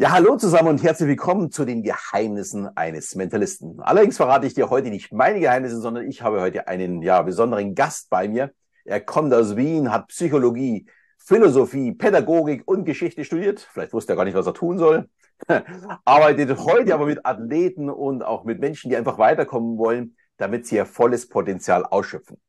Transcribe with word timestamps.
Ja, 0.00 0.12
hallo 0.12 0.34
zusammen 0.36 0.68
und 0.70 0.82
herzlich 0.82 1.10
willkommen 1.10 1.50
zu 1.50 1.66
den 1.66 1.82
Geheimnissen 1.82 2.74
eines 2.74 3.16
Mentalisten. 3.16 3.80
Allerdings 3.80 4.16
verrate 4.16 4.46
ich 4.46 4.54
dir 4.54 4.70
heute 4.70 4.88
nicht 4.88 5.12
meine 5.12 5.40
Geheimnisse, 5.40 5.78
sondern 5.78 6.08
ich 6.08 6.22
habe 6.22 6.40
heute 6.40 6.68
einen 6.68 7.02
ja, 7.02 7.20
besonderen 7.20 7.74
Gast 7.74 8.08
bei 8.08 8.26
mir. 8.26 8.50
Er 8.86 9.02
kommt 9.02 9.34
aus 9.34 9.56
Wien, 9.56 9.92
hat 9.92 10.08
Psychologie, 10.08 10.86
Philosophie, 11.18 11.92
Pädagogik 11.92 12.62
und 12.66 12.86
Geschichte 12.86 13.26
studiert. 13.26 13.60
Vielleicht 13.60 13.92
wusste 13.92 14.14
er 14.14 14.16
gar 14.16 14.24
nicht, 14.24 14.32
was 14.32 14.46
er 14.46 14.54
tun 14.54 14.78
soll. 14.78 15.06
Arbeitet 16.06 16.58
heute 16.58 16.94
aber 16.94 17.04
mit 17.04 17.26
Athleten 17.26 17.90
und 17.90 18.22
auch 18.22 18.44
mit 18.44 18.58
Menschen, 18.58 18.88
die 18.88 18.96
einfach 18.96 19.18
weiterkommen 19.18 19.76
wollen, 19.76 20.16
damit 20.38 20.66
sie 20.66 20.76
ihr 20.76 20.86
volles 20.86 21.28
Potenzial 21.28 21.84
ausschöpfen. 21.84 22.40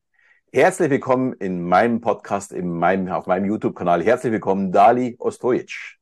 Herzlich 0.54 0.88
willkommen 0.88 1.34
in 1.34 1.62
meinem 1.62 2.00
Podcast, 2.00 2.50
in 2.50 2.72
meinem, 2.72 3.08
auf 3.08 3.26
meinem 3.26 3.44
YouTube-Kanal. 3.44 4.02
Herzlich 4.02 4.32
willkommen, 4.32 4.72
Dali 4.72 5.16
Ostojic. 5.18 6.01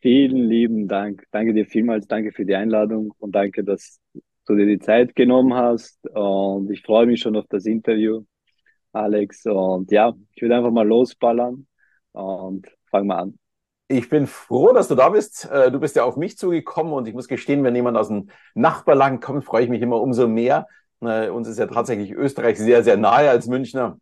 Vielen 0.00 0.48
lieben 0.48 0.88
Dank. 0.88 1.24
Danke 1.30 1.52
dir 1.52 1.66
vielmals. 1.66 2.06
Danke 2.06 2.32
für 2.32 2.46
die 2.46 2.54
Einladung 2.54 3.12
und 3.18 3.34
danke, 3.34 3.64
dass 3.64 4.00
du 4.46 4.56
dir 4.56 4.66
die 4.66 4.78
Zeit 4.78 5.14
genommen 5.14 5.54
hast. 5.54 6.06
Und 6.08 6.70
ich 6.70 6.82
freue 6.82 7.06
mich 7.06 7.20
schon 7.20 7.36
auf 7.36 7.44
das 7.48 7.66
Interview, 7.66 8.24
Alex. 8.92 9.44
Und 9.44 9.90
ja, 9.90 10.14
ich 10.34 10.42
würde 10.42 10.56
einfach 10.56 10.70
mal 10.70 10.86
losballern 10.86 11.66
und 12.12 12.66
fangen 12.90 13.08
wir 13.08 13.18
an. 13.18 13.38
Ich 13.88 14.08
bin 14.08 14.26
froh, 14.26 14.72
dass 14.72 14.88
du 14.88 14.94
da 14.94 15.08
bist. 15.08 15.50
Äh, 15.50 15.70
du 15.70 15.80
bist 15.80 15.96
ja 15.96 16.04
auf 16.04 16.16
mich 16.16 16.38
zugekommen 16.38 16.92
und 16.92 17.08
ich 17.08 17.14
muss 17.14 17.28
gestehen, 17.28 17.64
wenn 17.64 17.74
jemand 17.74 17.96
aus 17.96 18.08
dem 18.08 18.30
Nachbarland 18.54 19.20
kommt, 19.20 19.44
freue 19.44 19.64
ich 19.64 19.68
mich 19.68 19.82
immer 19.82 20.00
umso 20.00 20.28
mehr. 20.28 20.66
Äh, 21.00 21.28
uns 21.28 21.48
ist 21.48 21.58
ja 21.58 21.66
tatsächlich 21.66 22.12
Österreich 22.12 22.58
sehr, 22.58 22.84
sehr 22.84 22.96
nahe 22.96 23.28
als 23.28 23.48
Münchner. 23.48 23.98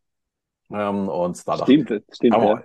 Ähm, 0.70 1.08
und 1.08 1.48
da 1.48 1.56
stimmt, 1.56 2.02
stimmt. 2.12 2.36
Ja. 2.36 2.62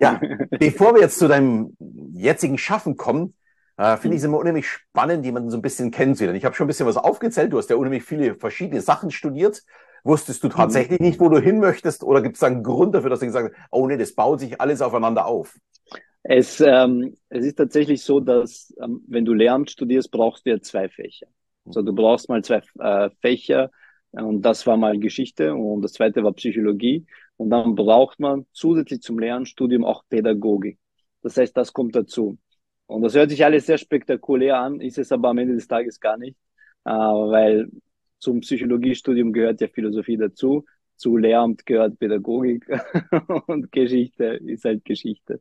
Ja, 0.00 0.20
bevor 0.58 0.94
wir 0.94 1.00
jetzt 1.00 1.18
zu 1.18 1.28
deinem 1.28 1.76
jetzigen 2.12 2.58
Schaffen 2.58 2.96
kommen, 2.96 3.34
äh, 3.76 3.96
finde 3.96 4.16
ich 4.16 4.20
es 4.20 4.24
immer 4.24 4.38
unheimlich 4.38 4.68
spannend, 4.68 5.24
jemanden 5.24 5.50
so 5.50 5.56
ein 5.56 5.62
bisschen 5.62 5.90
kennenzulernen. 5.90 6.36
Ich 6.36 6.44
habe 6.44 6.54
schon 6.54 6.66
ein 6.66 6.68
bisschen 6.68 6.86
was 6.86 6.96
aufgezählt. 6.96 7.52
Du 7.52 7.58
hast 7.58 7.70
ja 7.70 7.76
unheimlich 7.76 8.04
viele 8.04 8.34
verschiedene 8.36 8.80
Sachen 8.80 9.10
studiert. 9.10 9.62
Wusstest 10.04 10.44
du 10.44 10.48
tatsächlich 10.48 11.00
nicht, 11.00 11.18
wo 11.18 11.28
du 11.30 11.38
hin 11.38 11.58
möchtest? 11.60 12.04
Oder 12.04 12.20
gibt 12.20 12.36
es 12.36 12.40
da 12.40 12.46
einen 12.46 12.62
Grund 12.62 12.94
dafür, 12.94 13.10
dass 13.10 13.20
du 13.20 13.26
gesagt 13.26 13.54
hast, 13.54 13.68
oh 13.70 13.86
nee, 13.86 13.96
das 13.96 14.14
baut 14.14 14.40
sich 14.40 14.60
alles 14.60 14.82
aufeinander 14.82 15.26
auf? 15.26 15.56
Es, 16.22 16.60
ähm, 16.60 17.16
es 17.28 17.44
ist 17.44 17.56
tatsächlich 17.56 18.02
so, 18.02 18.20
dass 18.20 18.74
ähm, 18.82 19.02
wenn 19.08 19.24
du 19.24 19.32
Lehramt 19.34 19.70
studierst, 19.70 20.10
brauchst 20.10 20.46
du 20.46 20.50
ja 20.50 20.60
zwei 20.60 20.88
Fächer. 20.88 21.26
Also 21.66 21.82
du 21.82 21.94
brauchst 21.94 22.28
mal 22.28 22.42
zwei 22.44 22.62
äh, 22.78 23.10
Fächer 23.20 23.70
und 24.12 24.42
das 24.42 24.66
war 24.66 24.76
mal 24.76 24.98
Geschichte 24.98 25.54
und 25.54 25.82
das 25.82 25.92
zweite 25.94 26.22
war 26.22 26.32
Psychologie. 26.32 27.06
Und 27.36 27.50
dann 27.50 27.74
braucht 27.74 28.20
man 28.20 28.46
zusätzlich 28.52 29.00
zum 29.00 29.18
Lehramtsstudium 29.18 29.84
auch 29.84 30.04
Pädagogik. 30.08 30.78
Das 31.22 31.36
heißt, 31.36 31.56
das 31.56 31.72
kommt 31.72 31.96
dazu. 31.96 32.38
Und 32.86 33.02
das 33.02 33.14
hört 33.14 33.30
sich 33.30 33.44
alles 33.44 33.66
sehr 33.66 33.78
spektakulär 33.78 34.58
an, 34.58 34.80
ist 34.80 34.98
es 34.98 35.10
aber 35.10 35.30
am 35.30 35.38
Ende 35.38 35.54
des 35.54 35.66
Tages 35.66 35.98
gar 35.98 36.18
nicht, 36.18 36.36
äh, 36.84 36.90
weil 36.90 37.70
zum 38.18 38.40
Psychologiestudium 38.40 39.32
gehört 39.32 39.60
ja 39.60 39.68
Philosophie 39.68 40.16
dazu, 40.16 40.64
zu 40.96 41.16
Lehramt 41.16 41.66
gehört 41.66 41.98
Pädagogik 41.98 42.66
und 43.46 43.72
Geschichte 43.72 44.40
ist 44.46 44.64
halt 44.64 44.84
Geschichte. 44.84 45.40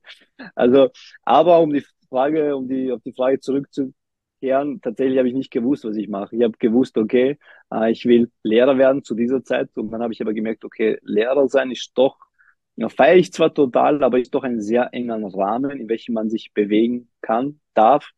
Also, 0.55 0.89
aber 1.23 1.59
um 1.61 1.73
die 1.73 1.83
Frage, 2.09 2.55
um 2.55 2.67
die 2.67 2.91
auf 2.91 3.01
die 3.03 3.13
Frage 3.13 3.39
zurückzukommen, 3.39 3.93
Jahren 4.43 4.81
tatsächlich 4.81 5.17
habe 5.17 5.27
ich 5.27 5.33
nicht 5.33 5.51
gewusst, 5.51 5.85
was 5.85 5.95
ich 5.95 6.09
mache. 6.09 6.35
Ich 6.35 6.43
habe 6.43 6.57
gewusst, 6.59 6.97
okay, 6.97 7.37
äh, 7.71 7.91
ich 7.91 8.05
will 8.05 8.31
Lehrer 8.43 8.77
werden 8.77 9.03
zu 9.03 9.15
dieser 9.15 9.43
Zeit 9.43 9.69
und 9.77 9.91
dann 9.91 10.01
habe 10.01 10.13
ich 10.13 10.21
aber 10.21 10.33
gemerkt, 10.33 10.65
okay, 10.65 10.97
Lehrer 11.01 11.47
sein 11.47 11.71
ist 11.71 11.91
doch, 11.95 12.17
ja, 12.75 12.89
feiere 12.89 13.17
ich 13.17 13.33
zwar 13.33 13.53
total, 13.53 14.03
aber 14.03 14.19
ist 14.19 14.33
doch 14.33 14.43
ein 14.43 14.61
sehr 14.61 14.89
enger 14.93 15.19
Rahmen, 15.33 15.71
in 15.71 15.89
welchem 15.89 16.13
man 16.13 16.29
sich 16.29 16.53
bewegen 16.53 17.09
kann, 17.21 17.59
darf 17.73 18.11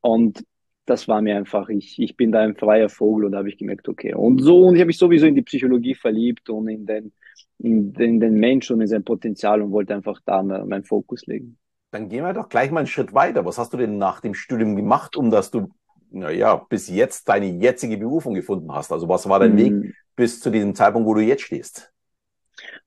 und 0.00 0.44
das 0.86 1.08
war 1.08 1.22
mir 1.22 1.36
einfach, 1.36 1.68
ich, 1.68 1.98
ich 1.98 2.16
bin 2.16 2.30
da 2.32 2.40
ein 2.40 2.56
freier 2.56 2.88
Vogel 2.88 3.26
und 3.26 3.32
da 3.32 3.38
habe 3.38 3.48
ich 3.48 3.56
gemerkt, 3.56 3.88
okay. 3.88 4.14
Und 4.14 4.42
so, 4.42 4.66
und 4.66 4.74
ich 4.74 4.80
habe 4.80 4.88
mich 4.88 4.98
sowieso 4.98 5.26
in 5.26 5.34
die 5.34 5.42
Psychologie 5.42 5.94
verliebt 5.94 6.50
und 6.50 6.68
in 6.68 6.84
den, 6.86 7.12
in 7.58 7.92
den, 7.94 8.14
in 8.14 8.20
den 8.20 8.34
Mensch 8.34 8.70
und 8.70 8.80
in 8.82 8.86
sein 8.86 9.04
Potenzial 9.04 9.62
und 9.62 9.72
wollte 9.72 9.94
einfach 9.94 10.20
da 10.26 10.42
meinen 10.42 10.84
Fokus 10.84 11.26
legen. 11.26 11.58
Dann 11.94 12.08
gehen 12.08 12.24
wir 12.24 12.32
doch 12.32 12.48
gleich 12.48 12.72
mal 12.72 12.80
einen 12.80 12.88
Schritt 12.88 13.14
weiter. 13.14 13.44
Was 13.44 13.56
hast 13.56 13.72
du 13.72 13.76
denn 13.76 13.98
nach 13.98 14.18
dem 14.20 14.34
Studium 14.34 14.74
gemacht, 14.74 15.14
um 15.14 15.30
dass 15.30 15.52
du, 15.52 15.68
naja, 16.10 16.56
bis 16.56 16.88
jetzt 16.88 17.28
deine 17.28 17.46
jetzige 17.46 17.96
Berufung 17.96 18.34
gefunden 18.34 18.74
hast? 18.74 18.90
Also 18.90 19.08
was 19.08 19.28
war 19.28 19.38
dein 19.38 19.52
mhm. 19.52 19.58
Weg 19.58 19.94
bis 20.16 20.40
zu 20.40 20.50
diesem 20.50 20.74
Zeitpunkt, 20.74 21.06
wo 21.06 21.14
du 21.14 21.20
jetzt 21.20 21.42
stehst? 21.42 21.92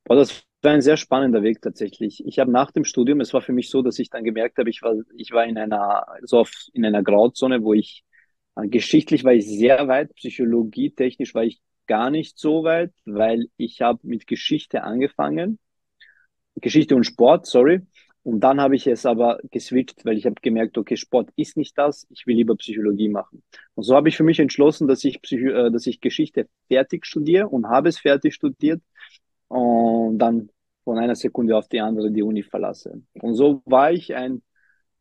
Boah, 0.04 0.18
das 0.18 0.44
war 0.62 0.74
ein 0.74 0.82
sehr 0.82 0.98
spannender 0.98 1.42
Weg 1.42 1.62
tatsächlich. 1.62 2.22
Ich 2.28 2.38
habe 2.40 2.52
nach 2.52 2.72
dem 2.72 2.84
Studium, 2.84 3.22
es 3.22 3.34
war 3.34 3.40
für 3.40 3.54
mich 3.54 3.70
so, 3.70 3.82
dass 3.82 3.98
ich 3.98 4.10
dann 4.10 4.26
gemerkt 4.26 4.58
habe, 4.58 4.70
ich 4.70 4.82
war, 4.82 4.96
ich 5.16 5.32
war 5.32 5.46
in 5.46 5.58
einer, 5.58 6.06
so 6.24 6.40
auf, 6.40 6.52
in 6.74 6.84
einer 6.84 7.02
Grauzone, 7.02 7.64
wo 7.64 7.74
ich, 7.74 8.04
äh, 8.58 8.68
geschichtlich 8.68 9.24
war 9.24 9.32
ich 9.32 9.48
sehr 9.48 9.88
weit, 9.88 10.14
psychologietechnisch 10.16 11.34
war 11.34 11.46
ich 11.46 11.62
gar 11.86 12.10
nicht 12.10 12.38
so 12.38 12.66
weit, 12.66 12.92
weil 13.06 13.48
ich 13.56 13.80
habe 13.80 14.00
mit 14.04 14.28
Geschichte 14.28 14.84
angefangen. 14.84 15.60
Geschichte 16.56 16.94
und 16.94 17.06
Sport, 17.06 17.46
sorry. 17.46 17.84
Und 18.28 18.42
dann 18.42 18.60
habe 18.60 18.76
ich 18.76 18.86
es 18.88 19.06
aber 19.06 19.40
geswitcht, 19.52 20.04
weil 20.04 20.18
ich 20.18 20.26
habe 20.26 20.36
gemerkt, 20.42 20.78
okay, 20.78 20.98
Sport 20.98 21.30
ist 21.38 21.56
nicht 21.56 21.78
das, 21.78 22.06
ich 22.10 22.28
will 22.28 22.36
lieber 22.36 22.58
Psychologie 22.58 23.08
machen. 23.08 23.42
Und 23.74 23.84
so 23.84 23.96
habe 23.96 24.10
ich 24.10 24.18
für 24.18 24.26
mich 24.26 24.42
entschlossen, 24.42 24.86
dass 24.86 25.06
ich, 25.06 25.22
Psycho 25.22 25.48
äh, 25.48 25.72
dass 25.72 25.88
ich 25.88 26.02
Geschichte 26.02 26.50
fertig 26.68 27.06
studiere 27.06 27.48
und 27.48 27.70
habe 27.70 27.88
es 27.88 28.00
fertig 28.00 28.34
studiert 28.34 28.82
und 29.48 30.18
dann 30.20 30.50
von 30.84 30.98
einer 30.98 31.16
Sekunde 31.16 31.56
auf 31.56 31.70
die 31.70 31.80
andere 31.80 32.12
die 32.12 32.22
Uni 32.22 32.44
verlasse. 32.44 33.02
Und 33.14 33.36
so 33.36 33.62
war 33.64 33.94
ich 33.94 34.14
ein, 34.14 34.42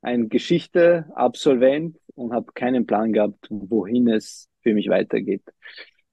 ein 0.02 0.28
Geschichte-Absolvent 0.28 1.98
und 2.14 2.32
habe 2.32 2.52
keinen 2.54 2.86
Plan 2.86 3.12
gehabt, 3.12 3.48
wohin 3.50 4.06
es 4.06 4.48
für 4.62 4.72
mich 4.72 4.88
weitergeht. 4.88 5.42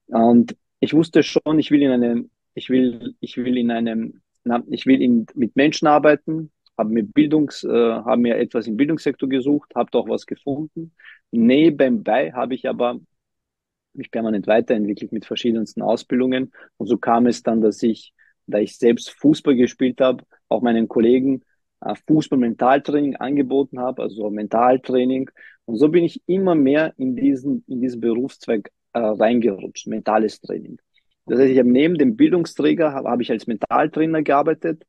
Und 0.06 0.56
ich 0.80 0.94
wusste 0.94 1.22
schon, 1.22 1.60
ich 1.60 1.70
will 1.70 1.82
in 1.82 1.92
einem, 1.92 2.30
ich 2.54 2.70
will, 2.70 3.14
ich 3.20 3.36
will 3.36 3.56
in 3.56 3.70
einem, 3.70 4.20
ich 4.66 4.84
will 4.86 5.00
in, 5.00 5.26
mit 5.36 5.54
Menschen 5.54 5.86
arbeiten, 5.86 6.50
habe 6.76 6.90
mir 6.90 7.04
Bildungs, 7.04 7.64
äh, 7.64 7.68
habe 7.68 8.20
mir 8.20 8.36
etwas 8.36 8.66
im 8.66 8.76
Bildungssektor 8.76 9.28
gesucht, 9.28 9.72
habe 9.74 9.90
doch 9.90 10.08
was 10.08 10.26
gefunden. 10.26 10.92
Nebenbei 11.30 12.32
habe 12.32 12.54
ich 12.54 12.68
aber 12.68 13.00
mich 13.92 14.10
permanent 14.10 14.46
weiterentwickelt 14.46 15.12
mit 15.12 15.24
verschiedensten 15.24 15.82
Ausbildungen 15.82 16.52
und 16.76 16.86
so 16.88 16.98
kam 16.98 17.26
es 17.26 17.42
dann, 17.42 17.60
dass 17.60 17.82
ich, 17.82 18.12
da 18.46 18.58
ich 18.58 18.76
selbst 18.76 19.10
Fußball 19.10 19.54
gespielt 19.54 20.00
habe, 20.00 20.24
auch 20.48 20.62
meinen 20.62 20.88
Kollegen 20.88 21.42
äh, 21.80 21.94
Fußball-Mentaltraining 22.06 23.16
angeboten 23.16 23.80
habe, 23.80 24.02
also 24.02 24.30
Mentaltraining 24.30 25.30
und 25.66 25.76
so 25.76 25.88
bin 25.88 26.04
ich 26.04 26.22
immer 26.26 26.54
mehr 26.54 26.92
in 26.98 27.16
diesen 27.16 27.64
in 27.68 27.80
diesen 27.80 28.00
Berufszweig 28.00 28.70
äh, 28.92 28.98
reingerutscht, 28.98 29.86
mentales 29.86 30.40
Training. 30.40 30.78
Das 31.26 31.38
heißt, 31.38 31.50
ich 31.50 31.58
habe 31.58 31.70
neben 31.70 31.96
dem 31.96 32.16
Bildungsträger 32.16 32.92
habe, 32.92 33.08
habe 33.08 33.22
ich 33.22 33.30
als 33.30 33.46
Mentaltrainer 33.46 34.22
gearbeitet, 34.22 34.84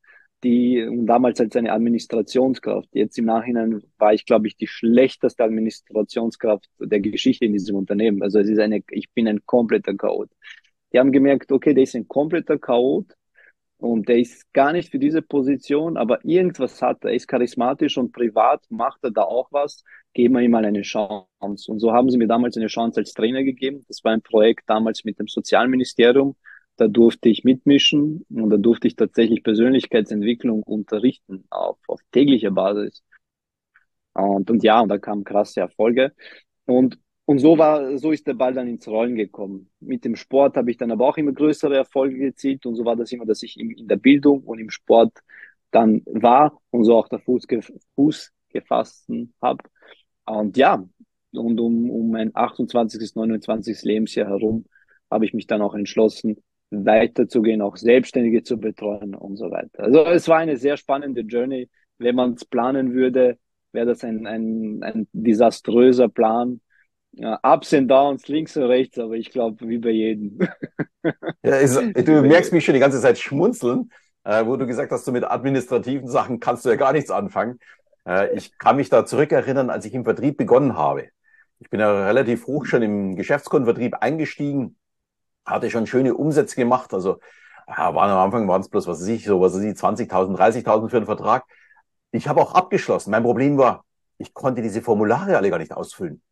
die 0.46 0.88
damals 1.06 1.40
als 1.40 1.56
eine 1.56 1.72
Administrationskraft. 1.72 2.88
Jetzt 2.92 3.18
im 3.18 3.24
Nachhinein 3.24 3.82
war 3.98 4.14
ich, 4.14 4.24
glaube 4.24 4.46
ich, 4.46 4.56
die 4.56 4.68
schlechteste 4.68 5.42
Administrationskraft 5.42 6.68
der 6.78 7.00
Geschichte 7.00 7.46
in 7.46 7.52
diesem 7.52 7.74
Unternehmen. 7.74 8.22
Also 8.22 8.38
es 8.38 8.48
ist 8.48 8.60
eine, 8.60 8.80
ich 8.90 9.10
bin 9.12 9.26
ein 9.26 9.44
kompletter 9.44 9.94
Chaot. 9.96 10.30
Die 10.92 11.00
haben 11.00 11.10
gemerkt, 11.10 11.50
okay, 11.50 11.74
der 11.74 11.82
ist 11.82 11.96
ein 11.96 12.06
kompletter 12.06 12.58
Chaot 12.58 13.06
und 13.78 14.08
der 14.08 14.18
ist 14.18 14.52
gar 14.52 14.72
nicht 14.72 14.92
für 14.92 15.00
diese 15.00 15.20
Position, 15.20 15.96
aber 15.96 16.24
irgendwas 16.24 16.80
hat 16.80 17.04
er, 17.04 17.12
ist 17.12 17.26
charismatisch 17.26 17.98
und 17.98 18.12
privat 18.12 18.64
macht 18.70 19.02
er 19.02 19.10
da 19.10 19.22
auch 19.22 19.48
was. 19.50 19.82
Geben 20.14 20.34
wir 20.34 20.42
ihm 20.42 20.52
mal 20.52 20.64
eine 20.64 20.82
Chance. 20.82 21.26
Und 21.40 21.80
so 21.80 21.92
haben 21.92 22.08
sie 22.08 22.18
mir 22.18 22.28
damals 22.28 22.56
eine 22.56 22.68
Chance 22.68 23.00
als 23.00 23.14
Trainer 23.14 23.42
gegeben. 23.42 23.84
Das 23.88 24.04
war 24.04 24.12
ein 24.12 24.22
Projekt 24.22 24.62
damals 24.68 25.04
mit 25.04 25.18
dem 25.18 25.26
Sozialministerium 25.26 26.36
da 26.76 26.88
durfte 26.88 27.28
ich 27.28 27.44
mitmischen 27.44 28.24
und 28.28 28.50
da 28.50 28.56
durfte 28.56 28.86
ich 28.88 28.96
tatsächlich 28.96 29.42
Persönlichkeitsentwicklung 29.42 30.62
unterrichten 30.62 31.44
auf, 31.50 31.78
auf 31.88 32.00
täglicher 32.12 32.50
Basis. 32.50 33.02
Und, 34.12 34.50
und 34.50 34.62
ja, 34.62 34.80
und 34.80 34.88
da 34.88 34.98
kamen 34.98 35.24
krasse 35.24 35.60
Erfolge. 35.60 36.12
Und, 36.66 36.98
und 37.24 37.38
so 37.38 37.58
war, 37.58 37.98
so 37.98 38.12
ist 38.12 38.26
der 38.26 38.34
Ball 38.34 38.54
dann 38.54 38.68
ins 38.68 38.88
Rollen 38.88 39.16
gekommen. 39.16 39.70
Mit 39.80 40.04
dem 40.04 40.16
Sport 40.16 40.56
habe 40.56 40.70
ich 40.70 40.76
dann 40.76 40.90
aber 40.90 41.08
auch 41.08 41.16
immer 41.16 41.32
größere 41.32 41.76
Erfolge 41.76 42.18
gezielt 42.18 42.66
und 42.66 42.76
so 42.76 42.84
war 42.84 42.96
das 42.96 43.12
immer, 43.12 43.26
dass 43.26 43.42
ich 43.42 43.58
in, 43.58 43.70
in 43.72 43.88
der 43.88 43.96
Bildung 43.96 44.42
und 44.44 44.58
im 44.58 44.70
Sport 44.70 45.18
dann 45.70 46.02
war 46.06 46.60
und 46.70 46.84
so 46.84 46.96
auch 46.96 47.08
der 47.08 47.18
Fuß, 47.20 47.46
Fuß 47.94 48.32
gefasst 48.48 49.08
habe. 49.42 49.64
Und 50.24 50.56
ja, 50.56 50.84
und 51.32 51.60
um, 51.60 51.90
um 51.90 52.10
mein 52.10 52.34
28. 52.34 53.14
29. 53.14 53.82
Lebensjahr 53.82 54.28
herum 54.28 54.64
habe 55.10 55.24
ich 55.24 55.34
mich 55.34 55.46
dann 55.46 55.62
auch 55.62 55.74
entschlossen, 55.74 56.36
weiterzugehen, 56.70 57.62
auch 57.62 57.76
Selbstständige 57.76 58.42
zu 58.42 58.58
betreuen 58.58 59.14
und 59.14 59.36
so 59.36 59.50
weiter. 59.50 59.84
Also 59.84 60.04
es 60.06 60.28
war 60.28 60.38
eine 60.38 60.56
sehr 60.56 60.76
spannende 60.76 61.22
Journey. 61.22 61.68
Wenn 61.98 62.16
man 62.16 62.34
es 62.34 62.44
planen 62.44 62.92
würde, 62.92 63.38
wäre 63.72 63.86
das 63.86 64.04
ein, 64.04 64.26
ein, 64.26 64.82
ein 64.82 65.08
desaströser 65.12 66.08
Plan. 66.08 66.60
Ja, 67.12 67.38
Ups 67.42 67.72
und 67.72 67.88
Downs, 67.88 68.28
links 68.28 68.56
und 68.56 68.64
rechts, 68.64 68.98
aber 68.98 69.14
ich 69.14 69.30
glaube, 69.30 69.66
wie 69.68 69.78
bei 69.78 69.90
jedem. 69.90 70.38
Ja, 71.44 71.58
ist, 71.58 71.76
du 71.76 72.22
merkst 72.22 72.52
mich 72.52 72.64
schon 72.64 72.74
die 72.74 72.80
ganze 72.80 73.00
Zeit 73.00 73.16
schmunzeln, 73.16 73.92
äh, 74.24 74.44
wo 74.44 74.56
du 74.56 74.66
gesagt 74.66 74.90
hast, 74.90 75.06
du 75.06 75.12
mit 75.12 75.22
administrativen 75.22 76.08
Sachen 76.08 76.40
kannst 76.40 76.64
du 76.64 76.68
ja 76.68 76.74
gar 76.74 76.92
nichts 76.92 77.12
anfangen. 77.12 77.60
Äh, 78.04 78.34
ich 78.34 78.58
kann 78.58 78.74
mich 78.74 78.88
da 78.88 79.06
zurückerinnern, 79.06 79.70
als 79.70 79.84
ich 79.84 79.94
im 79.94 80.02
Vertrieb 80.02 80.36
begonnen 80.36 80.76
habe. 80.76 81.10
Ich 81.60 81.70
bin 81.70 81.78
ja 81.78 82.06
relativ 82.06 82.48
hoch 82.48 82.66
schon 82.66 82.82
im 82.82 83.14
Geschäftskundenvertrieb 83.14 83.94
eingestiegen, 84.00 84.76
hatte 85.46 85.70
schon 85.70 85.86
schöne 85.86 86.14
Umsätze 86.14 86.56
gemacht. 86.56 86.92
Also 86.94 87.18
ja, 87.68 87.94
waren 87.94 88.10
am 88.10 88.18
Anfang 88.18 88.48
waren 88.48 88.60
es 88.60 88.68
bloß, 88.68 88.86
was 88.86 89.00
weiß 89.00 89.08
ich, 89.08 89.24
so 89.24 89.40
was 89.40 89.54
weiß 89.54 89.62
ich, 89.62 89.76
20.000, 89.76 90.36
30.000 90.36 90.90
für 90.90 90.98
einen 90.98 91.06
Vertrag. 91.06 91.44
Ich 92.12 92.28
habe 92.28 92.40
auch 92.40 92.54
abgeschlossen. 92.54 93.10
Mein 93.10 93.22
Problem 93.22 93.58
war, 93.58 93.84
ich 94.18 94.34
konnte 94.34 94.62
diese 94.62 94.82
Formulare 94.82 95.36
alle 95.36 95.50
gar 95.50 95.58
nicht 95.58 95.72
ausfüllen. 95.72 96.22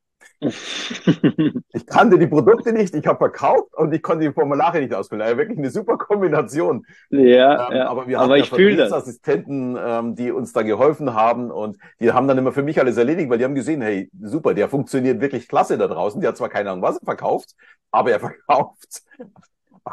ich 0.40 1.86
kannte 1.86 2.18
die 2.18 2.26
Produkte 2.26 2.72
nicht, 2.72 2.94
ich 2.94 3.06
habe 3.06 3.18
verkauft 3.18 3.74
und 3.74 3.92
ich 3.92 4.02
konnte 4.02 4.26
die 4.26 4.32
Formulare 4.32 4.80
nicht 4.80 4.94
ausfüllen. 4.94 5.22
Also 5.22 5.38
wirklich 5.38 5.58
eine 5.58 5.70
super 5.70 5.96
Kombination. 5.96 6.84
Ja, 7.10 7.68
ähm, 7.68 7.76
ja 7.76 7.88
aber 7.88 8.06
wir 8.06 8.20
aber 8.20 8.38
haben 8.38 8.76
ja 8.76 8.84
Assistenten, 8.86 9.76
ähm, 9.78 10.14
die 10.14 10.30
uns 10.30 10.52
da 10.52 10.62
geholfen 10.62 11.14
haben 11.14 11.50
und 11.50 11.78
die 12.00 12.12
haben 12.12 12.28
dann 12.28 12.38
immer 12.38 12.52
für 12.52 12.62
mich 12.62 12.78
alles 12.80 12.96
erledigt, 12.96 13.30
weil 13.30 13.38
die 13.38 13.44
haben 13.44 13.54
gesehen, 13.54 13.80
hey, 13.80 14.10
super, 14.20 14.54
der 14.54 14.68
funktioniert 14.68 15.20
wirklich 15.20 15.48
klasse 15.48 15.78
da 15.78 15.86
draußen. 15.86 16.20
Der 16.20 16.28
hat 16.28 16.36
zwar 16.36 16.48
keine 16.48 16.70
Ahnung, 16.70 16.82
was 16.82 16.98
er 16.98 17.04
verkauft, 17.04 17.54
aber 17.90 18.10
er 18.10 18.20
verkauft. 18.46 19.02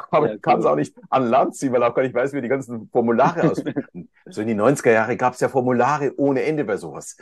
Aber 0.09 0.27
ja, 0.27 0.35
ich 0.35 0.41
kann 0.41 0.59
es 0.59 0.65
auch 0.65 0.75
nicht 0.75 0.95
an 1.09 1.27
Land 1.27 1.55
ziehen, 1.55 1.73
weil 1.73 1.83
auch 1.83 1.93
gar 1.93 2.03
nicht 2.03 2.15
weiß, 2.15 2.33
wie 2.33 2.41
die 2.41 2.47
ganzen 2.47 2.89
Formulare 2.91 3.43
ausfüllen. 3.51 4.09
so 4.25 4.41
in 4.41 4.47
die 4.47 4.55
90er 4.55 4.91
Jahre 4.91 5.17
gab 5.17 5.33
es 5.33 5.41
ja 5.41 5.49
Formulare 5.49 6.13
ohne 6.17 6.43
Ende 6.43 6.63
bei 6.63 6.77
sowas. 6.77 7.17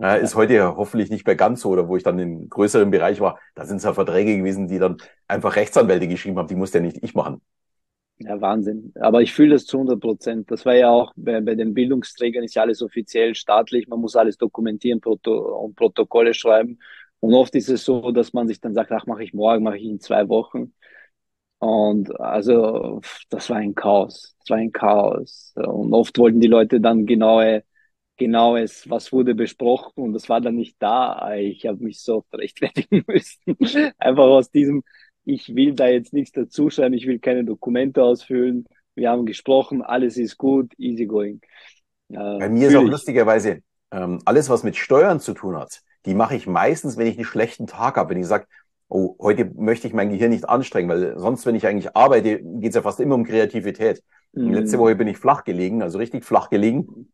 Äh, 0.00 0.22
ist 0.22 0.34
heute 0.34 0.54
ja 0.54 0.74
hoffentlich 0.76 1.10
nicht 1.10 1.26
mehr 1.26 1.36
ganz 1.36 1.60
so, 1.60 1.70
oder 1.70 1.88
wo 1.88 1.96
ich 1.96 2.02
dann 2.02 2.18
im 2.18 2.48
größeren 2.48 2.90
Bereich 2.90 3.20
war, 3.20 3.38
da 3.54 3.64
sind 3.64 3.76
es 3.78 3.84
ja 3.84 3.94
Verträge 3.94 4.36
gewesen, 4.38 4.68
die 4.68 4.78
dann 4.78 4.96
einfach 5.28 5.56
Rechtsanwälte 5.56 6.08
geschrieben 6.08 6.38
haben, 6.38 6.48
die 6.48 6.56
musste 6.56 6.78
ja 6.78 6.84
nicht 6.84 6.98
ich 7.02 7.14
machen. 7.14 7.40
Ja, 8.18 8.40
Wahnsinn. 8.40 8.92
Aber 9.00 9.20
ich 9.22 9.32
fühle 9.32 9.54
das 9.54 9.66
zu 9.66 9.78
100 9.78 10.00
Prozent. 10.00 10.50
Das 10.50 10.64
war 10.64 10.74
ja 10.74 10.90
auch 10.90 11.12
bei, 11.16 11.40
bei 11.40 11.54
den 11.56 11.74
Bildungsträgern 11.74 12.44
ist 12.44 12.54
ja 12.54 12.62
alles 12.62 12.80
offiziell 12.82 13.34
staatlich. 13.34 13.88
Man 13.88 14.00
muss 14.00 14.14
alles 14.14 14.36
dokumentieren 14.38 15.00
Proto 15.00 15.58
und 15.64 15.74
Protokolle 15.74 16.32
schreiben. 16.34 16.78
Und 17.20 17.34
oft 17.34 17.54
ist 17.56 17.68
es 17.68 17.84
so, 17.84 18.12
dass 18.12 18.32
man 18.32 18.46
sich 18.48 18.60
dann 18.60 18.74
sagt, 18.74 18.92
ach, 18.92 19.06
mache 19.06 19.24
ich 19.24 19.32
morgen, 19.34 19.64
mache 19.64 19.78
ich 19.78 19.84
in 19.84 19.98
zwei 20.00 20.28
Wochen. 20.28 20.72
Und 21.58 22.18
also, 22.20 23.00
das 23.30 23.50
war 23.50 23.58
ein 23.58 23.74
Chaos. 23.74 24.36
Das 24.40 24.50
war 24.50 24.58
ein 24.58 24.72
Chaos. 24.72 25.52
Und 25.56 25.94
oft 25.94 26.18
wollten 26.18 26.40
die 26.40 26.48
Leute 26.48 26.80
dann 26.80 27.06
genaue 27.06 27.64
genaues, 28.22 28.88
was 28.88 29.12
wurde 29.12 29.34
besprochen 29.34 30.04
und 30.04 30.12
das 30.12 30.28
war 30.28 30.40
dann 30.40 30.54
nicht 30.54 30.76
da. 30.78 31.34
Ich 31.34 31.66
habe 31.66 31.82
mich 31.82 32.00
so 32.00 32.24
rechtfertigen 32.32 33.04
müssen. 33.08 33.56
Einfach 33.98 34.24
aus 34.24 34.50
diesem, 34.50 34.84
ich 35.24 35.54
will 35.54 35.74
da 35.74 35.88
jetzt 35.88 36.12
nichts 36.12 36.32
dazuschreiben, 36.32 36.94
ich 36.94 37.06
will 37.06 37.18
keine 37.18 37.44
Dokumente 37.44 38.02
ausfüllen. 38.02 38.66
Wir 38.94 39.10
haben 39.10 39.26
gesprochen, 39.26 39.82
alles 39.82 40.16
ist 40.16 40.38
gut, 40.38 40.72
easy 40.78 41.06
going. 41.06 41.40
Äh, 42.10 42.14
Bei 42.14 42.48
mir 42.48 42.68
ist 42.68 42.76
auch 42.76 42.82
lustigerweise 42.82 43.60
ähm, 43.90 44.20
alles, 44.24 44.48
was 44.48 44.62
mit 44.62 44.76
Steuern 44.76 45.18
zu 45.18 45.34
tun 45.34 45.56
hat, 45.56 45.80
die 46.06 46.14
mache 46.14 46.36
ich 46.36 46.46
meistens, 46.46 46.96
wenn 46.96 47.06
ich 47.08 47.16
einen 47.16 47.24
schlechten 47.24 47.66
Tag 47.66 47.96
habe, 47.96 48.10
wenn 48.10 48.20
ich 48.20 48.26
sage, 48.26 48.46
oh, 48.88 49.16
heute 49.18 49.50
möchte 49.56 49.88
ich 49.88 49.94
mein 49.94 50.10
Gehirn 50.10 50.30
nicht 50.30 50.48
anstrengen, 50.48 50.88
weil 50.88 51.18
sonst, 51.18 51.44
wenn 51.46 51.54
ich 51.54 51.66
eigentlich 51.66 51.96
arbeite, 51.96 52.40
geht 52.40 52.68
es 52.68 52.74
ja 52.74 52.82
fast 52.82 53.00
immer 53.00 53.16
um 53.16 53.24
Kreativität. 53.24 54.02
Mhm. 54.32 54.52
Letzte 54.52 54.78
Woche 54.78 54.94
bin 54.94 55.08
ich 55.08 55.18
flach 55.18 55.42
gelegen, 55.44 55.82
also 55.82 55.98
richtig 55.98 56.24
flach 56.24 56.50
gelegen 56.50 57.08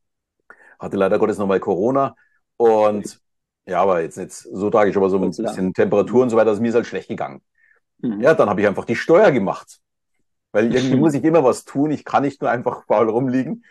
hatte 0.79 0.97
leider 0.97 1.19
Gottes 1.19 1.39
nochmal 1.39 1.61
Corona 1.61 2.15
und 2.57 3.21
ja, 3.67 3.83
aber 3.83 4.01
jetzt 4.01 4.17
nicht 4.17 4.33
so 4.33 4.71
tragisch, 4.71 4.97
aber 4.97 5.11
so 5.11 5.19
ein 5.19 5.31
bisschen 5.31 5.75
Temperatur 5.75 6.23
und 6.23 6.31
so 6.31 6.37
weiter, 6.37 6.51
also 6.51 6.63
mir 6.63 6.69
ist 6.69 6.75
halt 6.75 6.87
schlecht 6.87 7.09
gegangen. 7.09 7.43
Mhm. 7.99 8.21
Ja, 8.23 8.35
dann 8.35 8.49
habe 8.49 8.61
ich 8.63 8.67
einfach 8.67 8.87
die 8.87 8.97
Steuer 8.97 9.31
gemacht. 9.31 9.79
Weil 10.53 10.75
irgendwie 10.75 10.97
muss 10.97 11.15
ich 11.15 11.23
immer 11.25 11.45
was 11.45 11.65
tun. 11.65 11.91
Ich 11.91 12.05
kann 12.05 12.23
nicht 12.23 12.41
nur 12.41 12.51
einfach 12.51 12.85
faul 12.87 13.11
rumliegen. 13.11 13.65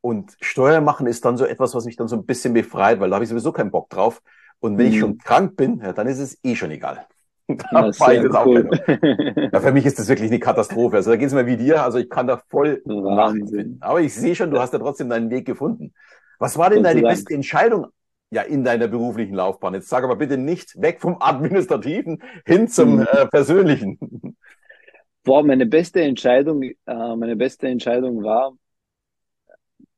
Und 0.00 0.36
Steuer 0.40 0.80
machen 0.80 1.06
ist 1.06 1.24
dann 1.24 1.36
so 1.36 1.44
etwas, 1.44 1.74
was 1.74 1.84
mich 1.84 1.96
dann 1.96 2.08
so 2.08 2.16
ein 2.16 2.24
bisschen 2.24 2.54
befreit, 2.54 3.00
weil 3.00 3.10
da 3.10 3.16
habe 3.16 3.24
ich 3.24 3.30
sowieso 3.30 3.52
keinen 3.52 3.70
Bock 3.70 3.90
drauf. 3.90 4.22
Und 4.60 4.78
wenn 4.78 4.86
mhm. 4.86 4.92
ich 4.92 5.00
schon 5.00 5.18
krank 5.18 5.56
bin, 5.56 5.80
ja, 5.80 5.92
dann 5.92 6.06
ist 6.06 6.18
es 6.18 6.38
eh 6.44 6.56
schon 6.56 6.70
egal. 6.70 7.06
Da 7.70 7.92
fahre 7.92 8.16
ich 8.16 8.22
das 8.22 8.46
cool. 8.46 8.70
auch 8.70 9.52
ja, 9.52 9.60
für 9.60 9.72
mich 9.72 9.84
ist 9.84 9.98
das 9.98 10.08
wirklich 10.08 10.30
eine 10.30 10.38
Katastrophe. 10.38 10.96
Also 10.96 11.10
da 11.10 11.16
geht 11.16 11.26
es 11.26 11.34
mir 11.34 11.44
wie 11.44 11.58
dir. 11.58 11.82
Also 11.82 11.98
ich 11.98 12.08
kann 12.08 12.26
da 12.26 12.40
voll 12.48 12.80
Wahnsinn. 12.86 13.76
Aber 13.80 14.00
ich 14.00 14.14
sehe 14.14 14.34
schon, 14.34 14.50
du 14.50 14.60
hast 14.60 14.72
ja 14.72 14.78
trotzdem 14.78 15.10
deinen 15.10 15.28
Weg 15.28 15.44
gefunden. 15.44 15.92
Was 16.42 16.58
war 16.58 16.70
denn 16.70 16.82
deine 16.82 17.02
beste 17.02 17.34
Entscheidung 17.34 17.86
ja 18.30 18.42
in 18.42 18.64
deiner 18.64 18.88
beruflichen 18.88 19.34
Laufbahn? 19.34 19.74
Jetzt 19.74 19.88
sag 19.88 20.02
aber 20.02 20.16
bitte 20.16 20.36
nicht 20.36 20.74
weg 20.82 21.00
vom 21.00 21.18
Administrativen 21.22 22.20
hin 22.44 22.66
zum 22.66 22.96
mhm. 22.96 23.06
äh, 23.12 23.26
Persönlichen. 23.28 24.36
Boah, 25.22 25.44
meine 25.44 25.66
beste 25.66 26.02
Entscheidung, 26.02 26.64
äh, 26.64 26.74
meine 26.84 27.36
beste 27.36 27.68
Entscheidung 27.68 28.24
war, 28.24 28.56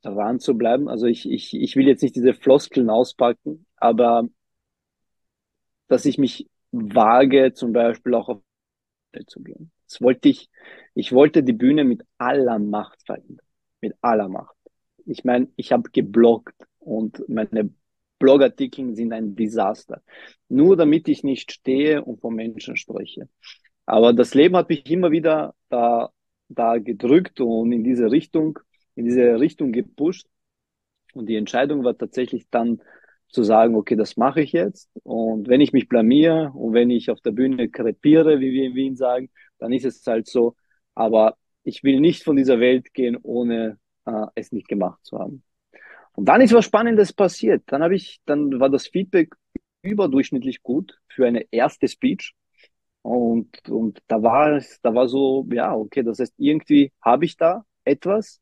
daran 0.02 0.38
zu 0.38 0.58
bleiben. 0.58 0.86
Also 0.86 1.06
ich, 1.06 1.26
ich, 1.30 1.54
ich 1.54 1.76
will 1.76 1.86
jetzt 1.86 2.02
nicht 2.02 2.14
diese 2.14 2.34
Floskeln 2.34 2.90
auspacken, 2.90 3.64
aber 3.76 4.28
dass 5.88 6.04
ich 6.04 6.18
mich 6.18 6.50
wage, 6.72 7.54
zum 7.54 7.72
Beispiel 7.72 8.12
auch 8.12 8.28
auf 8.28 8.42
zu 9.28 9.42
gehen. 9.42 9.72
Das 9.88 10.02
wollte 10.02 10.28
ich, 10.28 10.50
ich 10.92 11.10
wollte 11.12 11.42
die 11.42 11.54
Bühne 11.54 11.84
mit 11.84 12.02
aller 12.18 12.58
Macht 12.58 13.02
verändern. 13.06 13.46
Mit 13.80 13.94
aller 14.02 14.28
Macht 14.28 14.53
ich 15.06 15.24
meine, 15.24 15.48
ich 15.56 15.72
habe 15.72 15.90
gebloggt 15.90 16.54
und 16.78 17.26
meine 17.28 17.70
Blogartikel 18.18 18.94
sind 18.94 19.12
ein 19.12 19.34
Desaster. 19.36 20.02
Nur 20.48 20.76
damit 20.76 21.08
ich 21.08 21.24
nicht 21.24 21.52
stehe 21.52 22.04
und 22.04 22.20
von 22.20 22.34
Menschen 22.34 22.76
spreche. 22.76 23.28
Aber 23.86 24.12
das 24.12 24.34
Leben 24.34 24.56
hat 24.56 24.68
mich 24.68 24.90
immer 24.90 25.10
wieder 25.10 25.54
da, 25.68 26.10
da 26.48 26.78
gedrückt 26.78 27.40
und 27.40 27.72
in 27.72 27.84
diese 27.84 28.10
Richtung, 28.10 28.58
in 28.94 29.04
diese 29.04 29.38
Richtung 29.38 29.72
gepusht. 29.72 30.26
Und 31.14 31.26
die 31.26 31.36
Entscheidung 31.36 31.84
war 31.84 31.96
tatsächlich 31.96 32.48
dann 32.50 32.80
zu 33.28 33.42
sagen, 33.42 33.74
okay, 33.74 33.96
das 33.96 34.16
mache 34.16 34.42
ich 34.42 34.52
jetzt. 34.52 34.90
Und 35.02 35.48
wenn 35.48 35.60
ich 35.60 35.72
mich 35.72 35.88
blamiere 35.88 36.52
und 36.54 36.72
wenn 36.72 36.90
ich 36.90 37.10
auf 37.10 37.20
der 37.20 37.32
Bühne 37.32 37.68
krepiere, 37.68 38.40
wie 38.40 38.52
wir 38.52 38.64
in 38.66 38.74
Wien 38.74 38.96
sagen, 38.96 39.30
dann 39.58 39.72
ist 39.72 39.84
es 39.84 40.06
halt 40.06 40.28
so. 40.28 40.56
Aber 40.94 41.36
ich 41.64 41.82
will 41.82 42.00
nicht 42.00 42.22
von 42.24 42.36
dieser 42.36 42.60
Welt 42.60 42.94
gehen, 42.94 43.18
ohne 43.22 43.78
äh, 44.06 44.26
es 44.34 44.52
nicht 44.52 44.68
gemacht 44.68 45.00
zu 45.04 45.18
haben. 45.18 45.42
Und 46.14 46.26
dann 46.26 46.40
ist 46.40 46.52
was 46.52 46.64
Spannendes 46.64 47.12
passiert. 47.12 47.62
Dann 47.66 47.82
habe 47.82 47.94
ich, 47.94 48.20
dann 48.24 48.60
war 48.60 48.70
das 48.70 48.86
Feedback 48.86 49.34
überdurchschnittlich 49.82 50.62
gut 50.62 50.98
für 51.08 51.26
eine 51.26 51.44
erste 51.50 51.88
Speech. 51.88 52.34
Und, 53.02 53.68
und 53.68 54.00
da 54.08 54.22
war 54.22 54.52
es, 54.56 54.80
da 54.80 54.94
war 54.94 55.08
so, 55.08 55.46
ja, 55.52 55.74
okay, 55.74 56.02
das 56.02 56.20
heißt, 56.20 56.34
irgendwie 56.38 56.92
habe 57.02 57.24
ich 57.26 57.36
da 57.36 57.64
etwas. 57.84 58.40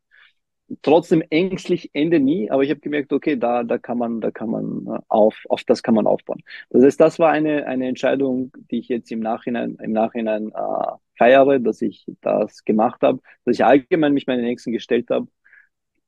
Trotzdem 0.81 1.23
ängstlich 1.29 1.91
Ende 1.93 2.19
nie, 2.19 2.51
aber 2.51 2.63
ich 2.63 2.71
habe 2.71 2.81
gemerkt, 2.81 3.13
okay, 3.13 3.37
da, 3.37 3.63
da 3.63 3.77
kann 3.77 3.99
man, 3.99 4.21
da 4.23 4.31
kann 4.31 4.49
man 4.49 4.87
äh, 4.87 5.01
auf, 5.09 5.37
auf 5.51 5.65
das 5.65 5.83
kann 5.83 5.95
man 5.95 6.07
aufbauen. 6.07 6.43
Das 6.71 6.83
heißt, 6.83 7.01
das 7.01 7.19
war 7.19 7.31
eine, 7.31 7.67
eine 7.67 7.89
Entscheidung, 7.89 8.53
die 8.71 8.79
ich 8.79 8.89
jetzt 8.89 9.11
im 9.13 9.21
Nachhinein, 9.21 9.77
im 9.83 9.93
Nachhinein 9.93 10.51
äh, 10.51 10.93
feiere, 11.19 11.59
dass 11.59 11.83
ich 11.83 12.07
das 12.23 12.65
gemacht 12.65 13.03
habe, 13.03 13.21
dass 13.45 13.57
ich 13.57 13.65
allgemein 13.65 14.15
mich 14.15 14.27
meinen 14.27 14.45
Nächsten 14.45 14.73
gestellt 14.73 15.11
habe 15.11 15.27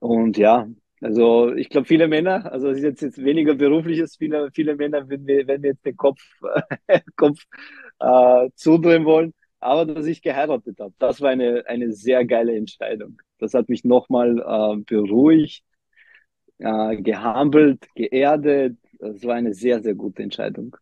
und 0.04 0.37
ja, 0.37 0.68
also 1.00 1.54
ich 1.54 1.70
glaube, 1.70 1.87
viele 1.87 2.08
Männer, 2.08 2.52
also 2.52 2.68
es 2.68 2.76
ist 2.76 2.84
jetzt, 2.84 3.00
jetzt 3.00 3.25
weniger 3.25 3.54
berufliches, 3.54 4.16
viele, 4.16 4.50
viele 4.52 4.76
Männer 4.76 5.08
wenn 5.08 5.26
wir, 5.26 5.46
wenn 5.46 5.62
wir 5.62 5.70
jetzt 5.70 5.87
den 5.87 5.96
Kopf, 5.96 6.20
Kopf 7.16 7.38
äh, 8.00 8.50
zudrehen 8.54 9.06
wollen, 9.06 9.32
aber 9.61 9.87
dass 9.87 10.04
ich 10.04 10.20
geheiratet 10.20 10.78
habe, 10.78 10.92
das 10.99 11.23
war 11.23 11.30
eine, 11.30 11.64
eine 11.66 11.92
sehr 11.94 12.26
geile 12.26 12.54
Entscheidung. 12.54 13.16
Das 13.38 13.54
hat 13.54 13.70
mich 13.70 13.84
nochmal 13.84 14.38
äh, 14.40 14.76
beruhigt, 14.84 15.64
äh, 16.58 16.96
gehambelt, 16.96 17.87
geerdet. 17.94 18.76
Das 18.99 19.25
war 19.25 19.37
eine 19.37 19.54
sehr, 19.54 19.82
sehr 19.82 19.94
gute 19.94 20.23
Entscheidung. 20.23 20.76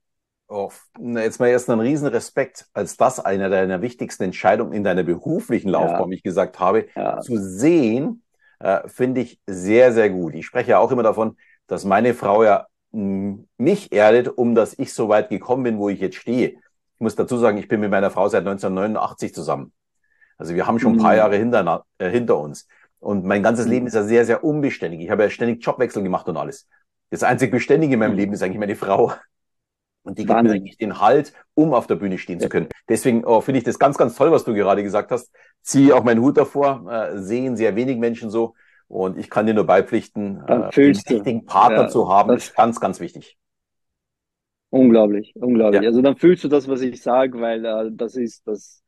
Oh, 0.48 0.70
jetzt 0.98 1.38
mal 1.38 1.46
erst 1.46 1.70
einen 1.70 1.80
riesen 1.80 2.08
Respekt, 2.08 2.66
als 2.72 2.96
das 2.96 3.20
eine 3.20 3.48
deiner 3.50 3.82
wichtigsten 3.82 4.24
Entscheidungen 4.24 4.72
in 4.72 4.82
deiner 4.82 5.04
beruflichen 5.04 5.68
Laufbahn, 5.68 6.02
ja. 6.02 6.10
wie 6.10 6.14
ich 6.16 6.22
gesagt 6.24 6.58
habe, 6.58 6.88
ja. 6.96 7.20
zu 7.20 7.36
sehen, 7.36 8.21
äh, 8.62 8.88
finde 8.88 9.20
ich 9.22 9.40
sehr, 9.46 9.92
sehr 9.92 10.10
gut. 10.10 10.34
Ich 10.34 10.46
spreche 10.46 10.72
ja 10.72 10.78
auch 10.78 10.92
immer 10.92 11.02
davon, 11.02 11.36
dass 11.66 11.84
meine 11.84 12.14
Frau 12.14 12.44
ja 12.44 12.66
mich 12.92 13.90
erdet, 13.92 14.28
um 14.28 14.54
dass 14.54 14.78
ich 14.78 14.92
so 14.92 15.08
weit 15.08 15.30
gekommen 15.30 15.62
bin, 15.62 15.78
wo 15.78 15.88
ich 15.88 16.00
jetzt 16.00 16.16
stehe. 16.16 16.48
Ich 16.50 17.00
muss 17.00 17.16
dazu 17.16 17.38
sagen, 17.38 17.56
ich 17.56 17.66
bin 17.66 17.80
mit 17.80 17.90
meiner 17.90 18.10
Frau 18.10 18.28
seit 18.28 18.40
1989 18.40 19.34
zusammen. 19.34 19.72
Also 20.36 20.54
wir 20.54 20.66
haben 20.66 20.78
schon 20.78 20.94
ein 20.94 20.98
paar 20.98 21.12
mhm. 21.12 21.18
Jahre 21.18 21.36
hinter, 21.36 21.84
äh, 21.98 22.10
hinter 22.10 22.38
uns. 22.38 22.66
Und 23.00 23.24
mein 23.24 23.42
ganzes 23.42 23.66
Leben 23.66 23.84
mhm. 23.84 23.88
ist 23.88 23.94
ja 23.94 24.02
sehr, 24.04 24.24
sehr 24.24 24.44
unbeständig. 24.44 25.00
Ich 25.00 25.10
habe 25.10 25.22
ja 25.22 25.30
ständig 25.30 25.64
Jobwechsel 25.64 26.02
gemacht 26.02 26.28
und 26.28 26.36
alles. 26.36 26.68
Das 27.10 27.22
einzig 27.22 27.50
Beständige 27.50 27.94
in 27.94 28.00
meinem. 28.00 28.16
Leben 28.16 28.32
ist 28.32 28.42
eigentlich 28.42 28.58
meine 28.58 28.76
Frau. 28.76 29.12
Und 30.04 30.18
die 30.18 30.26
gibt 30.26 30.42
mir 30.42 30.50
eigentlich 30.50 30.78
den 30.78 31.00
Halt, 31.00 31.32
um 31.54 31.74
auf 31.74 31.86
der 31.86 31.94
Bühne 31.94 32.18
stehen 32.18 32.38
ja. 32.38 32.44
zu 32.44 32.48
können. 32.48 32.68
Deswegen 32.88 33.24
oh, 33.24 33.40
finde 33.40 33.58
ich 33.58 33.64
das 33.64 33.78
ganz, 33.78 33.96
ganz 33.96 34.16
toll, 34.16 34.32
was 34.32 34.44
du 34.44 34.52
gerade 34.52 34.82
gesagt 34.82 35.12
hast. 35.12 35.32
Ziehe 35.62 35.94
auch 35.94 36.02
meinen 36.02 36.20
Hut 36.20 36.36
davor, 36.36 36.84
äh, 36.90 37.18
sehen 37.18 37.56
sehr 37.56 37.76
wenig 37.76 37.98
Menschen 37.98 38.30
so. 38.30 38.54
Und 38.88 39.16
ich 39.16 39.30
kann 39.30 39.46
dir 39.46 39.54
nur 39.54 39.64
beipflichten, 39.64 40.42
äh, 40.46 40.70
den 40.70 40.86
richtigen 40.86 41.46
Partner 41.46 41.82
ja, 41.82 41.88
zu 41.88 42.08
haben, 42.08 42.36
ist 42.36 42.54
ganz, 42.54 42.80
ganz 42.80 43.00
wichtig. 43.00 43.38
Unglaublich, 44.70 45.32
unglaublich. 45.36 45.82
Ja. 45.82 45.88
Also 45.88 46.02
dann 46.02 46.16
fühlst 46.16 46.44
du 46.44 46.48
das, 46.48 46.66
was 46.66 46.80
ich 46.80 47.02
sage, 47.02 47.40
weil 47.40 47.64
äh, 47.64 47.90
das 47.92 48.16
ist 48.16 48.46
das, 48.46 48.82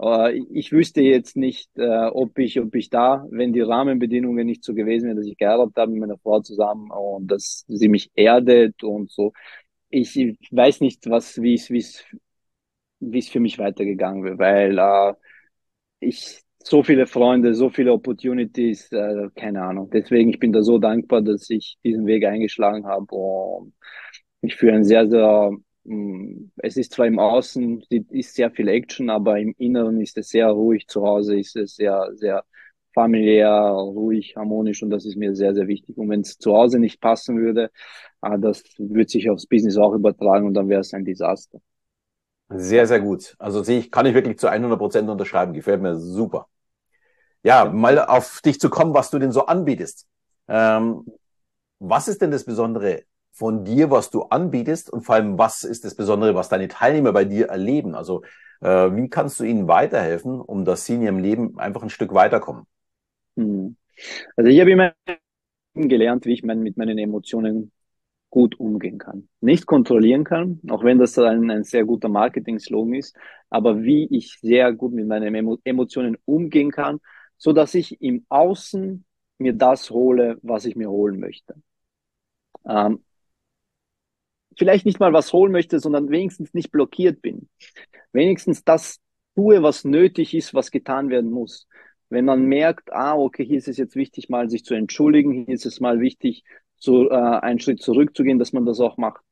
äh, 0.00 0.32
ich 0.50 0.72
wüsste 0.72 1.02
jetzt 1.02 1.36
nicht, 1.36 1.70
äh, 1.76 2.06
ob 2.06 2.38
ich, 2.38 2.58
ob 2.60 2.74
ich 2.74 2.90
da, 2.90 3.26
wenn 3.30 3.52
die 3.52 3.60
Rahmenbedingungen 3.60 4.46
nicht 4.46 4.64
so 4.64 4.74
gewesen 4.74 5.06
wären, 5.06 5.16
dass 5.16 5.26
ich 5.26 5.36
geheiratet 5.36 5.76
habe 5.76 5.92
mit 5.92 6.00
meiner 6.00 6.18
Frau 6.18 6.40
zusammen 6.40 6.90
und 6.90 7.30
dass 7.30 7.64
sie 7.68 7.88
mich 7.88 8.10
erdet 8.14 8.82
und 8.82 9.10
so. 9.10 9.32
Ich 9.90 10.16
weiß 10.50 10.80
nicht, 10.80 11.08
was, 11.08 11.40
wie 11.40 11.54
es, 11.54 11.70
wie 11.70 11.78
es, 11.78 12.04
wie 13.00 13.18
es 13.18 13.28
für 13.28 13.40
mich 13.40 13.58
weitergegangen 13.58 14.24
wäre, 14.24 14.38
weil 14.38 14.78
äh, 14.78 15.14
ich 16.00 16.42
so 16.64 16.82
viele 16.82 17.06
Freunde, 17.06 17.54
so 17.54 17.70
viele 17.70 17.92
Opportunities, 17.92 18.90
äh, 18.92 19.30
keine 19.36 19.62
Ahnung. 19.62 19.90
Deswegen, 19.90 20.30
ich 20.30 20.40
bin 20.40 20.52
da 20.52 20.62
so 20.62 20.78
dankbar, 20.78 21.22
dass 21.22 21.50
ich 21.50 21.78
diesen 21.84 22.06
Weg 22.06 22.24
eingeschlagen 22.26 22.86
habe 22.86 23.14
und 23.14 23.74
ich 24.42 24.56
führe 24.56 24.76
ein 24.76 24.84
sehr, 24.84 25.08
sehr 25.08 25.50
Mm, 25.88 26.50
es 26.58 26.76
ist 26.76 26.92
zwar 26.94 27.06
im 27.06 27.18
Außen, 27.20 27.82
ist 27.90 28.34
sehr 28.34 28.50
viel 28.50 28.68
Action, 28.68 29.10
aber 29.10 29.38
im 29.38 29.54
Inneren 29.58 30.00
ist 30.00 30.18
es 30.18 30.30
sehr 30.30 30.48
ruhig. 30.48 30.86
Zu 30.88 31.02
Hause 31.06 31.38
ist 31.38 31.56
es 31.56 31.76
sehr, 31.76 32.10
sehr 32.16 32.44
familiär, 32.96 33.50
ruhig, 33.50 34.36
harmonisch 34.36 34.82
und 34.82 34.90
das 34.90 35.04
ist 35.04 35.16
mir 35.16 35.36
sehr, 35.36 35.54
sehr 35.54 35.68
wichtig. 35.68 35.98
Und 35.98 36.08
wenn 36.10 36.22
es 36.22 36.38
zu 36.38 36.54
Hause 36.54 36.78
nicht 36.80 37.00
passen 37.00 37.38
würde, 37.38 37.70
ah, 38.22 38.38
das 38.38 38.64
würde 38.78 39.08
sich 39.10 39.30
aufs 39.30 39.46
Business 39.46 39.76
auch 39.76 39.92
übertragen 39.94 40.46
und 40.46 40.54
dann 40.54 40.68
wäre 40.70 40.80
es 40.80 40.94
ein 40.94 41.04
Desaster. 41.04 41.60
Sehr, 42.48 42.86
sehr 42.86 43.00
gut. 43.00 43.34
Also 43.38 43.62
sehe 43.62 43.78
ich, 43.80 43.90
kann 43.90 44.06
ich 44.06 44.14
wirklich 44.14 44.38
zu 44.38 44.48
100 44.48 44.78
Prozent 44.78 45.10
unterschreiben. 45.10 45.52
Gefällt 45.52 45.82
mir 45.82 45.96
super. 45.96 46.48
Ja, 47.42 47.64
ja, 47.64 47.70
mal 47.70 47.98
auf 47.98 48.40
dich 48.42 48.60
zu 48.60 48.70
kommen, 48.70 48.94
was 48.94 49.10
du 49.10 49.18
denn 49.18 49.32
so 49.32 49.46
anbietest. 49.46 50.06
Ähm, 50.48 51.06
was 51.80 52.08
ist 52.08 52.22
denn 52.22 52.30
das 52.30 52.44
Besondere 52.44 53.04
von 53.32 53.64
dir, 53.64 53.90
was 53.90 54.10
du 54.10 54.22
anbietest 54.24 54.90
und 54.90 55.02
vor 55.02 55.16
allem, 55.16 55.38
was 55.38 55.64
ist 55.64 55.84
das 55.84 55.94
Besondere, 55.94 56.34
was 56.34 56.48
deine 56.48 56.68
Teilnehmer 56.68 57.12
bei 57.12 57.24
dir 57.24 57.48
erleben? 57.48 57.94
Also 57.94 58.22
äh, 58.62 58.68
wie 58.96 59.08
kannst 59.10 59.40
du 59.40 59.44
ihnen 59.44 59.68
weiterhelfen, 59.68 60.40
um 60.40 60.64
dass 60.64 60.86
sie 60.86 60.94
in 60.94 61.02
ihrem 61.02 61.18
Leben 61.18 61.58
einfach 61.58 61.82
ein 61.82 61.90
Stück 61.90 62.14
weiterkommen? 62.14 62.66
Hm. 63.36 63.76
Also 64.36 64.50
ich 64.50 64.60
habe 64.60 64.72
immer 64.72 64.94
gelernt, 65.74 66.26
wie 66.26 66.34
ich 66.34 66.42
mein, 66.44 66.60
mit 66.62 66.76
meinen 66.76 66.98
Emotionen 66.98 67.72
gut 68.30 68.60
umgehen 68.60 68.98
kann. 68.98 69.28
Nicht 69.40 69.66
kontrollieren 69.66 70.24
kann, 70.24 70.60
auch 70.70 70.84
wenn 70.84 70.98
das 70.98 71.18
ein, 71.18 71.50
ein 71.50 71.64
sehr 71.64 71.84
guter 71.84 72.08
Marketing-Slogan 72.08 72.94
ist, 72.94 73.16
aber 73.50 73.82
wie 73.82 74.06
ich 74.10 74.38
sehr 74.40 74.72
gut 74.72 74.92
mit 74.94 75.06
meinen 75.08 75.34
Emo 75.34 75.58
Emotionen 75.64 76.18
umgehen 76.26 76.70
kann, 76.72 77.00
so 77.38 77.52
dass 77.52 77.74
ich 77.74 78.00
im 78.02 78.26
Außen 78.28 79.04
mir 79.38 79.54
das 79.54 79.90
hole, 79.90 80.38
was 80.42 80.66
ich 80.66 80.76
mir 80.76 80.90
holen 80.90 81.20
möchte. 81.20 81.56
Ähm, 82.64 83.02
vielleicht 84.58 84.86
nicht 84.86 85.00
mal 85.00 85.12
was 85.12 85.32
holen 85.32 85.52
möchte, 85.52 85.80
sondern 85.80 86.10
wenigstens 86.10 86.54
nicht 86.54 86.70
blockiert 86.70 87.22
bin. 87.22 87.48
Wenigstens 88.12 88.64
das 88.64 89.00
tue, 89.34 89.62
was 89.62 89.84
nötig 89.84 90.34
ist, 90.34 90.54
was 90.54 90.70
getan 90.70 91.10
werden 91.10 91.30
muss. 91.30 91.68
Wenn 92.08 92.24
man 92.24 92.44
merkt, 92.46 92.92
ah, 92.92 93.16
okay, 93.16 93.44
hier 93.44 93.58
ist 93.58 93.68
es 93.68 93.76
jetzt 93.76 93.96
wichtig, 93.96 94.28
mal 94.28 94.48
sich 94.48 94.64
zu 94.64 94.74
entschuldigen, 94.74 95.32
hier 95.32 95.54
ist 95.54 95.66
es 95.66 95.80
mal 95.80 96.00
wichtig, 96.00 96.44
so 96.76 97.10
äh, 97.10 97.14
einen 97.14 97.58
Schritt 97.58 97.82
zurückzugehen, 97.82 98.38
dass 98.38 98.52
man 98.52 98.64
das 98.64 98.80
auch 98.80 98.96
macht. 98.96 99.22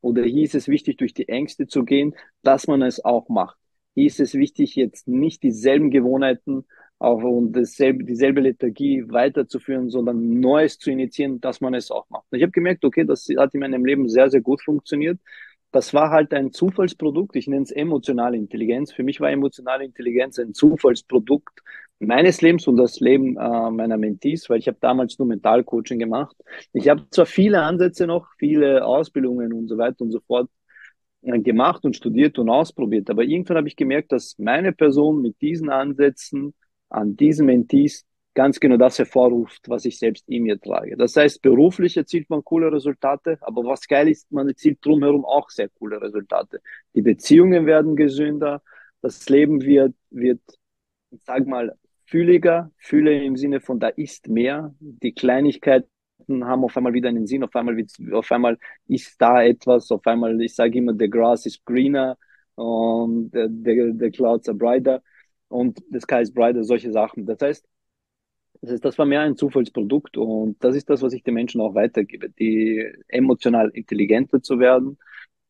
Oder 0.00 0.24
hier 0.24 0.44
ist 0.44 0.54
es 0.54 0.68
wichtig, 0.68 0.96
durch 0.96 1.14
die 1.14 1.28
Ängste 1.28 1.66
zu 1.66 1.84
gehen, 1.84 2.14
dass 2.42 2.66
man 2.66 2.82
es 2.82 3.04
auch 3.04 3.28
macht. 3.28 3.56
Hier 3.94 4.06
ist 4.06 4.20
es 4.20 4.34
wichtig, 4.34 4.74
jetzt 4.74 5.06
nicht 5.06 5.42
dieselben 5.42 5.90
Gewohnheiten 5.90 6.64
auch 6.98 7.22
und 7.22 7.52
dasselbe, 7.52 8.04
dieselbe 8.04 8.40
Lethargie 8.40 9.04
weiterzuführen, 9.08 9.90
sondern 9.90 10.40
Neues 10.40 10.78
zu 10.78 10.90
initiieren, 10.90 11.40
dass 11.40 11.60
man 11.60 11.74
es 11.74 11.90
auch 11.90 12.08
macht. 12.10 12.24
Ich 12.30 12.42
habe 12.42 12.52
gemerkt, 12.52 12.84
okay, 12.84 13.04
das 13.04 13.28
hat 13.36 13.54
in 13.54 13.60
meinem 13.60 13.84
Leben 13.84 14.08
sehr, 14.08 14.30
sehr 14.30 14.40
gut 14.40 14.62
funktioniert. 14.62 15.18
Das 15.72 15.94
war 15.94 16.10
halt 16.10 16.32
ein 16.34 16.52
Zufallsprodukt. 16.52 17.34
Ich 17.36 17.48
nenne 17.48 17.62
es 17.62 17.70
emotionale 17.70 18.36
Intelligenz. 18.36 18.92
Für 18.92 19.02
mich 19.02 19.20
war 19.20 19.30
emotionale 19.30 19.84
Intelligenz 19.84 20.38
ein 20.38 20.54
Zufallsprodukt 20.54 21.62
meines 21.98 22.42
Lebens 22.42 22.66
und 22.66 22.76
das 22.76 23.00
Leben 23.00 23.36
äh, 23.36 23.70
meiner 23.70 23.96
Mentees, 23.96 24.50
weil 24.50 24.58
ich 24.58 24.68
habe 24.68 24.78
damals 24.80 25.18
nur 25.18 25.28
Mentalcoaching 25.28 25.98
gemacht. 25.98 26.36
Ich 26.72 26.88
habe 26.88 27.08
zwar 27.10 27.26
viele 27.26 27.62
Ansätze 27.62 28.06
noch, 28.06 28.28
viele 28.38 28.84
Ausbildungen 28.84 29.52
und 29.52 29.68
so 29.68 29.78
weiter 29.78 30.02
und 30.02 30.10
so 30.10 30.20
fort 30.20 30.50
äh, 31.22 31.38
gemacht 31.40 31.84
und 31.84 31.96
studiert 31.96 32.38
und 32.38 32.50
ausprobiert, 32.50 33.08
aber 33.10 33.22
irgendwann 33.22 33.58
habe 33.58 33.68
ich 33.68 33.76
gemerkt, 33.76 34.12
dass 34.12 34.36
meine 34.38 34.72
Person 34.72 35.22
mit 35.22 35.40
diesen 35.40 35.70
Ansätzen 35.70 36.54
an 36.90 37.16
diesen 37.16 37.46
Mentees 37.46 38.04
ganz 38.34 38.60
genau 38.60 38.76
das 38.76 38.98
hervorruft, 38.98 39.68
was 39.68 39.84
ich 39.84 39.98
selbst 39.98 40.28
in 40.28 40.44
mir 40.44 40.58
trage. 40.60 40.96
Das 40.96 41.16
heißt, 41.16 41.42
beruflich 41.42 41.96
erzielt 41.96 42.30
man 42.30 42.44
coole 42.44 42.72
Resultate, 42.72 43.38
aber 43.40 43.64
was 43.64 43.86
geil 43.86 44.08
ist, 44.08 44.30
man 44.32 44.48
erzielt 44.48 44.78
drumherum 44.84 45.24
auch 45.24 45.50
sehr 45.50 45.68
coole 45.68 46.00
Resultate. 46.00 46.60
Die 46.94 47.02
Beziehungen 47.02 47.66
werden 47.66 47.96
gesünder, 47.96 48.62
das 49.02 49.28
Leben 49.28 49.62
wird, 49.62 49.94
wird, 50.10 50.40
sag 51.24 51.46
mal, 51.46 51.76
fühliger, 52.06 52.70
fühle 52.78 53.22
im 53.22 53.36
Sinne 53.36 53.60
von 53.60 53.80
da 53.80 53.88
ist 53.88 54.28
mehr, 54.28 54.74
die 54.80 55.12
Kleinigkeiten 55.12 55.88
haben 56.44 56.64
auf 56.64 56.76
einmal 56.76 56.92
wieder 56.94 57.08
einen 57.08 57.26
Sinn, 57.26 57.42
auf 57.42 57.54
einmal, 57.56 57.76
auf 58.12 58.30
einmal 58.32 58.58
ist 58.86 59.20
da 59.20 59.42
etwas, 59.42 59.90
auf 59.90 60.06
einmal, 60.06 60.40
ich 60.40 60.54
sage 60.54 60.78
immer, 60.78 60.94
the 60.98 61.08
grass 61.08 61.46
is 61.46 61.62
greener 61.64 62.16
und 62.54 63.30
the, 63.32 63.48
the, 63.64 63.92
the 63.98 64.10
clouds 64.10 64.48
are 64.48 64.56
brighter 64.56 65.02
und 65.48 65.82
the 65.90 66.00
sky 66.00 66.20
is 66.22 66.32
brighter, 66.32 66.64
solche 66.64 66.92
Sachen. 66.92 67.26
Das 67.26 67.40
heißt, 67.40 67.66
das, 68.62 68.70
heißt, 68.72 68.84
das 68.84 68.98
war 68.98 69.06
mehr 69.06 69.20
ein 69.20 69.36
Zufallsprodukt 69.36 70.16
und 70.16 70.62
das 70.64 70.76
ist 70.76 70.88
das, 70.88 71.02
was 71.02 71.12
ich 71.12 71.22
den 71.24 71.34
Menschen 71.34 71.60
auch 71.60 71.74
weitergebe, 71.74 72.30
die 72.30 72.84
emotional 73.08 73.70
intelligenter 73.70 74.42
zu 74.42 74.58
werden. 74.58 74.98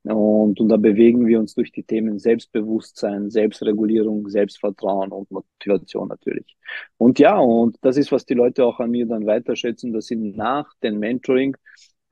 Und, 0.04 0.58
und 0.58 0.68
da 0.68 0.76
bewegen 0.78 1.26
wir 1.26 1.38
uns 1.38 1.54
durch 1.54 1.70
die 1.70 1.84
Themen 1.84 2.18
Selbstbewusstsein, 2.18 3.30
Selbstregulierung, 3.30 4.28
Selbstvertrauen 4.28 5.12
und 5.12 5.30
Motivation 5.30 6.08
natürlich. 6.08 6.56
Und 6.96 7.20
ja, 7.20 7.38
und 7.38 7.78
das 7.82 7.96
ist, 7.96 8.10
was 8.10 8.26
die 8.26 8.34
Leute 8.34 8.64
auch 8.64 8.80
an 8.80 8.90
mir 8.90 9.06
dann 9.06 9.26
weiterschätzen, 9.26 9.92
dass 9.92 10.06
sie 10.06 10.16
nach 10.16 10.74
dem 10.82 10.98
Mentoring 10.98 11.56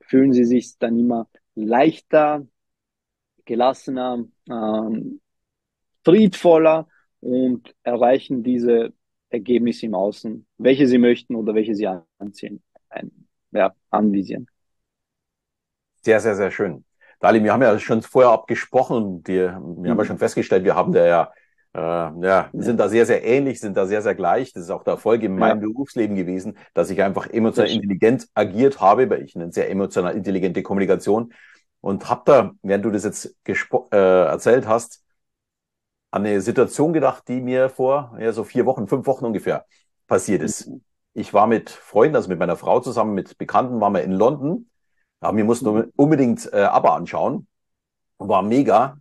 fühlen 0.01 0.33
sie 0.33 0.45
sich 0.45 0.77
dann 0.77 0.97
immer 0.99 1.27
leichter, 1.55 2.47
gelassener, 3.45 4.25
ähm, 4.49 5.19
friedvoller 6.05 6.87
und 7.19 7.75
erreichen 7.83 8.43
diese 8.43 8.93
Ergebnisse 9.31 9.85
im 9.85 9.95
Außen, 9.95 10.45
welche 10.57 10.87
sie 10.87 10.97
möchten 10.97 11.35
oder 11.35 11.55
welche 11.55 11.75
sie 11.75 11.87
anziehen, 12.19 12.61
ein, 12.89 13.11
ja, 13.51 13.73
anvisieren. 13.89 14.47
Sehr, 16.01 16.19
sehr, 16.19 16.35
sehr 16.35 16.51
schön. 16.51 16.83
Dali, 17.19 17.43
wir 17.43 17.53
haben 17.53 17.61
ja 17.61 17.77
schon 17.77 18.01
vorher 18.01 18.31
abgesprochen 18.31 18.97
und 18.97 19.27
wir, 19.27 19.53
wir 19.53 19.59
mhm. 19.59 19.89
haben 19.89 19.97
ja 19.99 20.05
schon 20.05 20.17
festgestellt, 20.17 20.63
wir 20.63 20.75
haben 20.75 20.91
da 20.91 21.05
ja, 21.05 21.31
äh, 21.73 21.79
ja, 21.79 22.49
wir 22.51 22.63
sind 22.63 22.79
da 22.79 22.89
sehr, 22.89 23.05
sehr 23.05 23.23
ähnlich, 23.23 23.59
sind 23.59 23.77
da 23.77 23.85
sehr, 23.85 24.01
sehr 24.01 24.15
gleich. 24.15 24.51
Das 24.53 24.63
ist 24.63 24.71
auch 24.71 24.83
der 24.83 24.93
Erfolg 24.93 25.21
in 25.23 25.37
meinem 25.37 25.61
ja. 25.61 25.67
Berufsleben 25.67 26.15
gewesen, 26.15 26.57
dass 26.73 26.89
ich 26.89 27.01
einfach 27.01 27.27
emotional 27.27 27.71
intelligent 27.71 28.27
agiert 28.33 28.81
habe, 28.81 29.09
weil 29.09 29.23
ich 29.23 29.35
eine 29.35 29.51
sehr 29.51 29.69
emotional 29.69 30.15
intelligente 30.15 30.63
Kommunikation 30.63 31.31
und 31.79 32.09
habe 32.09 32.21
da, 32.25 32.51
während 32.63 32.85
du 32.85 32.91
das 32.91 33.03
jetzt 33.03 33.35
äh, 33.47 33.95
erzählt 33.95 34.67
hast, 34.67 35.03
an 36.11 36.25
eine 36.25 36.41
Situation 36.41 36.93
gedacht, 36.93 37.27
die 37.27 37.41
mir 37.41 37.69
vor 37.69 38.15
ja, 38.19 38.31
so 38.33 38.43
vier 38.43 38.65
Wochen, 38.65 38.87
fünf 38.87 39.07
Wochen 39.07 39.25
ungefähr 39.25 39.65
passiert 40.07 40.41
ist. 40.41 40.67
Mhm. 40.67 40.83
Ich 41.13 41.33
war 41.33 41.47
mit 41.47 41.69
Freunden, 41.69 42.15
also 42.15 42.29
mit 42.29 42.39
meiner 42.39 42.55
Frau 42.55 42.79
zusammen, 42.79 43.13
mit 43.13 43.37
Bekannten, 43.37 43.81
waren 43.81 43.93
wir 43.93 44.03
in 44.03 44.11
London. 44.11 44.69
Ja, 45.21 45.35
wir 45.35 45.43
mussten 45.43 45.73
mhm. 45.73 45.91
unbedingt 45.95 46.51
äh, 46.53 46.61
ABBA 46.61 46.95
anschauen. 46.95 47.47
War 48.17 48.43
mega. 48.43 48.97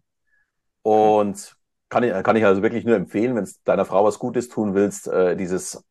Und 0.82 1.56
kann 1.88 2.04
ich, 2.04 2.12
kann 2.22 2.36
ich 2.36 2.44
also 2.44 2.62
wirklich 2.62 2.84
nur 2.84 2.96
empfehlen, 2.96 3.34
wenn 3.34 3.44
es 3.44 3.62
deiner 3.62 3.84
Frau 3.84 4.04
was 4.04 4.18
Gutes 4.18 4.48
tun 4.48 4.74
willst, 4.74 5.08
äh, 5.08 5.36
dieses 5.36 5.84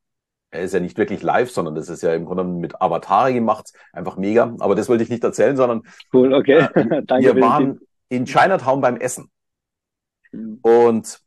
er 0.52 0.64
ist 0.64 0.74
ja 0.74 0.80
nicht 0.80 0.98
wirklich 0.98 1.22
live, 1.22 1.52
sondern 1.52 1.76
das 1.76 1.90
ist 1.90 2.02
ja 2.02 2.14
im 2.14 2.26
Grunde 2.26 2.44
mit 2.44 2.82
Avatare 2.82 3.34
gemacht. 3.34 3.72
Einfach 3.94 4.18
mega. 4.18 4.56
Aber 4.60 4.74
das 4.74 4.90
wollte 4.90 5.04
ich 5.04 5.10
nicht 5.10 5.24
erzählen, 5.24 5.56
sondern 5.56 5.84
cool, 6.12 6.34
okay. 6.34 6.68
Äh, 6.74 7.04
Danke 7.06 7.36
wir 7.36 7.42
waren 7.42 7.80
in 8.10 8.26
Chinatown 8.26 8.82
beim 8.82 8.98
Essen. 8.98 9.30
Mhm. 10.32 10.60
Und 10.62 11.22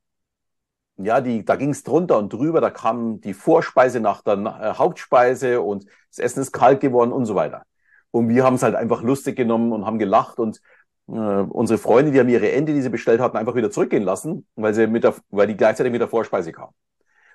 ja, 0.96 1.20
die, 1.20 1.44
da 1.44 1.56
ging 1.56 1.70
es 1.70 1.82
drunter 1.84 2.18
und 2.18 2.32
drüber, 2.32 2.60
da 2.60 2.70
kam 2.70 3.20
die 3.20 3.34
Vorspeise 3.34 4.00
nach 4.00 4.22
der 4.22 4.34
äh, 4.34 4.78
Hauptspeise 4.78 5.60
und 5.60 5.86
das 6.10 6.18
Essen 6.18 6.40
ist 6.40 6.52
kalt 6.52 6.80
geworden 6.80 7.12
und 7.12 7.24
so 7.24 7.34
weiter. 7.34 7.64
Und 8.10 8.28
wir 8.28 8.44
haben 8.44 8.54
es 8.54 8.62
halt 8.62 8.74
einfach 8.74 9.02
lustig 9.02 9.36
genommen 9.36 9.72
und 9.72 9.86
haben 9.86 9.98
gelacht 9.98 10.38
und 10.38 10.60
äh, 11.08 11.12
unsere 11.12 11.78
Freunde, 11.78 12.12
die 12.12 12.20
haben 12.20 12.28
ihre 12.28 12.52
Ente, 12.52 12.72
die 12.74 12.82
sie 12.82 12.90
bestellt 12.90 13.20
hatten, 13.20 13.36
einfach 13.36 13.54
wieder 13.54 13.70
zurückgehen 13.70 14.02
lassen, 14.02 14.46
weil 14.54 14.74
sie 14.74 14.86
mit 14.86 15.04
der, 15.04 15.14
weil 15.30 15.46
die 15.46 15.56
gleichzeitig 15.56 15.92
mit 15.92 16.00
der 16.00 16.08
Vorspeise 16.08 16.52
kam. 16.52 16.70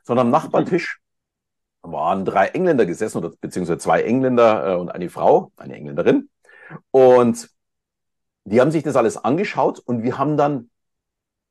Sondern 0.04 0.28
am 0.28 0.32
Nachbartisch 0.32 1.00
waren 1.82 2.26
drei 2.26 2.48
Engländer 2.48 2.86
gesessen 2.86 3.18
oder 3.18 3.32
beziehungsweise 3.42 3.80
zwei 3.80 4.04
Engländer 4.04 4.74
äh, 4.74 4.76
und 4.76 4.90
eine 4.90 5.10
Frau, 5.10 5.52
eine 5.58 5.76
Engländerin. 5.76 6.30
Und 6.92 7.50
die 8.46 8.62
haben 8.62 8.72
sich 8.72 8.84
das 8.84 8.96
alles 8.96 9.18
angeschaut 9.18 9.80
und 9.80 10.04
wir 10.04 10.18
haben 10.18 10.38
dann 10.38 10.70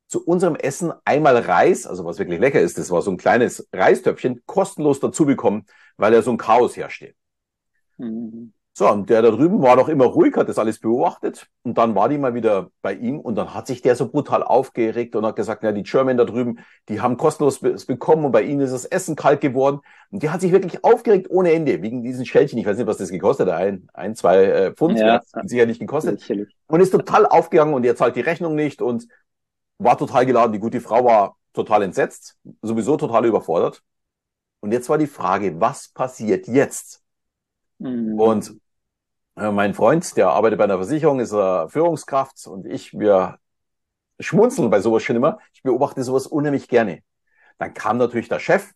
zu 0.08 0.24
unserem 0.24 0.54
Essen 0.54 0.92
einmal 1.04 1.36
Reis, 1.36 1.86
also 1.86 2.04
was 2.04 2.18
wirklich 2.18 2.40
lecker 2.40 2.60
ist, 2.60 2.78
das 2.78 2.90
war 2.90 3.02
so 3.02 3.10
ein 3.10 3.16
kleines 3.16 3.68
Reistöpfchen, 3.72 4.42
kostenlos 4.46 5.00
dazu 5.00 5.26
bekommen, 5.26 5.66
weil 5.96 6.14
er 6.14 6.22
so 6.22 6.30
ein 6.30 6.38
Chaos 6.38 6.76
herrschte. 6.76 7.14
Mhm. 7.98 8.52
So, 8.78 8.90
und 8.90 9.08
der 9.08 9.22
da 9.22 9.30
drüben 9.30 9.62
war 9.62 9.74
doch 9.76 9.88
immer 9.88 10.04
ruhig, 10.04 10.36
hat 10.36 10.50
das 10.50 10.58
alles 10.58 10.80
beobachtet. 10.80 11.46
Und 11.62 11.78
dann 11.78 11.94
war 11.94 12.10
die 12.10 12.18
mal 12.18 12.34
wieder 12.34 12.68
bei 12.82 12.92
ihm 12.92 13.18
und 13.18 13.34
dann 13.34 13.54
hat 13.54 13.66
sich 13.66 13.80
der 13.80 13.96
so 13.96 14.06
brutal 14.06 14.42
aufgeregt 14.42 15.16
und 15.16 15.24
hat 15.24 15.34
gesagt, 15.34 15.64
ja, 15.64 15.72
die 15.72 15.82
German 15.82 16.18
da 16.18 16.26
drüben, 16.26 16.58
die 16.90 17.00
haben 17.00 17.16
kostenlos 17.16 17.60
bekommen 17.60 18.26
und 18.26 18.32
bei 18.32 18.42
ihnen 18.42 18.60
ist 18.60 18.72
das 18.72 18.84
Essen 18.84 19.16
kalt 19.16 19.40
geworden. 19.40 19.80
Und 20.10 20.22
die 20.22 20.28
hat 20.28 20.42
sich 20.42 20.52
wirklich 20.52 20.84
aufgeregt 20.84 21.30
ohne 21.30 21.52
Ende 21.52 21.80
wegen 21.80 22.02
diesen 22.02 22.26
Schälchen. 22.26 22.58
Ich 22.58 22.66
weiß 22.66 22.76
nicht, 22.76 22.86
was 22.86 22.98
das 22.98 23.08
gekostet 23.08 23.48
hat. 23.48 23.54
Ein, 23.54 23.88
ein 23.94 24.14
zwei 24.14 24.44
äh, 24.44 24.72
Pfund. 24.74 24.98
Ja, 24.98 25.22
hat 25.32 25.48
sicher 25.48 25.64
nicht 25.64 25.80
gekostet. 25.80 26.20
Sicherlich. 26.20 26.54
Und 26.66 26.80
ist 26.80 26.90
total 26.90 27.24
aufgegangen 27.24 27.72
und 27.72 27.82
er 27.86 27.96
zahlt 27.96 28.14
die 28.14 28.20
Rechnung 28.20 28.54
nicht 28.54 28.82
und 28.82 29.08
war 29.78 29.98
total 29.98 30.26
geladen. 30.26 30.52
Die 30.52 30.58
gute 30.58 30.80
Frau 30.80 31.04
war 31.04 31.36
total 31.52 31.82
entsetzt, 31.82 32.38
sowieso 32.62 32.96
total 32.96 33.26
überfordert. 33.26 33.82
Und 34.60 34.72
jetzt 34.72 34.88
war 34.88 34.98
die 34.98 35.06
Frage, 35.06 35.60
was 35.60 35.88
passiert 35.88 36.48
jetzt? 36.48 37.02
Mhm. 37.78 38.18
Und 38.18 38.56
äh, 39.36 39.50
mein 39.50 39.74
Freund, 39.74 40.16
der 40.16 40.30
arbeitet 40.30 40.58
bei 40.58 40.64
einer 40.64 40.78
Versicherung, 40.78 41.20
ist 41.20 41.32
er 41.32 41.68
Führungskraft 41.68 42.46
und 42.46 42.66
ich, 42.66 42.98
wir 42.98 43.38
schmunzeln 44.18 44.70
bei 44.70 44.80
sowas 44.80 45.02
schon 45.02 45.16
immer. 45.16 45.38
Ich 45.52 45.62
beobachte 45.62 46.02
sowas 46.02 46.26
unheimlich 46.26 46.68
gerne. 46.68 47.02
Dann 47.58 47.74
kam 47.74 47.98
natürlich 47.98 48.28
der 48.28 48.38
Chef, 48.38 48.72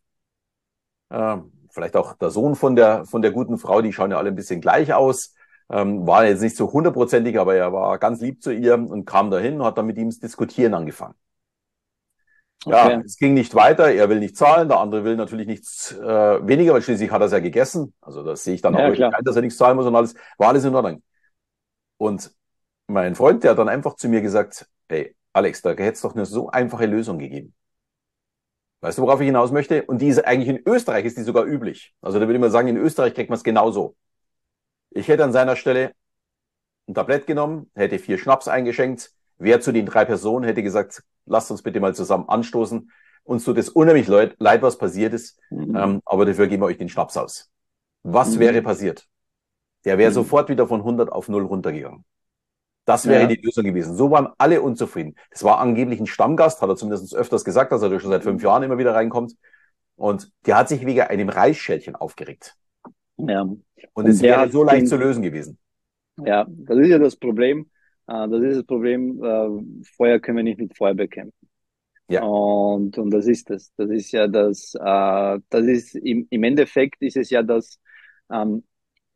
äh, 1.10 1.36
vielleicht 1.70 1.96
auch 1.96 2.14
der 2.14 2.30
Sohn 2.30 2.54
von 2.56 2.76
der, 2.76 3.04
von 3.06 3.22
der 3.22 3.30
guten 3.30 3.58
Frau, 3.58 3.80
die 3.82 3.92
schauen 3.92 4.10
ja 4.10 4.18
alle 4.18 4.30
ein 4.30 4.36
bisschen 4.36 4.60
gleich 4.60 4.92
aus. 4.92 5.34
Ähm, 5.70 6.06
war 6.06 6.26
jetzt 6.26 6.40
nicht 6.40 6.56
so 6.56 6.72
hundertprozentig, 6.72 7.38
aber 7.38 7.54
er 7.54 7.72
war 7.72 7.98
ganz 7.98 8.20
lieb 8.20 8.42
zu 8.42 8.52
ihr 8.52 8.74
und 8.74 9.04
kam 9.04 9.30
dahin 9.30 9.60
und 9.60 9.64
hat 9.64 9.78
dann 9.78 9.86
mit 9.86 9.98
ihm 9.98 10.08
das 10.08 10.18
Diskutieren 10.18 10.74
angefangen. 10.74 11.14
Okay. 12.64 12.90
Ja, 12.92 13.00
es 13.04 13.16
ging 13.16 13.32
nicht 13.32 13.54
weiter, 13.54 13.90
er 13.90 14.08
will 14.10 14.18
nicht 14.18 14.36
zahlen, 14.36 14.68
der 14.68 14.80
andere 14.80 15.04
will 15.04 15.16
natürlich 15.16 15.46
nichts 15.46 15.92
äh, 15.92 16.46
weniger, 16.46 16.74
weil 16.74 16.82
schließlich 16.82 17.10
hat 17.10 17.22
er 17.22 17.26
es 17.26 17.32
ja 17.32 17.38
gegessen. 17.38 17.94
Also 18.02 18.22
das 18.22 18.44
sehe 18.44 18.54
ich 18.54 18.60
dann 18.60 18.74
ja, 18.74 18.84
auch 18.84 18.90
nicht 18.90 19.02
dass 19.24 19.36
er 19.36 19.42
nichts 19.42 19.56
zahlen 19.56 19.76
muss 19.76 19.86
und 19.86 19.96
alles, 19.96 20.14
war 20.36 20.48
alles 20.48 20.64
in 20.64 20.74
Ordnung. 20.74 21.02
Und 21.96 22.32
mein 22.86 23.14
Freund, 23.14 23.44
der 23.44 23.52
hat 23.52 23.58
dann 23.58 23.68
einfach 23.68 23.94
zu 23.94 24.08
mir 24.08 24.20
gesagt, 24.20 24.66
hey, 24.88 25.14
Alex, 25.32 25.62
da 25.62 25.70
hätte 25.70 25.92
es 25.92 26.00
doch 26.02 26.14
eine 26.14 26.26
so 26.26 26.50
einfache 26.50 26.86
Lösung 26.86 27.18
gegeben. 27.18 27.54
Weißt 28.82 28.98
du, 28.98 29.02
worauf 29.02 29.20
ich 29.20 29.26
hinaus 29.26 29.52
möchte? 29.52 29.84
Und 29.84 30.00
die 30.00 30.08
ist 30.08 30.24
eigentlich 30.24 30.48
in 30.48 30.62
Österreich, 30.66 31.04
ist 31.04 31.16
die 31.16 31.22
sogar 31.22 31.44
üblich. 31.44 31.94
Also 32.02 32.18
da 32.18 32.26
würde 32.26 32.34
ich 32.34 32.40
mal 32.40 32.50
sagen, 32.50 32.68
in 32.68 32.76
Österreich 32.76 33.14
kriegt 33.14 33.30
man 33.30 33.36
es 33.36 33.44
genauso. 33.44 33.94
Ich 34.90 35.08
hätte 35.08 35.24
an 35.24 35.32
seiner 35.32 35.56
Stelle 35.56 35.92
ein 36.88 36.94
Tablett 36.94 37.26
genommen, 37.26 37.70
hätte 37.74 37.98
vier 37.98 38.18
Schnaps 38.18 38.48
eingeschenkt, 38.48 39.12
wer 39.38 39.60
zu 39.60 39.72
den 39.72 39.86
drei 39.86 40.04
Personen 40.04 40.44
hätte 40.44 40.62
gesagt, 40.62 41.02
lasst 41.26 41.50
uns 41.50 41.62
bitte 41.62 41.80
mal 41.80 41.94
zusammen 41.94 42.28
anstoßen. 42.28 42.90
Uns 43.22 43.44
tut 43.44 43.58
es 43.58 43.68
unheimlich 43.68 44.08
leid, 44.08 44.34
leid 44.38 44.62
was 44.62 44.78
passiert 44.78 45.12
ist, 45.14 45.38
mhm. 45.50 45.76
ähm, 45.76 46.02
aber 46.04 46.26
dafür 46.26 46.46
geben 46.46 46.62
wir 46.62 46.66
euch 46.66 46.78
den 46.78 46.88
Schnaps 46.88 47.16
aus. 47.16 47.50
Was 48.02 48.36
mhm. 48.36 48.40
wäre 48.40 48.62
passiert? 48.62 49.06
Der 49.84 49.98
wäre 49.98 50.10
mhm. 50.10 50.14
sofort 50.14 50.48
wieder 50.48 50.66
von 50.66 50.80
100 50.80 51.12
auf 51.12 51.28
0 51.28 51.44
runtergegangen. 51.44 52.04
Das 52.86 53.06
wäre 53.06 53.22
ja. 53.22 53.26
die 53.28 53.40
Lösung 53.40 53.64
gewesen. 53.64 53.94
So 53.94 54.10
waren 54.10 54.30
alle 54.38 54.62
unzufrieden. 54.62 55.14
Das 55.30 55.44
war 55.44 55.58
angeblich 55.58 56.00
ein 56.00 56.06
Stammgast, 56.06 56.60
hat 56.60 56.68
er 56.68 56.76
zumindest 56.76 57.14
öfters 57.14 57.44
gesagt, 57.44 57.72
dass 57.72 57.82
er 57.82 58.00
schon 58.00 58.10
seit 58.10 58.24
fünf 58.24 58.42
Jahren 58.42 58.62
immer 58.62 58.78
wieder 58.78 58.94
reinkommt. 58.94 59.36
Und 59.96 60.32
der 60.46 60.56
hat 60.56 60.68
sich 60.68 60.84
wegen 60.84 61.02
einem 61.02 61.28
Reisschälchen 61.28 61.94
aufgeregt. 61.94 62.56
Ja. 63.28 63.42
Und 63.42 64.06
es 64.06 64.22
wäre 64.22 64.48
so 64.50 64.62
leicht 64.64 64.88
zu 64.88 64.96
lösen 64.96 65.22
gewesen. 65.22 65.58
Ja, 66.24 66.46
das 66.48 66.78
ist 66.78 66.88
ja 66.88 66.98
das 66.98 67.16
Problem. 67.16 67.70
Äh, 68.06 68.28
das 68.28 68.42
ist 68.42 68.56
das 68.58 68.64
Problem, 68.64 69.22
äh, 69.22 69.84
Feuer 69.96 70.18
können 70.18 70.38
wir 70.38 70.44
nicht 70.44 70.58
mit 70.58 70.76
Feuer 70.76 70.94
bekämpfen. 70.94 71.48
Ja. 72.08 72.24
Und, 72.24 72.98
und 72.98 73.10
das 73.10 73.26
ist 73.26 73.50
das. 73.50 73.72
Das 73.76 73.88
ist 73.90 74.10
ja 74.12 74.26
das, 74.26 74.74
äh, 74.74 75.38
das 75.48 75.66
ist 75.66 75.94
im, 75.94 76.26
im 76.30 76.42
Endeffekt 76.42 77.00
ist 77.02 77.16
es 77.16 77.30
ja 77.30 77.42
das 77.42 77.78
ähm, 78.32 78.64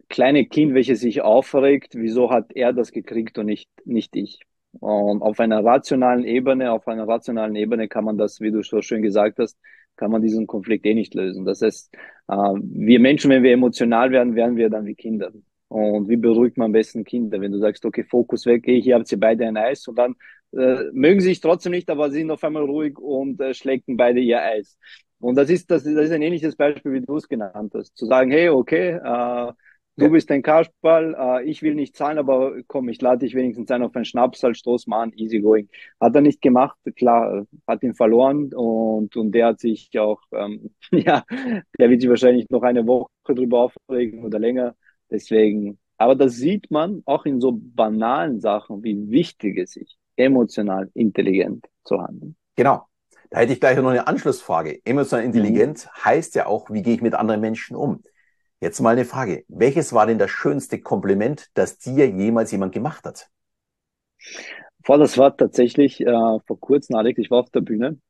kleine 0.08 0.46
Kind, 0.46 0.74
welches 0.74 1.00
sich 1.00 1.22
aufregt, 1.22 1.94
wieso 1.96 2.30
hat 2.30 2.52
er 2.54 2.72
das 2.72 2.92
gekriegt 2.92 3.38
und 3.38 3.46
nicht, 3.46 3.68
nicht 3.84 4.14
ich. 4.16 4.38
Und 4.80 5.22
auf 5.22 5.40
einer 5.40 5.64
rationalen 5.64 6.24
Ebene, 6.24 6.72
auf 6.72 6.86
einer 6.88 7.06
rationalen 7.06 7.56
Ebene 7.56 7.88
kann 7.88 8.04
man 8.04 8.18
das, 8.18 8.40
wie 8.40 8.50
du 8.50 8.62
so 8.62 8.82
schön 8.82 9.02
gesagt 9.02 9.38
hast, 9.38 9.58
kann 9.96 10.10
man 10.10 10.22
diesen 10.22 10.46
Konflikt 10.46 10.86
eh 10.86 10.94
nicht 10.94 11.14
lösen. 11.14 11.44
Das 11.44 11.62
heißt, 11.62 11.94
äh, 12.28 12.34
wir 12.34 13.00
Menschen, 13.00 13.30
wenn 13.30 13.42
wir 13.42 13.52
emotional 13.52 14.10
werden, 14.10 14.34
werden 14.34 14.56
wir 14.56 14.70
dann 14.70 14.86
wie 14.86 14.94
Kinder. 14.94 15.32
Und 15.68 16.08
wie 16.08 16.16
beruhigt 16.16 16.56
man 16.56 16.66
am 16.66 16.72
besten 16.72 17.04
Kinder, 17.04 17.40
wenn 17.40 17.52
du 17.52 17.58
sagst, 17.58 17.84
okay, 17.84 18.04
Fokus 18.04 18.46
weg, 18.46 18.64
hier 18.66 18.94
habt 18.94 19.10
ihr 19.10 19.18
beide 19.18 19.46
ein 19.46 19.56
Eis 19.56 19.88
und 19.88 19.98
dann 19.98 20.14
äh, 20.52 20.84
mögen 20.92 21.20
sie 21.20 21.28
sich 21.28 21.40
trotzdem 21.40 21.72
nicht, 21.72 21.90
aber 21.90 22.10
sind 22.10 22.30
auf 22.30 22.44
einmal 22.44 22.64
ruhig 22.64 22.98
und 22.98 23.40
äh, 23.40 23.54
schlecken 23.54 23.96
beide 23.96 24.20
ihr 24.20 24.40
Eis. 24.40 24.78
Und 25.18 25.36
das 25.36 25.50
ist, 25.50 25.70
das, 25.70 25.84
das 25.84 25.92
ist 25.92 26.12
ein 26.12 26.22
ähnliches 26.22 26.54
Beispiel, 26.54 26.92
wie 26.92 27.00
du 27.00 27.16
es 27.16 27.28
genannt 27.28 27.72
hast. 27.74 27.96
Zu 27.96 28.06
sagen, 28.06 28.30
hey, 28.30 28.50
okay, 28.50 29.00
äh, 29.02 29.52
du 29.96 30.04
ja. 30.04 30.10
bist 30.10 30.30
ein 30.30 30.42
Kasperl, 30.42 31.14
äh, 31.18 31.44
ich 31.44 31.62
will 31.62 31.74
nicht 31.74 31.96
zahlen, 31.96 32.18
aber 32.18 32.54
komm, 32.66 32.88
ich 32.88 33.00
lade 33.00 33.18
dich 33.18 33.34
wenigstens 33.34 33.70
ein 33.70 33.82
auf 33.82 33.94
einen 33.94 34.04
Schnaps, 34.04 34.42
halt 34.42 34.56
stoß 34.56 34.86
mal 34.86 35.02
an, 35.02 35.12
easy 35.14 35.40
going. 35.40 35.68
Hat 36.00 36.14
er 36.14 36.20
nicht 36.20 36.40
gemacht, 36.40 36.76
klar, 36.96 37.46
hat 37.66 37.82
ihn 37.82 37.94
verloren 37.94 38.52
und, 38.54 39.16
und 39.16 39.32
der 39.32 39.46
hat 39.46 39.60
sich 39.60 39.90
auch, 39.98 40.20
ähm, 40.32 40.70
ja, 40.90 41.24
der 41.78 41.90
wird 41.90 42.00
sich 42.00 42.10
wahrscheinlich 42.10 42.48
noch 42.50 42.62
eine 42.62 42.86
Woche 42.86 43.08
drüber 43.24 43.60
aufregen 43.60 44.24
oder 44.24 44.38
länger. 44.38 44.74
Deswegen, 45.10 45.78
aber 45.96 46.14
das 46.14 46.34
sieht 46.36 46.70
man 46.70 47.02
auch 47.04 47.24
in 47.24 47.40
so 47.40 47.52
banalen 47.52 48.40
Sachen, 48.40 48.82
wie 48.82 49.10
wichtig 49.10 49.58
es 49.58 49.76
ist, 49.76 49.96
emotional 50.16 50.90
intelligent 50.94 51.66
zu 51.84 52.00
handeln. 52.00 52.36
Genau. 52.56 52.86
Da 53.30 53.40
hätte 53.40 53.52
ich 53.52 53.60
gleich 53.60 53.76
noch 53.76 53.90
eine 53.90 54.06
Anschlussfrage. 54.06 54.80
Emotional 54.84 55.24
intelligent 55.24 55.86
mhm. 55.86 56.04
heißt 56.04 56.34
ja 56.36 56.46
auch, 56.46 56.70
wie 56.70 56.82
gehe 56.82 56.94
ich 56.94 57.02
mit 57.02 57.14
anderen 57.14 57.40
Menschen 57.40 57.74
um? 57.74 58.04
Jetzt 58.64 58.80
mal 58.80 58.94
eine 58.94 59.04
Frage. 59.04 59.44
Welches 59.48 59.92
war 59.92 60.06
denn 60.06 60.16
das 60.16 60.30
schönste 60.30 60.80
Kompliment, 60.80 61.50
das 61.52 61.76
dir 61.76 62.08
jemals 62.08 62.50
jemand 62.50 62.72
gemacht 62.72 63.04
hat? 63.04 63.28
Vor, 64.82 64.96
das 64.96 65.18
war 65.18 65.36
tatsächlich 65.36 66.00
äh, 66.00 66.38
vor 66.46 66.58
kurzem, 66.58 66.96
Alex, 66.96 67.18
ich 67.18 67.30
war 67.30 67.40
auf 67.40 67.50
der 67.50 67.60
Bühne 67.60 68.00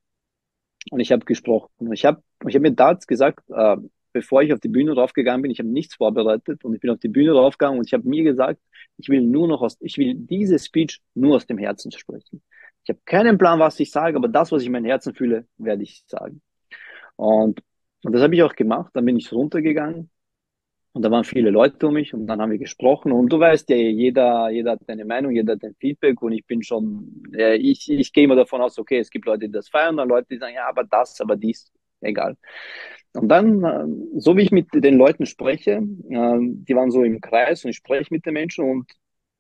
und 0.92 1.00
ich 1.00 1.10
habe 1.10 1.24
gesprochen. 1.24 1.92
Ich 1.92 2.04
habe 2.04 2.22
ich 2.46 2.54
hab 2.54 2.62
mir 2.62 2.70
da 2.70 2.92
gesagt, 2.92 3.40
äh, 3.50 3.78
bevor 4.12 4.42
ich 4.42 4.52
auf 4.52 4.60
die 4.60 4.68
Bühne 4.68 4.94
raufgegangen 4.94 5.42
bin, 5.42 5.50
ich 5.50 5.58
habe 5.58 5.68
nichts 5.70 5.96
vorbereitet 5.96 6.64
und 6.64 6.72
ich 6.72 6.80
bin 6.80 6.90
auf 6.90 7.00
die 7.00 7.08
Bühne 7.08 7.32
raufgegangen 7.32 7.80
und 7.80 7.86
ich 7.88 7.92
habe 7.92 8.08
mir 8.08 8.22
gesagt, 8.22 8.60
ich 8.96 9.08
will 9.08 9.22
nur 9.22 9.48
noch 9.48 9.60
aus, 9.60 9.76
ich 9.80 9.98
will 9.98 10.14
diese 10.14 10.60
Speech 10.60 11.00
nur 11.14 11.34
aus 11.34 11.46
dem 11.46 11.58
Herzen 11.58 11.90
sprechen. 11.90 12.44
Ich 12.84 12.90
habe 12.90 13.00
keinen 13.04 13.38
Plan, 13.38 13.58
was 13.58 13.80
ich 13.80 13.90
sage, 13.90 14.16
aber 14.16 14.28
das, 14.28 14.52
was 14.52 14.62
ich 14.62 14.66
in 14.66 14.72
meinem 14.72 14.84
Herzen 14.84 15.16
fühle, 15.16 15.48
werde 15.56 15.82
ich 15.82 16.04
sagen. 16.06 16.42
Und, 17.16 17.60
und 18.04 18.12
das 18.12 18.22
habe 18.22 18.36
ich 18.36 18.42
auch 18.44 18.54
gemacht. 18.54 18.92
Dann 18.94 19.04
bin 19.04 19.16
ich 19.16 19.32
runtergegangen 19.32 20.10
und 20.94 21.02
da 21.02 21.10
waren 21.10 21.24
viele 21.24 21.50
Leute 21.50 21.88
um 21.88 21.94
mich 21.94 22.14
und 22.14 22.28
dann 22.28 22.40
haben 22.40 22.52
wir 22.52 22.58
gesprochen. 22.58 23.10
Und 23.10 23.28
du 23.32 23.40
weißt 23.40 23.68
ja, 23.70 23.76
jeder, 23.76 24.48
jeder 24.50 24.72
hat 24.72 24.80
eine 24.88 25.04
Meinung, 25.04 25.32
jeder 25.32 25.54
hat 25.54 25.64
ein 25.64 25.74
Feedback 25.80 26.22
und 26.22 26.30
ich 26.32 26.46
bin 26.46 26.62
schon, 26.62 27.24
äh, 27.36 27.56
ich, 27.56 27.90
ich 27.90 28.12
gehe 28.12 28.24
immer 28.24 28.36
davon 28.36 28.62
aus, 28.62 28.78
okay, 28.78 28.98
es 29.00 29.10
gibt 29.10 29.26
Leute, 29.26 29.46
die 29.46 29.52
das 29.52 29.68
feiern, 29.68 29.96
dann 29.96 30.08
Leute, 30.08 30.28
die 30.30 30.38
sagen, 30.38 30.54
ja, 30.54 30.68
aber 30.68 30.84
das, 30.84 31.20
aber 31.20 31.34
dies, 31.36 31.72
egal. 32.00 32.36
Und 33.12 33.28
dann, 33.28 33.64
äh, 33.64 34.20
so 34.20 34.36
wie 34.36 34.42
ich 34.42 34.52
mit 34.52 34.68
den 34.72 34.96
Leuten 34.96 35.26
spreche, 35.26 35.72
äh, 35.72 36.38
die 36.40 36.76
waren 36.76 36.92
so 36.92 37.02
im 37.02 37.20
Kreis 37.20 37.64
und 37.64 37.70
ich 37.70 37.76
spreche 37.76 38.14
mit 38.14 38.24
den 38.24 38.34
Menschen 38.34 38.64
und 38.70 38.92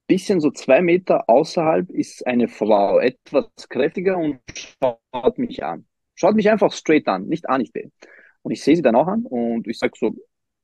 bisschen 0.08 0.40
so 0.40 0.50
zwei 0.50 0.82
Meter 0.82 1.28
außerhalb 1.28 1.88
ist 1.90 2.26
eine 2.26 2.48
Frau, 2.48 2.98
etwas 2.98 3.46
kräftiger 3.68 4.18
und 4.18 4.40
schaut 4.82 5.38
mich 5.38 5.62
an. 5.64 5.86
Schaut 6.16 6.34
mich 6.34 6.50
einfach 6.50 6.72
straight 6.72 7.06
an, 7.08 7.26
nicht 7.26 7.48
A, 7.48 7.58
nicht 7.58 7.72
B. 7.72 7.90
Und 8.42 8.52
ich 8.52 8.62
sehe 8.62 8.74
sie 8.76 8.82
dann 8.82 8.96
auch 8.96 9.06
an 9.06 9.24
und 9.24 9.66
ich 9.68 9.78
sage 9.78 9.92
so, 9.96 10.14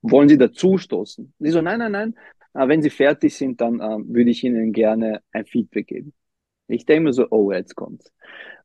wollen 0.02 0.28
Sie 0.28 0.38
dazu 0.38 0.78
stoßen? 0.78 1.32
Sie 1.38 1.50
so, 1.50 1.60
nein, 1.60 1.78
nein, 1.78 1.92
nein, 1.92 2.14
äh, 2.54 2.68
wenn 2.68 2.82
Sie 2.82 2.90
fertig 2.90 3.36
sind, 3.36 3.60
dann 3.60 3.78
würde 3.78 4.30
ich 4.30 4.44
Ihnen 4.44 4.72
gerne 4.72 5.22
ein 5.32 5.46
Feedback 5.46 5.88
geben. 5.88 6.12
Ich 6.68 6.86
denke 6.86 7.04
mir 7.04 7.12
so, 7.12 7.26
oh, 7.30 7.50
jetzt 7.52 7.74
kommt's. 7.74 8.12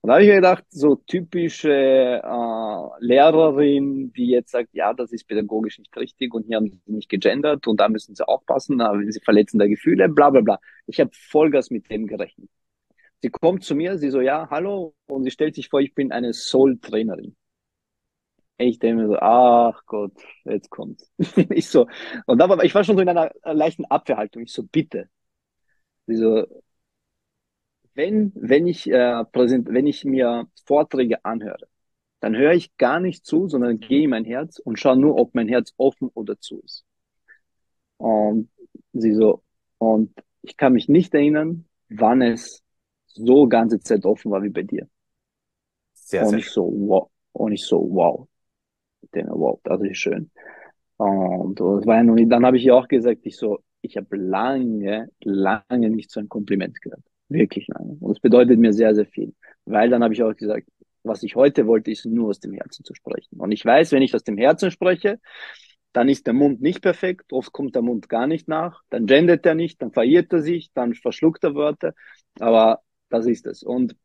Und 0.01 0.09
da 0.09 0.13
habe 0.13 0.23
ich 0.23 0.29
mir 0.29 0.35
gedacht, 0.35 0.63
so 0.69 0.95
typische 0.95 1.71
äh, 1.71 3.05
Lehrerin, 3.05 4.13
die 4.13 4.27
jetzt 4.27 4.51
sagt, 4.51 4.69
ja, 4.73 4.93
das 4.93 5.11
ist 5.11 5.27
pädagogisch 5.27 5.79
nicht 5.79 5.97
richtig 5.97 6.33
und 6.35 6.45
hier 6.45 6.57
haben 6.57 6.69
sie 6.69 6.79
nicht 6.85 7.09
gegendert 7.09 7.65
und 7.65 7.79
da 7.79 7.89
müssen 7.89 8.13
sie 8.13 8.27
aufpassen, 8.27 8.81
aber 8.81 9.01
sie 9.11 9.19
verletzen 9.19 9.57
da 9.57 9.65
Gefühle, 9.65 10.07
bla 10.09 10.29
bla 10.29 10.41
bla. 10.41 10.59
Ich 10.85 10.99
habe 10.99 11.09
Vollgas 11.13 11.71
mit 11.71 11.89
dem 11.89 12.05
gerechnet. 12.05 12.49
Sie 13.23 13.29
kommt 13.29 13.63
zu 13.63 13.73
mir, 13.73 13.97
sie 13.97 14.11
so, 14.11 14.21
ja, 14.21 14.47
hallo, 14.51 14.93
und 15.07 15.23
sie 15.23 15.31
stellt 15.31 15.55
sich 15.55 15.69
vor, 15.69 15.81
ich 15.81 15.95
bin 15.95 16.11
eine 16.11 16.33
Soul-Trainerin. 16.33 17.35
Ich 18.57 18.79
denke 18.79 19.03
mir 19.03 19.07
so, 19.07 19.17
ach 19.17 19.85
Gott, 19.85 20.13
jetzt 20.45 20.69
kommt's. 20.69 21.11
ich 21.49 21.67
so, 21.67 21.87
und 22.25 22.37
da 22.39 22.47
war, 22.47 22.63
ich 22.63 22.73
war 22.73 22.83
schon 22.83 22.95
so 22.95 23.01
in 23.01 23.09
einer 23.09 23.31
leichten 23.43 23.85
Abwehrhaltung. 23.85 24.43
Ich 24.43 24.53
so, 24.53 24.63
bitte. 24.63 25.09
Sie 26.07 26.15
so, 26.15 26.45
wenn, 27.95 28.31
wenn 28.35 28.67
ich, 28.67 28.89
äh, 28.89 29.25
präsent, 29.25 29.67
wenn 29.71 29.87
ich 29.87 30.05
mir 30.05 30.47
Vorträge 30.65 31.23
anhöre, 31.25 31.67
dann 32.19 32.35
höre 32.35 32.53
ich 32.53 32.75
gar 32.77 32.99
nicht 32.99 33.25
zu, 33.25 33.47
sondern 33.47 33.79
gehe 33.79 34.03
in 34.03 34.09
mein 34.09 34.25
Herz 34.25 34.59
und 34.59 34.79
schaue 34.79 34.97
nur, 34.97 35.17
ob 35.17 35.35
mein 35.35 35.47
Herz 35.47 35.73
offen 35.77 36.09
oder 36.13 36.39
zu 36.39 36.61
ist. 36.61 36.85
Und 37.97 38.49
sie 38.93 39.13
so, 39.13 39.43
und 39.77 40.13
ich 40.41 40.57
kann 40.57 40.73
mich 40.73 40.87
nicht 40.87 41.13
erinnern, 41.13 41.65
wann 41.89 42.21
es 42.21 42.63
so 43.05 43.47
ganze 43.47 43.79
Zeit 43.79 44.05
offen 44.05 44.31
war 44.31 44.43
wie 44.43 44.49
bei 44.49 44.63
dir. 44.63 44.87
Sehr, 45.93 46.23
und 46.23 46.29
sehr 46.29 46.39
ich 46.39 46.49
so, 46.49 46.71
wow. 46.75 47.09
Und 47.31 47.51
ich 47.51 47.65
so, 47.65 47.79
wow. 47.91 48.27
Wow, 49.13 49.59
das 49.63 49.81
ist 49.81 49.97
schön. 49.97 50.31
Und, 50.97 51.59
und 51.61 51.85
war 51.85 51.97
ja 51.97 52.03
noch 52.03 52.15
dann 52.27 52.45
habe 52.45 52.57
ich 52.57 52.65
ihr 52.65 52.75
auch 52.75 52.87
gesagt, 52.87 53.21
ich 53.25 53.37
so, 53.37 53.59
ich 53.81 53.97
habe 53.97 54.15
lange, 54.17 55.09
lange 55.23 55.89
nicht 55.89 56.11
so 56.11 56.19
ein 56.19 56.29
Kompliment 56.29 56.81
gehört. 56.81 57.03
Wirklich 57.29 57.67
lange. 57.67 57.97
Und 57.99 58.13
es 58.13 58.19
bedeutet 58.19 58.59
mir 58.59 58.73
sehr, 58.73 58.95
sehr 58.95 59.05
viel. 59.05 59.33
Weil 59.65 59.89
dann 59.89 60.03
habe 60.03 60.13
ich 60.13 60.23
auch 60.23 60.35
gesagt, 60.35 60.67
was 61.03 61.23
ich 61.23 61.35
heute 61.35 61.67
wollte, 61.67 61.91
ist 61.91 62.05
nur 62.05 62.29
aus 62.29 62.39
dem 62.39 62.53
Herzen 62.53 62.83
zu 62.83 62.93
sprechen. 62.95 63.39
Und 63.39 63.51
ich 63.51 63.63
weiß, 63.63 63.91
wenn 63.91 64.01
ich 64.01 64.15
aus 64.15 64.23
dem 64.23 64.37
Herzen 64.37 64.71
spreche, 64.71 65.19
dann 65.93 66.09
ist 66.09 66.27
der 66.27 66.33
Mund 66.33 66.61
nicht 66.61 66.81
perfekt, 66.81 67.31
oft 67.31 67.53
kommt 67.53 67.75
der 67.75 67.81
Mund 67.81 68.09
gar 68.09 68.27
nicht 68.27 68.47
nach, 68.49 68.83
dann 68.89 69.05
gendert 69.05 69.45
er 69.45 69.55
nicht, 69.55 69.81
dann 69.81 69.91
verirrt 69.93 70.33
er 70.33 70.41
sich, 70.41 70.71
dann 70.73 70.93
verschluckt 70.93 71.43
er 71.45 71.55
Wörter, 71.55 71.93
aber 72.39 72.81
das 73.09 73.25
ist 73.27 73.47
es. 73.47 73.63
Und, 73.63 73.95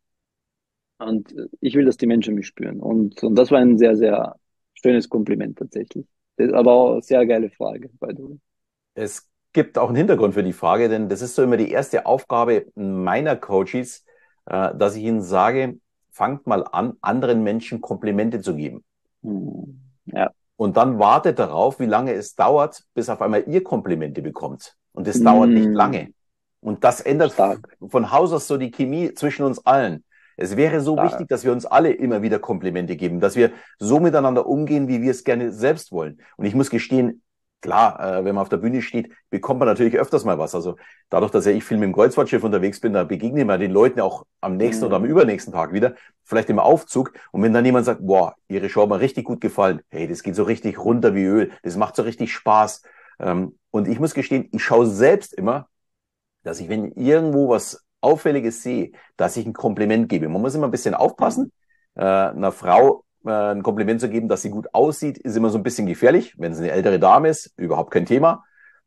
und 0.98 1.34
ich 1.60 1.74
will, 1.74 1.84
dass 1.86 1.96
die 1.96 2.06
Menschen 2.06 2.34
mich 2.34 2.46
spüren. 2.46 2.80
Und, 2.80 3.22
und 3.24 3.34
das 3.34 3.50
war 3.50 3.58
ein 3.58 3.78
sehr, 3.78 3.96
sehr 3.96 4.36
schönes 4.80 5.08
Kompliment 5.08 5.58
tatsächlich. 5.58 6.06
Das 6.36 6.48
ist 6.48 6.54
aber 6.54 6.72
auch 6.72 6.92
eine 6.92 7.02
sehr 7.02 7.26
geile 7.26 7.50
Frage, 7.50 7.90
by 8.00 8.14
the 8.16 8.22
way. 8.22 8.38
Es 8.94 9.28
gibt 9.52 9.78
auch 9.78 9.88
einen 9.88 9.96
Hintergrund 9.96 10.34
für 10.34 10.42
die 10.42 10.52
Frage, 10.52 10.88
denn 10.88 11.08
das 11.08 11.22
ist 11.22 11.34
so 11.34 11.42
immer 11.42 11.56
die 11.56 11.70
erste 11.70 12.06
Aufgabe 12.06 12.66
meiner 12.74 13.36
Coaches, 13.36 14.04
äh, 14.46 14.74
dass 14.74 14.96
ich 14.96 15.04
ihnen 15.04 15.22
sage, 15.22 15.78
fangt 16.10 16.46
mal 16.46 16.64
an, 16.64 16.94
anderen 17.00 17.42
Menschen 17.42 17.80
Komplimente 17.80 18.40
zu 18.40 18.54
geben. 18.54 18.84
Hm, 19.22 19.80
ja. 20.06 20.30
Und 20.56 20.76
dann 20.76 20.98
wartet 20.98 21.38
darauf, 21.38 21.80
wie 21.80 21.86
lange 21.86 22.12
es 22.12 22.34
dauert, 22.34 22.84
bis 22.94 23.08
auf 23.08 23.22
einmal 23.22 23.44
ihr 23.48 23.64
Komplimente 23.64 24.20
bekommt. 24.20 24.76
Und 24.92 25.06
das 25.06 25.18
mm. 25.18 25.24
dauert 25.24 25.48
nicht 25.48 25.66
hm. 25.66 25.72
lange. 25.72 26.12
Und 26.60 26.84
das 26.84 27.00
ändert 27.00 27.32
Stark. 27.32 27.76
von 27.88 28.10
Haus 28.10 28.32
aus 28.32 28.46
so 28.46 28.58
die 28.58 28.70
Chemie 28.70 29.14
zwischen 29.14 29.44
uns 29.44 29.64
allen. 29.64 30.04
Es 30.40 30.56
wäre 30.56 30.80
so 30.80 30.94
Stark. 30.94 31.12
wichtig, 31.12 31.28
dass 31.28 31.44
wir 31.44 31.52
uns 31.52 31.66
alle 31.66 31.92
immer 31.92 32.22
wieder 32.22 32.38
Komplimente 32.38 32.96
geben, 32.96 33.20
dass 33.20 33.36
wir 33.36 33.52
so 33.78 34.00
miteinander 34.00 34.46
umgehen, 34.46 34.88
wie 34.88 35.02
wir 35.02 35.10
es 35.10 35.22
gerne 35.22 35.52
selbst 35.52 35.92
wollen. 35.92 36.18
Und 36.38 36.46
ich 36.46 36.54
muss 36.54 36.70
gestehen, 36.70 37.22
klar, 37.60 38.00
äh, 38.00 38.24
wenn 38.24 38.34
man 38.34 38.40
auf 38.40 38.48
der 38.48 38.56
Bühne 38.56 38.80
steht, 38.80 39.12
bekommt 39.28 39.58
man 39.58 39.68
natürlich 39.68 39.98
öfters 39.98 40.24
mal 40.24 40.38
was. 40.38 40.54
Also 40.54 40.76
dadurch, 41.10 41.30
dass 41.30 41.44
ja 41.44 41.52
ich 41.52 41.62
viel 41.62 41.76
mit 41.76 41.88
dem 41.88 41.92
Kreuzfahrtschiff 41.94 42.42
unterwegs 42.42 42.80
bin, 42.80 42.94
da 42.94 43.04
begegne 43.04 43.40
ich 43.40 43.46
mal 43.46 43.58
den 43.58 43.70
Leuten 43.70 44.00
auch 44.00 44.24
am 44.40 44.56
nächsten 44.56 44.84
mhm. 44.84 44.86
oder 44.86 44.96
am 44.96 45.02
mhm. 45.02 45.10
übernächsten 45.10 45.52
Tag 45.52 45.74
wieder, 45.74 45.94
vielleicht 46.24 46.48
im 46.48 46.58
Aufzug. 46.58 47.12
Und 47.32 47.42
wenn 47.42 47.52
dann 47.52 47.66
jemand 47.66 47.84
sagt, 47.84 48.00
boah, 48.06 48.34
Ihre 48.48 48.70
Show 48.70 48.80
hat 48.80 48.88
mir 48.88 49.00
richtig 49.00 49.26
gut 49.26 49.42
gefallen, 49.42 49.82
hey, 49.90 50.08
das 50.08 50.22
geht 50.22 50.36
so 50.36 50.44
richtig 50.44 50.78
runter 50.78 51.14
wie 51.14 51.24
Öl, 51.24 51.50
das 51.62 51.76
macht 51.76 51.96
so 51.96 52.02
richtig 52.02 52.32
Spaß. 52.32 52.80
Ähm, 53.18 53.58
und 53.70 53.88
ich 53.88 54.00
muss 54.00 54.14
gestehen, 54.14 54.48
ich 54.52 54.64
schaue 54.64 54.86
selbst 54.86 55.34
immer, 55.34 55.68
dass 56.44 56.60
ich, 56.60 56.70
wenn 56.70 56.92
irgendwo 56.92 57.50
was 57.50 57.84
Auffälliges 58.00 58.62
sehe, 58.62 58.92
dass 59.16 59.36
ich 59.36 59.46
ein 59.46 59.52
Kompliment 59.52 60.08
gebe. 60.08 60.28
Man 60.28 60.42
muss 60.42 60.54
immer 60.54 60.68
ein 60.68 60.72
bisschen 60.72 60.94
aufpassen. 60.94 61.52
Äh, 61.94 62.02
einer 62.02 62.52
Frau 62.52 63.04
äh, 63.24 63.30
ein 63.30 63.62
Kompliment 63.62 64.00
zu 64.00 64.08
geben, 64.08 64.28
dass 64.28 64.42
sie 64.42 64.50
gut 64.50 64.68
aussieht, 64.72 65.18
ist 65.18 65.36
immer 65.36 65.50
so 65.50 65.58
ein 65.58 65.62
bisschen 65.62 65.86
gefährlich. 65.86 66.34
Wenn 66.38 66.54
sie 66.54 66.64
eine 66.64 66.72
ältere 66.72 66.98
Dame 66.98 67.28
ist, 67.28 67.52
überhaupt 67.56 67.90
kein 67.90 68.06
Thema. 68.06 68.44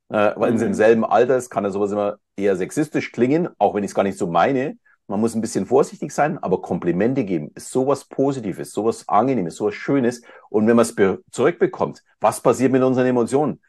Äh, 0.10 0.34
weil 0.36 0.52
mhm. 0.52 0.58
sie 0.58 0.66
im 0.66 0.74
selben 0.74 1.06
Alter 1.06 1.38
ist, 1.38 1.50
kann 1.50 1.64
ja 1.64 1.70
sowas 1.70 1.92
immer 1.92 2.18
eher 2.36 2.56
sexistisch 2.56 3.12
klingen, 3.12 3.50
auch 3.58 3.76
wenn 3.76 3.84
ich 3.84 3.92
es 3.92 3.96
gar 3.96 4.04
nicht 4.04 4.18
so 4.18 4.28
meine. 4.28 4.78
Man 5.08 5.20
muss 5.20 5.36
ein 5.36 5.42
bisschen 5.42 5.66
vorsichtig 5.66 6.12
sein, 6.12 6.38
aber 6.42 6.62
Komplimente 6.62 7.26
geben 7.26 7.52
ist 7.56 7.72
sowas 7.72 8.06
Positives, 8.06 8.72
sowas 8.72 9.08
Angenehmes, 9.08 9.56
sowas 9.56 9.76
Schönes. 9.76 10.22
Und 10.50 10.66
wenn 10.66 10.76
man 10.76 10.86
es 10.86 10.96
zurückbekommt, 11.30 12.04
was 12.22 12.42
passiert 12.42 12.72
mit 12.72 12.84
unseren 12.84 13.08
Emotionen? 13.08 13.60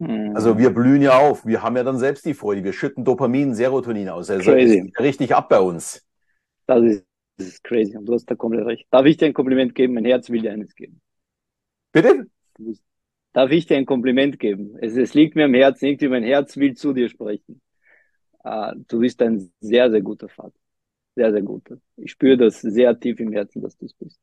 Mhm. 0.00 0.34
Also 0.34 0.58
wir 0.58 0.70
blühen 0.70 1.02
ja 1.02 1.18
auf, 1.18 1.46
wir 1.46 1.62
haben 1.62 1.76
ja 1.76 1.84
dann 1.84 1.98
selbst 1.98 2.24
die 2.26 2.34
Freude, 2.34 2.64
wir 2.64 2.72
schütten 2.72 3.04
Dopamin, 3.04 3.54
Serotonin 3.54 4.08
aus. 4.08 4.28
Also 4.28 4.50
Crazy. 4.50 4.92
richtig 4.98 5.34
ab 5.34 5.48
bei 5.48 5.60
uns. 5.60 6.04
Das 6.66 6.82
ist 6.82 7.04
das 7.40 7.48
ist 7.48 7.64
crazy 7.64 7.96
und 7.96 8.04
du 8.04 8.12
hast 8.12 8.26
da 8.30 8.34
komplett 8.34 8.66
recht. 8.66 8.86
Darf 8.90 9.06
ich 9.06 9.16
dir 9.16 9.24
ein 9.24 9.32
Kompliment 9.32 9.74
geben? 9.74 9.94
Mein 9.94 10.04
Herz 10.04 10.28
will 10.28 10.42
dir 10.42 10.52
eines 10.52 10.74
geben. 10.74 11.00
Bitte? 11.90 12.26
Darf 13.32 13.50
ich 13.50 13.66
dir 13.66 13.78
ein 13.78 13.86
Kompliment 13.86 14.38
geben? 14.38 14.76
Es, 14.78 14.94
es 14.94 15.14
liegt 15.14 15.36
mir 15.36 15.46
am 15.46 15.54
Herzen, 15.54 15.86
irgendwie 15.86 16.08
mein 16.08 16.22
Herz 16.22 16.58
will 16.58 16.74
zu 16.74 16.92
dir 16.92 17.08
sprechen. 17.08 17.62
Uh, 18.44 18.72
du 18.88 19.00
bist 19.00 19.22
ein 19.22 19.50
sehr, 19.60 19.90
sehr 19.90 20.02
guter 20.02 20.28
Vater. 20.28 20.58
Sehr, 21.16 21.32
sehr 21.32 21.42
guter. 21.42 21.78
Ich 21.96 22.10
spüre 22.12 22.36
das 22.36 22.60
sehr 22.60 22.98
tief 22.98 23.20
im 23.20 23.32
Herzen, 23.32 23.62
dass 23.62 23.76
du 23.76 23.86
es 23.86 23.94
bist. 23.94 24.18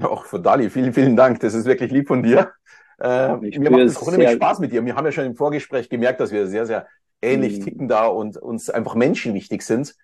Auch 0.00 0.24
von 0.24 0.42
Dali, 0.42 0.70
vielen, 0.70 0.94
vielen 0.94 1.16
Dank. 1.16 1.40
Das 1.40 1.52
ist 1.52 1.66
wirklich 1.66 1.90
lieb 1.90 2.08
von 2.08 2.22
dir. 2.22 2.52
Äh, 3.02 3.36
mir 3.58 3.70
macht 3.70 3.82
es 3.82 3.96
auch 3.96 4.06
unheimlich 4.06 4.30
Spaß 4.30 4.60
mit 4.60 4.72
dir. 4.72 4.84
Wir 4.84 4.94
haben 4.94 5.04
ja 5.04 5.12
schon 5.12 5.24
im 5.24 5.34
Vorgespräch 5.34 5.88
gemerkt, 5.88 6.20
dass 6.20 6.30
wir 6.30 6.46
sehr, 6.46 6.66
sehr 6.66 6.86
ähnlich 7.20 7.58
mhm. 7.58 7.64
ticken 7.64 7.88
da 7.88 8.06
und 8.06 8.36
uns 8.36 8.70
einfach 8.70 8.94
Menschen 8.94 9.34
wichtig 9.34 9.62
sind. 9.62 9.96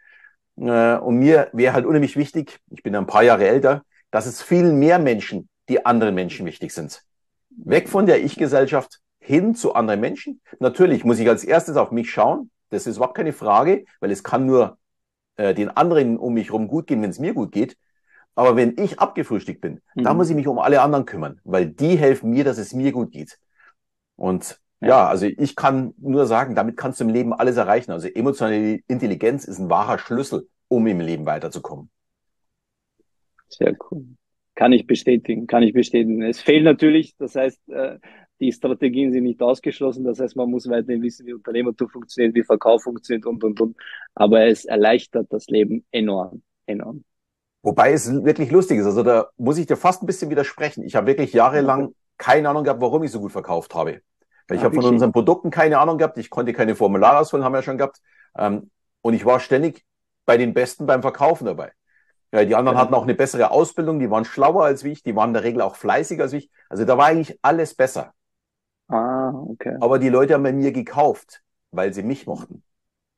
Äh, 0.56 0.96
und 0.96 1.18
mir 1.18 1.48
wäre 1.52 1.74
halt 1.74 1.86
unheimlich 1.86 2.16
wichtig, 2.16 2.58
ich 2.70 2.82
bin 2.82 2.96
ein 2.96 3.06
paar 3.06 3.22
Jahre 3.22 3.46
älter, 3.46 3.82
dass 4.10 4.26
es 4.26 4.42
viel 4.42 4.72
mehr 4.72 4.98
Menschen, 4.98 5.48
die 5.68 5.86
anderen 5.86 6.14
Menschen 6.16 6.44
wichtig 6.44 6.72
sind. 6.72 7.02
Weg 7.50 7.88
von 7.88 8.06
der 8.06 8.24
Ich-Gesellschaft 8.24 9.00
hin 9.20 9.54
zu 9.54 9.74
anderen 9.74 10.00
Menschen. 10.00 10.40
Natürlich 10.58 11.04
muss 11.04 11.20
ich 11.20 11.28
als 11.28 11.44
erstes 11.44 11.76
auf 11.76 11.92
mich 11.92 12.10
schauen. 12.10 12.50
Das 12.70 12.86
ist 12.86 12.96
überhaupt 12.96 13.16
keine 13.16 13.32
Frage, 13.32 13.84
weil 14.00 14.10
es 14.10 14.24
kann 14.24 14.44
nur 14.44 14.76
äh, 15.36 15.54
den 15.54 15.68
anderen 15.70 16.18
um 16.18 16.34
mich 16.34 16.48
herum 16.48 16.66
gut 16.66 16.88
gehen, 16.88 17.02
wenn 17.02 17.10
es 17.10 17.20
mir 17.20 17.32
gut 17.32 17.52
geht. 17.52 17.76
Aber 18.38 18.54
wenn 18.54 18.76
ich 18.78 19.00
abgefrühstückt 19.00 19.60
bin, 19.60 19.80
mhm. 19.96 20.04
dann 20.04 20.16
muss 20.16 20.30
ich 20.30 20.36
mich 20.36 20.46
um 20.46 20.60
alle 20.60 20.80
anderen 20.80 21.06
kümmern, 21.06 21.40
weil 21.42 21.66
die 21.66 21.98
helfen 21.98 22.30
mir, 22.30 22.44
dass 22.44 22.56
es 22.56 22.72
mir 22.72 22.92
gut 22.92 23.10
geht. 23.10 23.36
Und 24.14 24.60
ja. 24.80 24.88
ja, 24.88 25.08
also 25.08 25.26
ich 25.26 25.56
kann 25.56 25.92
nur 25.98 26.24
sagen, 26.24 26.54
damit 26.54 26.76
kannst 26.76 27.00
du 27.00 27.04
im 27.04 27.10
Leben 27.10 27.32
alles 27.32 27.56
erreichen. 27.56 27.90
Also 27.90 28.06
emotionale 28.06 28.78
Intelligenz 28.86 29.44
ist 29.44 29.58
ein 29.58 29.68
wahrer 29.68 29.98
Schlüssel, 29.98 30.48
um 30.68 30.86
im 30.86 31.00
Leben 31.00 31.26
weiterzukommen. 31.26 31.90
Sehr 33.48 33.76
cool. 33.90 34.04
Kann 34.54 34.70
ich 34.70 34.86
bestätigen, 34.86 35.48
kann 35.48 35.64
ich 35.64 35.72
bestätigen. 35.72 36.22
Es 36.22 36.40
fehlt 36.40 36.62
natürlich, 36.62 37.16
das 37.16 37.34
heißt, 37.34 37.68
äh, 37.70 37.98
die 38.38 38.52
Strategien 38.52 39.10
sind 39.10 39.24
nicht 39.24 39.42
ausgeschlossen. 39.42 40.04
Das 40.04 40.20
heißt, 40.20 40.36
man 40.36 40.48
muss 40.48 40.68
weiterhin 40.68 41.02
wissen, 41.02 41.26
wie 41.26 41.34
Unternehmertum 41.34 41.88
funktioniert, 41.88 42.36
wie 42.36 42.44
Verkauf 42.44 42.84
funktioniert 42.84 43.26
und, 43.26 43.42
und, 43.42 43.60
und. 43.60 43.76
Aber 44.14 44.46
es 44.46 44.64
erleichtert 44.64 45.26
das 45.30 45.48
Leben 45.48 45.84
enorm, 45.90 46.44
enorm. 46.66 47.02
Wobei 47.62 47.92
es 47.92 48.10
wirklich 48.24 48.50
lustig 48.50 48.78
ist. 48.78 48.86
Also 48.86 49.02
da 49.02 49.28
muss 49.36 49.58
ich 49.58 49.66
dir 49.66 49.76
fast 49.76 50.02
ein 50.02 50.06
bisschen 50.06 50.30
widersprechen. 50.30 50.84
Ich 50.84 50.94
habe 50.94 51.06
wirklich 51.06 51.32
jahrelang 51.32 51.94
keine 52.16 52.48
Ahnung 52.48 52.64
gehabt, 52.64 52.80
warum 52.80 53.02
ich 53.02 53.10
so 53.10 53.20
gut 53.20 53.32
verkauft 53.32 53.74
habe. 53.74 54.00
Ich 54.50 54.60
ah, 54.60 54.64
habe 54.64 54.74
von 54.74 54.84
unseren 54.84 55.12
Produkten 55.12 55.50
keine 55.50 55.78
Ahnung 55.78 55.98
gehabt, 55.98 56.18
ich 56.18 56.30
konnte 56.30 56.52
keine 56.52 56.74
Formulare 56.74 57.18
ausfüllen, 57.18 57.44
haben 57.44 57.52
wir 57.52 57.58
ja 57.58 57.62
schon 57.62 57.78
gehabt. 57.78 58.00
Ähm, 58.36 58.70
und 59.02 59.14
ich 59.14 59.24
war 59.24 59.40
ständig 59.40 59.84
bei 60.24 60.36
den 60.36 60.54
Besten 60.54 60.86
beim 60.86 61.02
Verkaufen 61.02 61.44
dabei. 61.44 61.72
Ja, 62.32 62.44
die 62.44 62.54
anderen 62.54 62.76
ja. 62.76 62.82
hatten 62.82 62.94
auch 62.94 63.04
eine 63.04 63.14
bessere 63.14 63.50
Ausbildung, 63.50 63.98
die 63.98 64.10
waren 64.10 64.24
schlauer 64.24 64.64
als 64.64 64.84
ich, 64.84 65.02
die 65.02 65.16
waren 65.16 65.30
in 65.30 65.34
der 65.34 65.44
Regel 65.44 65.62
auch 65.62 65.76
fleißiger 65.76 66.24
als 66.24 66.32
ich. 66.32 66.50
Also 66.68 66.84
da 66.84 66.98
war 66.98 67.06
eigentlich 67.06 67.38
alles 67.42 67.74
besser. 67.74 68.12
Ah, 68.88 69.30
okay. 69.30 69.76
Aber 69.80 69.98
die 69.98 70.08
Leute 70.08 70.34
haben 70.34 70.42
bei 70.42 70.52
mir 70.52 70.72
gekauft, 70.72 71.42
weil 71.70 71.92
sie 71.92 72.02
mich 72.02 72.26
mochten. 72.26 72.62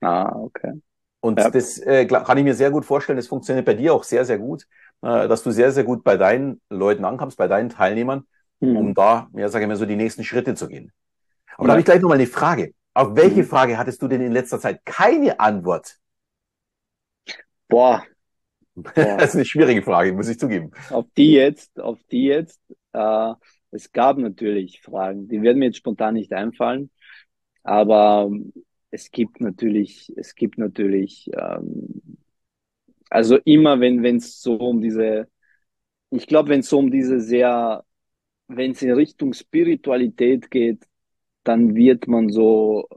Ah, 0.01 0.33
okay. 0.37 0.81
Und 1.21 1.39
ja. 1.39 1.51
das 1.51 1.79
äh, 1.79 2.07
kann 2.07 2.39
ich 2.39 2.45
mir 2.45 2.55
sehr 2.55 2.71
gut 2.71 2.85
vorstellen, 2.85 3.17
das 3.17 3.27
funktioniert 3.27 3.67
bei 3.67 3.75
dir 3.75 3.95
auch 3.95 4.05
sehr, 4.05 4.25
sehr 4.25 4.39
gut, 4.39 4.67
äh, 5.03 5.29
dass 5.29 5.43
du 5.43 5.51
sehr, 5.51 5.71
sehr 5.71 5.85
gut 5.85 6.03
bei 6.03 6.17
deinen 6.17 6.61
Leuten 6.71 7.05
ankommst, 7.05 7.37
bei 7.37 7.47
deinen 7.47 7.69
Teilnehmern, 7.69 8.27
hm. 8.61 8.77
um 8.77 8.95
da, 8.95 9.29
ja, 9.35 9.49
sage 9.49 9.65
ich 9.65 9.69
mal, 9.69 9.77
so 9.77 9.87
die 9.87 9.97
nächsten 9.97 10.25
Schritte 10.25 10.55
zu 10.55 10.67
gehen. 10.67 10.93
Aber 11.57 11.67
da 11.67 11.73
habe 11.73 11.81
ich 11.81 11.85
gleich 11.85 12.01
nochmal 12.01 12.17
eine 12.17 12.27
Frage. 12.27 12.73
Auf 12.95 13.15
welche 13.15 13.43
mhm. 13.43 13.47
Frage 13.47 13.79
hattest 13.79 14.03
du 14.03 14.09
denn 14.09 14.21
in 14.21 14.33
letzter 14.33 14.59
Zeit 14.59 14.85
keine 14.85 15.39
Antwort? 15.39 15.99
Boah. 17.69 18.03
Boah. 18.75 18.93
das 18.95 19.31
ist 19.31 19.35
eine 19.35 19.45
schwierige 19.45 19.83
Frage, 19.83 20.13
muss 20.13 20.29
ich 20.29 20.39
zugeben. 20.39 20.71
Auf 20.91 21.07
die 21.17 21.33
jetzt, 21.33 21.79
auf 21.79 21.99
die 22.11 22.25
jetzt, 22.25 22.61
äh, 22.93 23.33
es 23.73 23.93
gab 23.93 24.17
natürlich 24.17 24.81
Fragen, 24.81 25.29
die 25.29 25.43
werden 25.43 25.59
mir 25.59 25.67
jetzt 25.67 25.77
spontan 25.77 26.15
nicht 26.15 26.33
einfallen, 26.33 26.91
aber 27.63 28.31
es 28.91 29.11
gibt 29.11 29.41
natürlich, 29.41 30.13
es 30.17 30.35
gibt 30.35 30.59
natürlich, 30.59 31.31
ähm, 31.35 32.19
also 33.11 33.37
immer 33.45 33.81
wenn 33.81 34.05
es 34.17 34.41
so 34.41 34.57
um 34.57 34.81
diese, 34.81 35.29
ich 36.11 36.27
glaube, 36.27 36.51
wenn 36.51 36.61
es 36.61 36.69
so 36.69 36.79
um 36.79 36.91
diese 36.91 37.21
sehr, 37.21 37.85
wenn 38.49 38.73
es 38.73 38.83
in 38.83 38.93
Richtung 38.93 39.33
Spiritualität 39.35 40.51
geht, 40.51 40.87
dann 41.45 41.75
wird 41.75 42.09
man 42.09 42.31
so, 42.31 42.89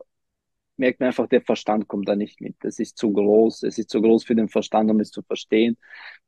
merkt 0.77 0.99
man 0.99 1.07
einfach, 1.07 1.27
der 1.27 1.41
Verstand 1.41 1.87
kommt 1.87 2.07
da 2.09 2.15
nicht 2.15 2.41
mit. 2.41 2.55
Das 2.61 2.79
ist 2.79 2.97
zu 2.97 3.13
groß, 3.13 3.63
es 3.63 3.77
ist 3.77 3.89
zu 3.89 4.01
groß 4.01 4.23
für 4.25 4.35
den 4.35 4.49
Verstand, 4.49 4.91
um 4.91 4.99
es 4.99 5.11
zu 5.11 5.21
verstehen. 5.23 5.77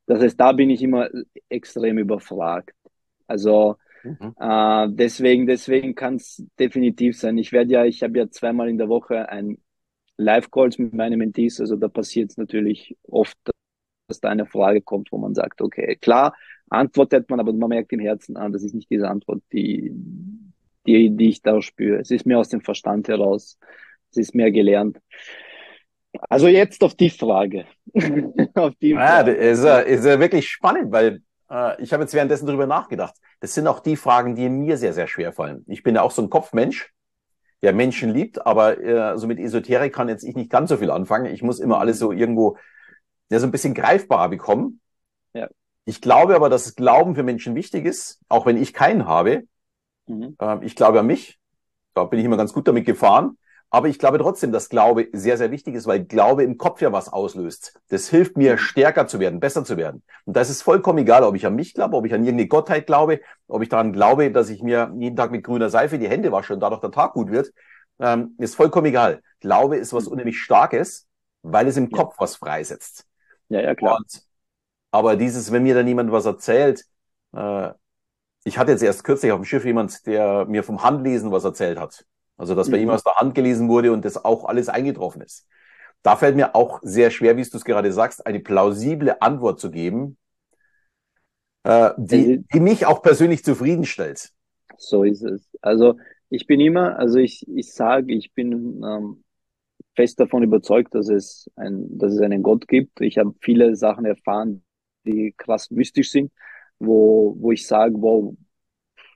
Das 0.08 0.21
heißt, 0.21 0.39
da 0.39 0.51
bin 0.54 0.69
ich 0.69 0.82
immer 0.84 1.10
extrem 1.49 1.97
überfragt. 1.99 2.75
Also 3.28 3.78
mhm. 4.05 4.35
äh, 4.39 4.87
deswegen, 4.89 5.45
deswegen 5.47 5.95
kann 5.95 6.15
es 6.15 6.45
definitiv 6.59 7.17
sein. 7.17 7.37
Ich 7.37 7.51
werde 7.51 7.71
ja, 7.71 7.85
ich 7.85 8.03
habe 8.03 8.17
ja 8.17 8.29
zweimal 8.29 8.69
in 8.69 8.77
der 8.77 8.89
Woche 8.89 9.29
ein 9.29 9.57
Live-Calls 10.17 10.77
mit 10.77 10.93
meinen 10.93 11.19
Mentees, 11.19 11.59
also 11.59 11.75
da 11.75 11.89
passiert 11.89 12.31
es 12.31 12.37
natürlich 12.37 12.95
oft, 13.03 13.37
dass 14.07 14.19
da 14.21 14.29
eine 14.29 14.45
Frage 14.45 14.81
kommt, 14.81 15.11
wo 15.11 15.17
man 15.17 15.33
sagt, 15.33 15.61
okay, 15.61 15.97
klar, 15.97 16.33
antwortet 16.69 17.29
man, 17.29 17.39
aber 17.39 17.53
man 17.53 17.69
merkt 17.69 17.91
im 17.93 17.99
Herzen 17.99 18.37
an, 18.37 18.53
das 18.53 18.63
ist 18.63 18.73
nicht 18.73 18.89
diese 18.89 19.09
Antwort, 19.09 19.43
die, 19.51 19.91
die, 20.85 21.09
die 21.09 21.29
ich 21.29 21.41
da 21.41 21.61
spüre. 21.61 21.99
Es 21.99 22.11
ist 22.11 22.25
mehr 22.25 22.39
aus 22.39 22.49
dem 22.49 22.61
Verstand 22.61 23.07
heraus. 23.07 23.57
Es 24.11 24.17
ist 24.17 24.35
mehr 24.35 24.51
gelernt. 24.51 24.99
Also 26.29 26.47
jetzt 26.47 26.83
auf 26.83 26.95
die 26.95 27.09
Frage. 27.09 27.65
auf 28.53 28.73
die 28.75 28.93
Frage. 28.93 29.35
Ja, 29.35 29.79
ist, 29.79 30.03
ist 30.05 30.19
wirklich 30.19 30.47
spannend, 30.47 30.91
weil 30.91 31.21
äh, 31.49 31.81
ich 31.81 31.93
habe 31.93 32.03
jetzt 32.03 32.13
währenddessen 32.13 32.47
darüber 32.47 32.67
nachgedacht. 32.67 33.15
Das 33.39 33.53
sind 33.53 33.67
auch 33.67 33.79
die 33.79 33.95
Fragen, 33.95 34.36
die 34.36 34.49
mir 34.49 34.77
sehr, 34.77 34.93
sehr 34.93 35.08
schwer 35.08 35.34
fallen. 35.34 35.63
Ich 35.67 35.84
bin 35.84 35.95
ja 35.95 36.01
auch 36.01 36.12
so 36.12 36.21
ein 36.21 36.29
Kopfmensch. 36.29 36.93
der 37.62 37.73
Menschen 37.73 38.12
liebt, 38.12 38.45
aber 38.45 38.79
äh, 38.79 39.17
so 39.17 39.27
mit 39.27 39.39
Esoterik 39.39 39.93
kann 39.93 40.10
jetzt 40.10 40.23
ich 40.23 40.36
nicht 40.36 40.51
ganz 40.51 40.69
so 40.69 40.77
viel 40.77 40.91
anfangen. 40.91 41.25
Ich 41.34 41.41
muss 41.41 41.60
immer 41.60 41.79
alles 41.79 41.97
so 41.99 42.12
irgendwo 42.12 42.58
ja, 43.29 43.39
so 43.39 43.47
ein 43.47 43.51
bisschen 43.51 43.73
greifbarer 43.73 44.29
bekommen. 44.29 44.81
Ja. 45.34 45.47
Ich 45.86 46.01
glaube 46.01 46.36
aber, 46.36 46.49
dass 46.49 46.75
Glauben 46.75 47.15
für 47.15 47.23
Menschen 47.23 47.55
wichtig 47.55 47.86
ist, 47.86 48.19
auch 48.29 48.45
wenn 48.45 48.62
ich 48.62 48.73
keinen 48.73 49.08
habe. 49.08 49.43
Mhm. 50.08 50.36
Ähm, 50.39 50.62
ich 50.62 50.75
glaube 50.75 50.99
an 50.99 51.08
mich. 51.08 51.39
Da 51.93 52.03
bin 52.03 52.19
ich 52.19 52.25
immer 52.25 52.38
ganz 52.38 52.53
gut 52.53 52.67
damit 52.67 52.86
gefahren. 52.86 53.38
Aber 53.75 53.89
ich 53.89 53.99
glaube 53.99 54.19
trotzdem, 54.19 54.53
dass 54.53 54.69
Glaube 54.69 55.09
sehr, 55.11 55.38
sehr 55.38 55.51
wichtig 55.51 55.75
ist, 55.75 55.85
weil 55.85 56.05
Glaube 56.05 56.45
im 56.45 56.57
Kopf 56.57 56.79
ja 56.79 56.93
was 56.93 57.11
auslöst. 57.11 57.77
Das 57.89 58.07
hilft 58.07 58.38
mir, 58.38 58.53
mhm. 58.53 58.57
stärker 58.57 59.05
zu 59.05 59.19
werden, 59.19 59.41
besser 59.41 59.65
zu 59.65 59.75
werden. 59.75 60.01
Und 60.23 60.38
da 60.38 60.39
ist 60.39 60.49
es 60.49 60.61
vollkommen 60.61 60.99
egal, 60.99 61.23
ob 61.23 61.35
ich 61.35 61.45
an 61.45 61.55
mich 61.55 61.73
glaube, 61.73 61.97
ob 61.97 62.05
ich 62.05 62.13
an 62.13 62.21
irgendeine 62.21 62.47
Gottheit 62.47 62.88
glaube, 62.88 63.19
ob 63.49 63.61
ich 63.63 63.67
daran 63.67 63.91
glaube, 63.91 64.31
dass 64.31 64.47
ich 64.47 64.63
mir 64.63 64.93
jeden 64.97 65.17
Tag 65.17 65.31
mit 65.31 65.43
grüner 65.43 65.69
Seife 65.69 65.99
die 65.99 66.07
Hände 66.07 66.31
wasche 66.31 66.53
und 66.53 66.61
dadurch 66.61 66.79
der 66.79 66.91
Tag 66.91 67.11
gut 67.15 67.31
wird. 67.31 67.51
Ähm, 67.99 68.35
ist 68.38 68.55
vollkommen 68.55 68.85
egal. 68.85 69.21
Glaube 69.41 69.75
ist 69.75 69.91
was 69.91 70.05
mhm. 70.05 70.13
unheimlich 70.13 70.39
Starkes, 70.39 71.09
weil 71.41 71.67
es 71.67 71.75
im 71.75 71.89
ja. 71.89 71.97
Kopf 71.97 72.15
was 72.17 72.38
freisetzt. 72.38 73.05
Ja, 73.49 73.59
ja, 73.59 73.75
klar. 73.75 73.97
Und, 73.97 74.21
aber 74.91 75.17
dieses, 75.17 75.51
wenn 75.51 75.63
mir 75.63 75.75
da 75.75 75.83
niemand 75.83 76.13
was 76.13 76.25
erzählt, 76.25 76.85
äh, 77.33 77.71
ich 78.45 78.57
hatte 78.57 78.71
jetzt 78.71 78.83
erst 78.83 79.03
kürzlich 79.03 79.33
auf 79.33 79.41
dem 79.41 79.43
Schiff 79.43 79.65
jemand, 79.65 80.07
der 80.07 80.45
mir 80.45 80.63
vom 80.63 80.81
Handlesen 80.81 81.33
was 81.33 81.43
erzählt 81.43 81.77
hat. 81.77 82.05
Also, 82.38 82.56
dass 82.56 82.69
bei 82.69 82.78
mhm. 82.78 82.84
ihm 82.84 82.89
aus 82.89 83.04
der 83.04 83.15
Hand 83.15 83.36
gelesen 83.36 83.69
wurde 83.69 83.91
und 83.91 84.04
das 84.04 84.24
auch 84.24 84.45
alles 84.45 84.69
eingetroffen 84.69 85.21
ist. 85.21 85.48
Da 86.04 86.15
fällt 86.15 86.36
mir 86.36 86.56
auch 86.56 86.80
sehr 86.84 87.10
schwer, 87.10 87.38
wie 87.38 87.43
du 87.43 87.58
es 87.58 87.65
gerade 87.65 87.91
sagst, 87.91 88.26
eine 88.28 88.39
plausible 88.39 89.21
Antwort 89.21 89.60
zu 89.60 89.71
geben, 89.71 90.17
äh, 91.63 91.91
die, 91.98 92.43
die 92.54 92.60
mich 92.60 92.86
auch 92.86 93.02
persönlich 93.02 93.43
zufriedenstellt. 93.43 94.32
So 94.78 95.04
ist 95.04 95.24
es. 95.24 95.50
Also 95.62 95.98
ich 96.30 96.45
bin 96.45 96.60
immer, 96.60 97.00
also 97.00 97.17
ich, 97.17 97.48
ich 97.48 97.74
sage, 97.74 98.13
ich 98.13 98.34
bin 98.34 98.84
ähm, 98.84 99.24
fest 99.95 100.19
davon 100.19 100.43
überzeugt, 100.43 100.93
dass 100.93 101.10
es, 101.10 101.50
ein, 101.56 101.98
dass 101.98 102.13
es 102.13 102.21
einen 102.21 102.43
Gott 102.43 102.67
gibt. 102.67 103.02
Ich 103.02 103.17
habe 103.17 103.34
viele 103.41 103.76
Sachen 103.76 104.06
erfahren, 104.06 104.63
die 105.06 105.34
krass 105.36 105.71
mystisch 105.71 106.12
sind, 106.12 106.32
wo, 106.80 107.36
wo 107.39 107.52
ich 107.52 107.65
sage, 107.65 107.95
wow, 107.98 108.36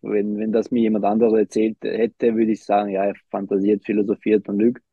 wenn, 0.02 0.38
wenn 0.38 0.52
das 0.52 0.72
mir 0.72 0.82
jemand 0.82 1.06
anderes 1.06 1.34
erzählt 1.34 1.78
hätte, 1.82 2.36
würde 2.36 2.52
ich 2.52 2.64
sagen, 2.64 2.90
ja, 2.90 3.06
er 3.06 3.16
fantasiert, 3.30 3.86
philosophiert 3.86 4.48
und 4.50 4.60
lügt. 4.60 4.84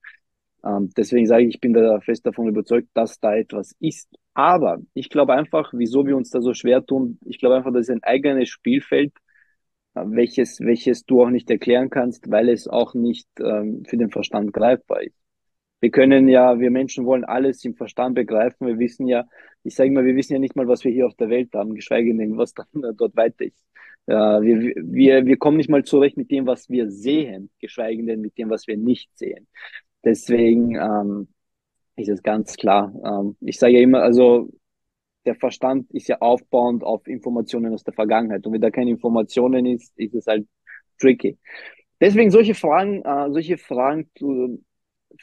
Ähm, 0.65 0.91
deswegen 0.97 1.27
sage 1.27 1.45
ich, 1.45 1.57
ich 1.57 1.61
bin 1.61 1.73
da 1.73 2.01
fest 2.01 2.27
davon 2.27 2.49
überzeugt, 2.49 2.89
dass 2.95 3.21
da 3.21 3.37
etwas 3.37 3.75
ist. 3.81 4.09
Aber 4.35 4.79
ich 4.95 5.09
glaube 5.11 5.35
einfach, 5.35 5.73
wieso 5.75 6.07
wir 6.07 6.17
uns 6.17 6.31
da 6.31 6.41
so 6.41 6.55
schwer 6.55 6.85
tun, 6.85 7.19
ich 7.25 7.39
glaube 7.39 7.57
einfach, 7.57 7.73
das 7.73 7.89
ist 7.89 7.91
ein 7.91 8.03
eigenes 8.03 8.49
Spielfeld, 8.49 9.13
äh, 9.95 10.03
welches, 10.07 10.61
welches 10.61 11.05
du 11.05 11.23
auch 11.23 11.31
nicht 11.31 11.51
erklären 11.51 11.91
kannst, 11.91 12.31
weil 12.31 12.49
es 12.49 12.69
auch 12.69 12.95
nicht 12.95 13.29
ähm, 13.41 13.85
für 13.87 13.97
den 13.97 14.11
Verstand 14.11 14.53
greifbar 14.53 15.03
ist. 15.03 15.17
Wir 15.81 15.91
können 15.91 16.29
ja, 16.29 16.59
wir 16.59 16.71
Menschen 16.71 17.05
wollen 17.07 17.25
alles 17.25 17.65
im 17.65 17.75
Verstand 17.75 18.15
begreifen. 18.15 18.67
Wir 18.67 18.79
wissen 18.79 19.07
ja, 19.07 19.25
ich 19.63 19.75
sage 19.75 19.91
mal, 19.91 20.05
wir 20.05 20.17
wissen 20.17 20.33
ja 20.33 20.39
nicht 20.39 20.57
mal, 20.57 20.67
was 20.69 20.85
wir 20.85 20.93
hier 20.93 21.07
auf 21.07 21.15
der 21.17 21.29
Welt 21.29 21.51
haben, 21.55 21.75
geschweige 21.75 22.15
denn, 22.17 22.37
was 22.37 22.55
dann 22.55 22.67
dort 22.97 23.17
weiter 23.17 23.45
ist. 23.45 23.65
Ja, 24.07 24.41
wir, 24.41 24.73
wir, 24.77 25.27
wir 25.27 25.37
kommen 25.37 25.57
nicht 25.57 25.69
mal 25.69 25.85
zurecht 25.85 26.17
mit 26.17 26.31
dem, 26.31 26.47
was 26.47 26.71
wir 26.71 26.91
sehen, 26.91 27.51
geschweige 27.61 28.05
denn 28.05 28.21
mit 28.21 28.39
dem, 28.39 28.51
was 28.51 28.67
wir 28.67 28.77
nicht 28.77 29.11
sehen. 29.17 29.49
Deswegen 30.05 30.77
ähm, 30.77 31.29
ist 31.97 32.09
es 32.09 32.23
ganz 32.23 32.57
klar. 32.57 32.93
Ähm, 33.05 33.37
ich 33.41 33.59
sage 33.59 33.75
ja 33.75 33.81
immer, 33.81 34.03
also 34.03 34.51
der 35.25 35.35
Verstand 35.35 35.91
ist 35.91 36.09
ja 36.09 36.19
aufbauend 36.21 36.85
auf 36.85 37.07
Informationen 37.09 37.75
aus 37.75 37.83
der 37.83 37.95
Vergangenheit. 37.95 38.47
Und 38.47 38.53
wenn 38.53 38.61
da 38.61 38.71
keine 38.71 38.91
Informationen 38.91 39.67
ist, 39.67 39.93
ist 39.99 40.15
es 40.15 40.27
halt 40.27 40.47
tricky. 41.01 41.37
Deswegen 42.01 42.31
solche 42.31 42.55
Fragen, 42.55 43.03
äh, 43.03 43.31
solche 43.33 43.59
Fragen 43.59 44.09
zu, 44.17 44.63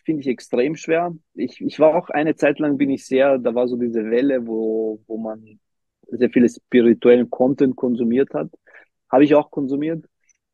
finde 0.04 0.22
ich 0.22 0.28
extrem 0.28 0.76
schwer. 0.76 1.16
Ich, 1.36 1.62
ich 1.62 1.80
war 1.80 1.96
auch 1.96 2.10
eine 2.10 2.36
Zeit 2.36 2.60
lang 2.60 2.78
bin 2.78 2.90
ich 2.90 3.06
sehr, 3.06 3.38
da 3.38 3.56
war 3.56 3.68
so 3.68 3.78
diese 3.78 4.10
Welle, 4.10 4.46
wo, 4.46 5.00
wo 5.08 5.18
man 5.18 5.60
sehr 6.08 6.30
viele 6.30 6.50
spirituellen 6.50 7.30
Content 7.30 7.76
konsumiert 7.76 8.34
hat. 8.34 8.50
Habe 9.14 9.26
ich 9.26 9.36
auch 9.36 9.52
konsumiert 9.52 10.06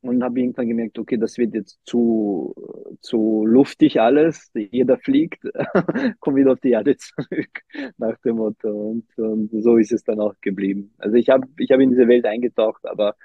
und 0.01 0.23
habe 0.23 0.39
irgendwann 0.41 0.67
gemerkt, 0.67 0.99
okay, 0.99 1.17
das 1.17 1.37
wird 1.37 1.53
jetzt 1.53 1.79
zu, 1.85 2.53
zu 3.01 3.45
luftig 3.45 4.01
alles. 4.01 4.51
Jeder 4.53 4.97
fliegt, 4.97 5.41
kommt 6.19 6.37
wieder 6.37 6.51
auf 6.53 6.59
die 6.59 6.71
Erde 6.71 6.97
zurück, 6.99 7.61
nach 7.97 8.17
dem 8.19 8.35
Motto. 8.37 8.69
Und, 8.69 9.17
und 9.17 9.63
so 9.63 9.77
ist 9.77 9.93
es 9.93 10.03
dann 10.03 10.19
auch 10.19 10.35
geblieben. 10.41 10.93
Also 10.97 11.15
ich 11.15 11.29
habe 11.29 11.47
ich 11.57 11.71
hab 11.71 11.79
in 11.79 11.91
diese 11.91 12.09
Welt 12.09 12.25
eingetaucht, 12.25 12.85
aber 12.85 13.15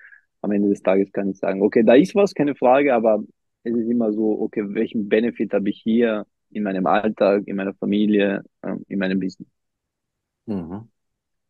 am 0.41 0.53
Ende 0.53 0.69
des 0.69 0.83
Tages 0.83 1.13
kann 1.13 1.31
ich 1.31 1.39
sagen, 1.39 1.63
okay, 1.63 1.83
da 1.85 1.95
ist 1.95 2.15
was, 2.15 2.35
keine 2.35 2.55
Frage, 2.55 2.95
aber 2.95 3.25
es 3.65 3.75
ist 3.75 3.89
immer 3.89 4.13
so, 4.13 4.41
okay, 4.41 4.63
welchen 4.69 5.09
Benefit 5.09 5.53
habe 5.53 5.71
ich 5.71 5.81
hier 5.83 6.27
in 6.51 6.63
meinem 6.63 6.87
Alltag, 6.87 7.43
in 7.47 7.57
meiner 7.57 7.75
Familie, 7.75 8.45
ähm, 8.63 8.85
in 8.89 9.01
meinem 9.01 9.19
Business? 9.21 9.49
Mhm. 10.47 10.94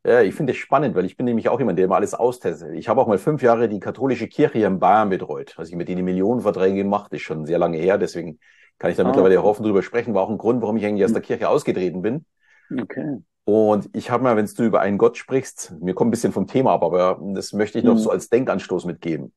Ja, 0.07 0.21
ich 0.21 0.35
finde 0.35 0.53
es 0.53 0.59
spannend, 0.59 0.95
weil 0.95 1.07
ich 1.07 1.17
bin 1.17 1.25
nämlich 1.25 1.49
auch 1.49 1.59
jemand, 1.59 1.79
der 1.79 1.87
immer 1.87 1.97
alles 1.97 2.13
austestet. 2.13 2.75
Ich 2.75 2.89
habe 2.89 3.01
auch 3.01 3.07
mal 3.07 3.17
fünf 3.17 3.43
Jahre 3.43 3.71
die 3.71 3.81
katholische 3.81 4.29
Kirche 4.29 4.59
hier 4.59 4.67
in 4.67 4.79
Bayern 4.79 5.09
betreut. 5.09 5.55
Also 5.57 5.71
ich 5.71 5.77
mit 5.77 5.89
denen 5.89 6.05
Millionenverträge 6.05 6.77
gemacht, 6.77 7.13
ist 7.15 7.23
schon 7.23 7.47
sehr 7.47 7.59
lange 7.59 7.79
her, 7.79 7.97
deswegen 7.97 8.39
kann 8.79 8.91
ich 8.91 8.99
da 8.99 9.05
ah. 9.05 9.07
mittlerweile 9.07 9.41
auch 9.41 9.45
offen 9.45 9.63
drüber 9.63 9.83
sprechen. 9.83 10.13
War 10.13 10.23
auch 10.23 10.31
ein 10.31 10.37
Grund, 10.37 10.61
warum 10.61 10.77
ich 10.77 10.85
eigentlich 10.85 11.05
aus 11.05 11.13
der 11.13 11.23
hm. 11.23 11.27
Kirche 11.27 11.49
ausgetreten 11.49 12.03
bin. 12.03 12.27
Okay. 12.71 13.23
Und 13.45 13.91
ich 13.95 14.11
habe 14.11 14.23
mal, 14.23 14.37
wenn 14.37 14.47
du 14.47 14.63
über 14.63 14.81
einen 14.81 14.99
Gott 14.99 15.17
sprichst, 15.17 15.75
mir 15.81 15.95
kommt 15.95 16.09
ein 16.09 16.11
bisschen 16.11 16.33
vom 16.33 16.47
Thema 16.47 16.73
ab, 16.73 16.83
aber 16.83 17.21
das 17.35 17.53
möchte 17.53 17.79
ich 17.79 17.85
noch 17.85 17.95
mhm. 17.95 17.99
so 17.99 18.11
als 18.11 18.31
Denkanstoß 18.31 18.87
mitgeben. 18.87 19.35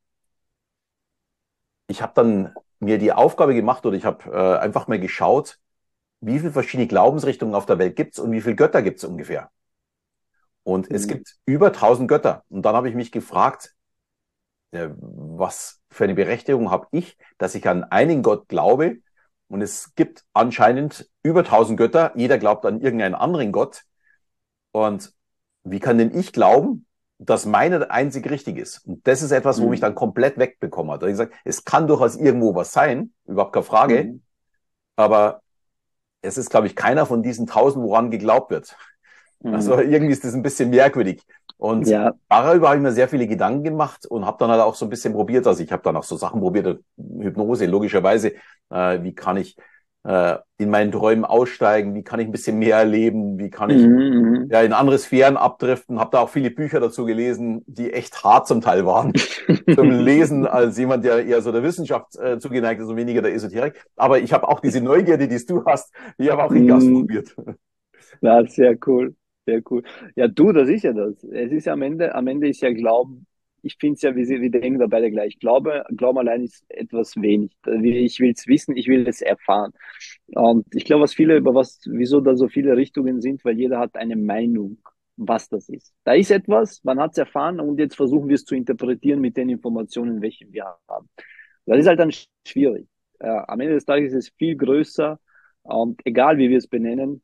Ich 1.87 2.01
habe 2.01 2.13
dann 2.15 2.53
mir 2.79 2.99
die 2.99 3.11
Aufgabe 3.11 3.53
gemacht 3.53 3.85
oder 3.85 3.97
ich 3.97 4.05
habe 4.05 4.31
äh, 4.31 4.59
einfach 4.59 4.87
mal 4.87 4.99
geschaut, 4.99 5.59
wie 6.21 6.39
viele 6.39 6.51
verschiedene 6.51 6.87
Glaubensrichtungen 6.87 7.53
auf 7.53 7.65
der 7.65 7.79
Welt 7.79 7.95
gibt's 7.97 8.17
und 8.17 8.31
wie 8.31 8.41
viele 8.41 8.55
Götter 8.55 8.81
gibt's 8.81 9.03
ungefähr. 9.03 9.49
Und 10.67 10.89
mhm. 10.89 10.95
es 10.97 11.07
gibt 11.07 11.37
über 11.45 11.71
tausend 11.71 12.09
Götter. 12.09 12.43
Und 12.49 12.63
dann 12.63 12.75
habe 12.75 12.89
ich 12.89 12.95
mich 12.95 13.13
gefragt, 13.13 13.73
äh, 14.71 14.89
was 14.99 15.79
für 15.89 16.03
eine 16.03 16.13
Berechtigung 16.13 16.71
habe 16.71 16.87
ich, 16.91 17.17
dass 17.37 17.55
ich 17.55 17.69
an 17.69 17.85
einen 17.85 18.21
Gott 18.21 18.49
glaube. 18.49 18.97
Und 19.47 19.61
es 19.61 19.95
gibt 19.95 20.25
anscheinend 20.33 21.09
über 21.23 21.45
tausend 21.45 21.77
Götter. 21.77 22.11
Jeder 22.15 22.37
glaubt 22.37 22.65
an 22.65 22.81
irgendeinen 22.81 23.15
anderen 23.15 23.53
Gott. 23.53 23.83
Und 24.73 25.13
wie 25.63 25.79
kann 25.79 25.99
denn 25.99 26.13
ich 26.13 26.33
glauben, 26.33 26.85
dass 27.17 27.45
meine 27.45 27.89
einzig 27.89 28.29
richtig 28.29 28.57
ist. 28.57 28.85
Und 28.85 29.07
das 29.07 29.21
ist 29.21 29.31
etwas, 29.31 29.61
wo 29.61 29.63
mhm. 29.63 29.69
mich 29.69 29.79
dann 29.79 29.95
komplett 29.95 30.37
wegbekommen 30.37 30.91
hat. 30.91 31.01
Da 31.01 31.07
ich 31.07 31.13
gesagt, 31.13 31.33
es 31.45 31.63
kann 31.63 31.87
durchaus 31.87 32.17
irgendwo 32.17 32.55
was 32.55 32.73
sein, 32.73 33.13
überhaupt 33.25 33.53
keine 33.53 33.63
Frage. 33.63 34.03
Mhm. 34.03 34.23
Aber 34.97 35.41
es 36.21 36.37
ist, 36.37 36.49
glaube 36.49 36.67
ich, 36.67 36.75
keiner 36.75 37.05
von 37.05 37.23
diesen 37.23 37.47
tausend, 37.47 37.85
woran 37.85 38.11
geglaubt 38.11 38.51
wird. 38.51 38.75
Mhm. 39.41 39.53
Also 39.53 39.79
irgendwie 39.79 40.13
ist 40.13 40.23
das 40.23 40.33
ein 40.33 40.43
bisschen 40.43 40.69
merkwürdig. 40.69 41.23
Und 41.57 41.87
ja. 41.87 42.13
darüber 42.29 42.67
habe 42.67 42.77
ich 42.77 42.83
mir 42.83 42.91
sehr 42.91 43.07
viele 43.07 43.27
Gedanken 43.27 43.63
gemacht 43.63 44.05
und 44.05 44.25
habe 44.25 44.37
dann 44.39 44.51
halt 44.51 44.61
auch 44.61 44.75
so 44.75 44.85
ein 44.85 44.89
bisschen 44.89 45.13
probiert. 45.13 45.47
Also 45.47 45.63
ich 45.63 45.71
habe 45.71 45.81
dann 45.81 45.95
auch 45.95 46.03
so 46.03 46.15
Sachen 46.15 46.39
probiert, 46.39 46.79
Hypnose, 46.97 47.65
logischerweise. 47.65 48.33
Äh, 48.69 49.01
wie 49.01 49.15
kann 49.15 49.37
ich 49.37 49.57
äh, 50.07 50.37
in 50.57 50.69
meinen 50.69 50.91
Träumen 50.91 51.25
aussteigen, 51.25 51.93
wie 51.93 52.03
kann 52.03 52.19
ich 52.19 52.27
ein 52.27 52.31
bisschen 52.31 52.57
mehr 52.59 52.77
erleben, 52.77 53.37
wie 53.37 53.49
kann 53.49 53.69
ich 53.69 53.85
mhm, 53.85 53.95
mhm. 53.95 54.47
ja 54.49 54.61
in 54.61 54.71
andere 54.71 54.97
Sphären 54.97 55.35
abdriften. 55.35 55.99
Habe 55.99 56.11
da 56.11 56.19
auch 56.19 56.29
viele 56.29 56.49
Bücher 56.49 56.79
dazu 56.79 57.05
gelesen, 57.05 57.63
die 57.67 57.91
echt 57.91 58.23
hart 58.23 58.47
zum 58.47 58.61
Teil 58.61 58.85
waren 58.85 59.11
zum 59.75 59.89
Lesen 59.89 60.47
als 60.47 60.77
jemand, 60.77 61.03
der 61.03 61.25
eher 61.25 61.41
so 61.41 61.51
der 61.51 61.61
Wissenschaft 61.61 62.15
äh, 62.17 62.39
zugeneigt 62.39 62.81
ist 62.81 62.87
und 62.87 62.95
weniger 62.95 63.21
der 63.21 63.33
Esoterik. 63.33 63.83
Aber 63.95 64.19
ich 64.19 64.31
habe 64.31 64.47
auch 64.47 64.61
diese 64.61 64.79
Neugierde, 64.79 65.27
die 65.27 65.45
du 65.45 65.65
hast, 65.65 65.93
die 66.17 66.31
habe 66.31 66.43
auch 66.43 66.51
in 66.51 66.67
Gast 66.67 66.87
mhm. 66.87 67.01
probiert. 67.01 67.35
Ja, 68.21 68.45
sehr 68.47 68.77
cool. 68.87 69.13
Sehr 69.47 69.61
cool. 69.71 69.83
Ja, 70.15 70.27
du, 70.27 70.51
das 70.51 70.69
ist 70.69 70.83
ja 70.83 70.93
das. 70.93 71.23
Es 71.23 71.51
ist 71.51 71.65
ja 71.65 71.73
am 71.73 71.81
Ende, 71.81 72.13
am 72.13 72.27
Ende 72.27 72.49
ist 72.49 72.61
ja 72.61 72.71
Glauben 72.71 73.25
ich 73.63 73.75
finde 73.79 73.95
es 73.95 74.01
ja, 74.01 74.15
wir, 74.15 74.25
wir 74.27 74.51
denken 74.51 74.79
da 74.79 74.87
beide 74.87 75.11
gleich. 75.11 75.39
Glaube, 75.39 75.83
Glauben 75.95 76.19
allein 76.19 76.43
ist 76.43 76.63
etwas 76.69 77.15
wenig. 77.17 77.51
Ich 77.83 78.19
will 78.19 78.31
es 78.31 78.47
wissen, 78.47 78.77
ich 78.77 78.87
will 78.87 79.07
es 79.07 79.21
erfahren. 79.21 79.73
Und 80.27 80.65
ich 80.75 80.85
glaube, 80.85 81.03
was 81.03 81.13
viele, 81.13 81.37
über 81.37 81.53
was, 81.53 81.81
wieso 81.85 82.21
da 82.21 82.35
so 82.35 82.47
viele 82.47 82.77
Richtungen 82.77 83.21
sind, 83.21 83.43
weil 83.45 83.57
jeder 83.57 83.79
hat 83.79 83.95
eine 83.95 84.15
Meinung, 84.15 84.77
was 85.17 85.49
das 85.49 85.69
ist. 85.69 85.93
Da 86.03 86.13
ist 86.13 86.31
etwas, 86.31 86.83
man 86.83 86.99
hat 86.99 87.11
es 87.11 87.17
erfahren 87.17 87.59
und 87.59 87.79
jetzt 87.79 87.95
versuchen 87.95 88.27
wir 88.29 88.35
es 88.35 88.45
zu 88.45 88.55
interpretieren 88.55 89.19
mit 89.19 89.35
den 89.37 89.49
Informationen, 89.49 90.21
welche 90.21 90.51
wir 90.51 90.65
haben. 90.87 91.09
Das 91.65 91.79
ist 91.79 91.87
halt 91.87 91.99
dann 91.99 92.11
schwierig. 92.45 92.87
Äh, 93.19 93.27
am 93.27 93.59
Ende 93.59 93.73
des 93.73 93.85
Tages 93.85 94.13
ist 94.13 94.27
es 94.29 94.33
viel 94.37 94.55
größer 94.55 95.19
und 95.63 95.99
egal 96.05 96.37
wie 96.37 96.49
wir 96.49 96.57
es 96.57 96.67
benennen, 96.67 97.21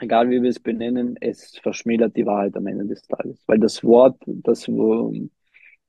egal 0.00 0.30
wie 0.30 0.42
wir 0.42 0.50
es 0.50 0.60
benennen, 0.60 1.16
es 1.20 1.58
verschmälert 1.58 2.16
die 2.16 2.26
Wahrheit 2.26 2.56
am 2.56 2.66
Ende 2.66 2.86
des 2.86 3.02
Tages. 3.02 3.42
Weil 3.46 3.58
das 3.58 3.82
Wort, 3.84 4.16
das, 4.26 4.70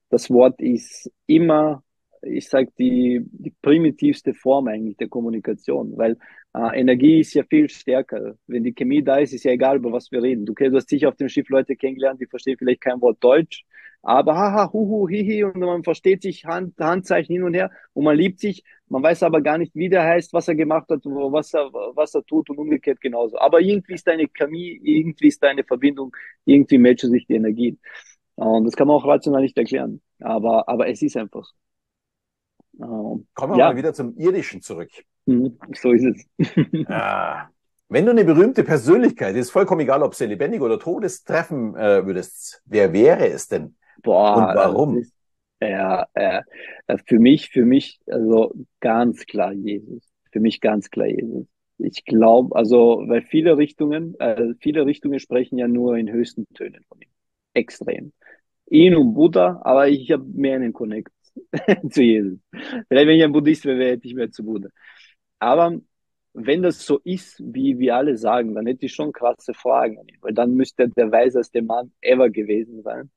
das 0.09 0.29
Wort 0.29 0.61
ist 0.61 1.11
immer, 1.27 1.83
ich 2.21 2.47
sage, 2.47 2.71
die, 2.77 3.21
die 3.23 3.53
primitivste 3.61 4.33
Form 4.33 4.67
eigentlich 4.67 4.97
der 4.97 5.07
Kommunikation, 5.07 5.97
weil 5.97 6.17
äh, 6.53 6.79
Energie 6.79 7.19
ist 7.21 7.33
ja 7.33 7.43
viel 7.43 7.69
stärker. 7.69 8.35
Wenn 8.47 8.63
die 8.63 8.73
Chemie 8.73 9.03
da 9.03 9.17
ist, 9.17 9.33
ist 9.33 9.45
ja 9.45 9.51
egal, 9.51 9.77
über 9.77 9.91
was 9.91 10.11
wir 10.11 10.21
reden. 10.21 10.45
Du, 10.45 10.53
du 10.53 10.75
hast 10.75 10.89
sicher 10.89 11.09
auf 11.09 11.15
dem 11.15 11.29
Schiff 11.29 11.47
Leute 11.49 11.75
kennengelernt, 11.75 12.19
die 12.19 12.25
verstehen 12.25 12.57
vielleicht 12.57 12.81
kein 12.81 13.01
Wort 13.01 13.23
Deutsch, 13.23 13.63
aber 14.01 14.35
haha, 14.35 14.71
huhu, 14.71 15.09
hihi, 15.09 15.43
und 15.43 15.57
man 15.57 15.83
versteht 15.83 16.21
sich 16.21 16.45
Hand, 16.45 16.75
Handzeichen 16.79 17.33
hin 17.33 17.43
und 17.43 17.53
her 17.53 17.69
und 17.93 18.05
man 18.05 18.15
liebt 18.15 18.39
sich, 18.39 18.63
man 18.87 19.03
weiß 19.03 19.23
aber 19.23 19.41
gar 19.41 19.57
nicht, 19.57 19.75
wie 19.75 19.89
der 19.89 20.03
heißt, 20.03 20.33
was 20.33 20.47
er 20.47 20.55
gemacht 20.55 20.89
hat, 20.89 21.01
was 21.03 21.53
er, 21.53 21.71
was 21.95 22.15
er 22.15 22.25
tut 22.25 22.49
und 22.49 22.57
umgekehrt 22.57 23.01
genauso. 23.01 23.37
Aber 23.37 23.59
irgendwie 23.61 23.93
ist 23.93 24.07
deine 24.07 24.27
Chemie, 24.27 24.79
irgendwie 24.83 25.27
ist 25.27 25.43
deine 25.43 25.63
Verbindung, 25.63 26.15
irgendwie 26.45 26.77
matchen 26.77 27.11
sich 27.11 27.27
die 27.27 27.35
Energien. 27.35 27.79
Und 28.35 28.65
das 28.65 28.75
kann 28.75 28.87
man 28.87 28.95
auch 28.95 29.05
rational 29.05 29.41
nicht 29.41 29.57
erklären. 29.57 30.01
Aber, 30.21 30.67
aber 30.67 30.87
es 30.87 31.01
ist 31.01 31.17
einfach 31.17 31.43
so. 31.43 31.53
Ähm, 32.81 33.27
Kommen 33.33 33.53
wir 33.53 33.59
ja. 33.59 33.69
mal 33.69 33.75
wieder 33.75 33.93
zum 33.93 34.17
Irdischen 34.17 34.61
zurück. 34.61 34.89
Mhm, 35.25 35.57
so 35.73 35.91
ist 35.91 36.05
es. 36.05 36.87
ah. 36.87 37.49
Wenn 37.89 38.05
du 38.05 38.11
eine 38.11 38.23
berühmte 38.23 38.63
Persönlichkeit, 38.63 39.35
ist 39.35 39.49
vollkommen 39.49 39.81
egal, 39.81 40.03
ob 40.03 40.13
sie 40.13 40.27
lebendig 40.27 40.61
oder 40.61 40.79
tot 40.79 41.03
ist, 41.03 41.27
treffen 41.27 41.75
äh, 41.75 42.05
würdest, 42.05 42.61
wer 42.65 42.93
wäre 42.93 43.27
es 43.27 43.47
denn? 43.47 43.75
Boah, 44.01 44.37
und 44.37 44.55
warum? 44.55 44.97
Ist, 44.97 45.13
ja, 45.61 46.07
äh, 46.13 46.41
für 47.05 47.19
mich, 47.19 47.49
für 47.49 47.65
mich, 47.65 47.99
also 48.07 48.53
ganz 48.79 49.25
klar 49.25 49.51
Jesus. 49.51 50.03
Für 50.31 50.39
mich 50.39 50.61
ganz 50.61 50.89
klar 50.89 51.07
Jesus. 51.07 51.47
Ich 51.79 52.05
glaube, 52.05 52.55
also, 52.55 53.03
weil 53.07 53.21
viele 53.21 53.57
Richtungen, 53.57 54.17
äh, 54.19 54.53
viele 54.59 54.85
Richtungen 54.85 55.19
sprechen 55.19 55.57
ja 55.57 55.67
nur 55.67 55.97
in 55.97 56.11
höchsten 56.11 56.45
Tönen 56.53 56.83
von 56.87 57.01
ihm. 57.01 57.09
Extrem. 57.53 58.13
Ihn 58.69 58.95
und 58.95 59.13
Buddha, 59.13 59.61
aber 59.63 59.87
ich 59.87 60.11
habe 60.11 60.25
mehr 60.25 60.55
einen 60.55 60.73
Connect 60.73 61.11
zu 61.89 62.03
Jesus. 62.03 62.39
Vielleicht, 62.51 63.07
wenn 63.07 63.17
ich 63.17 63.23
ein 63.23 63.31
Buddhist 63.31 63.65
wäre, 63.65 63.91
hätte 63.91 64.07
ich 64.07 64.13
mehr 64.13 64.31
zu 64.31 64.43
Buddha. 64.43 64.69
Aber 65.39 65.79
wenn 66.33 66.61
das 66.61 66.85
so 66.85 66.99
ist, 67.03 67.41
wie 67.43 67.79
wir 67.79 67.95
alle 67.95 68.17
sagen, 68.17 68.53
dann 68.55 68.67
hätte 68.67 68.85
ich 68.85 68.93
schon 68.93 69.11
krasse 69.11 69.53
Fragen 69.53 69.97
weil 70.21 70.33
dann 70.33 70.53
müsste 70.53 70.83
er 70.83 70.89
der 70.89 71.11
weiseste 71.11 71.61
Mann 71.61 71.91
ever 72.01 72.29
gewesen 72.29 72.81
sein. 72.83 73.09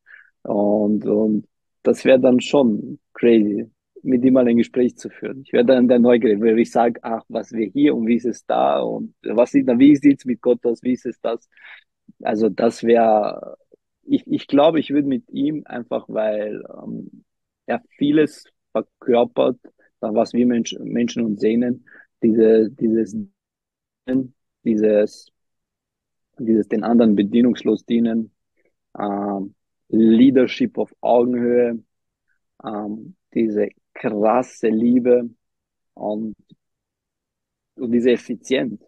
Und, 0.42 1.07
und 1.07 1.46
das 1.83 2.05
wäre 2.05 2.20
dann 2.20 2.40
schon 2.40 2.98
crazy, 3.14 3.70
mit 4.02 4.24
ihm 4.24 4.35
mal 4.35 4.46
ein 4.48 4.57
Gespräch 4.57 4.96
zu 4.96 5.11
führen. 5.11 5.42
Ich 5.44 5.52
wäre 5.52 5.64
dann 5.64 5.88
der 5.88 5.98
Neugier, 5.98 6.40
weil 6.40 6.59
ich 6.59 6.70
sage, 6.72 7.00
ach, 7.02 7.22
was 7.28 7.52
wir 7.52 7.66
hier 7.68 7.94
und 7.94 8.07
wie 8.07 8.16
ist 8.16 8.26
es 8.26 8.44
da 8.46 8.81
und 8.81 9.14
was 9.22 9.52
sieht, 9.52 9.66
wie 9.68 9.96
sieht's 9.96 10.24
mit 10.24 10.40
Gott 10.40 10.64
aus, 10.66 10.83
wie 10.83 10.92
ist 10.92 11.07
es 11.07 11.20
das? 11.20 11.48
Also 12.22 12.48
das 12.48 12.83
wäre, 12.83 13.57
ich, 14.05 14.26
ich 14.26 14.46
glaube, 14.48 14.81
ich 14.81 14.90
würde 14.90 15.09
mit 15.09 15.31
ihm 15.31 15.62
einfach, 15.66 16.07
weil 16.09 16.62
ähm, 16.83 17.24
er 17.66 17.83
vieles 17.96 18.44
verkörpert, 18.72 19.59
was 20.00 20.33
wir 20.33 20.46
Mensch, 20.46 20.76
Menschen 20.81 21.24
uns 21.24 21.40
sehnen, 21.40 21.87
diese, 22.22 22.70
dieses, 22.70 23.16
dieses, 24.64 25.33
dieses 26.38 26.68
den 26.68 26.85
anderen 26.85 27.14
bedienungslos 27.14 27.85
dienen, 27.85 28.33
ähm, 28.98 29.55
Leadership 29.92 30.78
auf 30.78 30.94
Augenhöhe, 31.02 31.83
ähm, 32.64 33.16
diese 33.35 33.70
krasse 33.94 34.68
Liebe 34.68 35.31
und, 35.94 36.37
und 37.76 37.92
diese 37.92 38.12
Effizienz. 38.12 38.81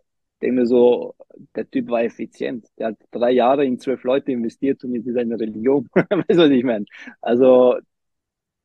Denke 0.43 0.61
mir 0.61 0.67
so, 0.67 1.15
der 1.55 1.71
Typ 1.71 1.89
war 1.89 2.03
effizient. 2.05 2.67
Der 2.79 2.89
hat 2.89 2.99
drei 3.11 3.31
Jahre 3.33 3.65
in 3.65 3.79
zwölf 3.79 4.03
Leute 4.05 4.33
investiert 4.33 4.83
und 4.85 4.95
jetzt 4.95 5.07
ist 5.07 5.17
eine 5.17 5.39
Religion. 5.39 5.89
weißt 5.95 6.31
du, 6.31 6.37
was 6.39 6.51
ich 6.51 6.65
meine? 6.65 6.85
Also, 7.21 7.77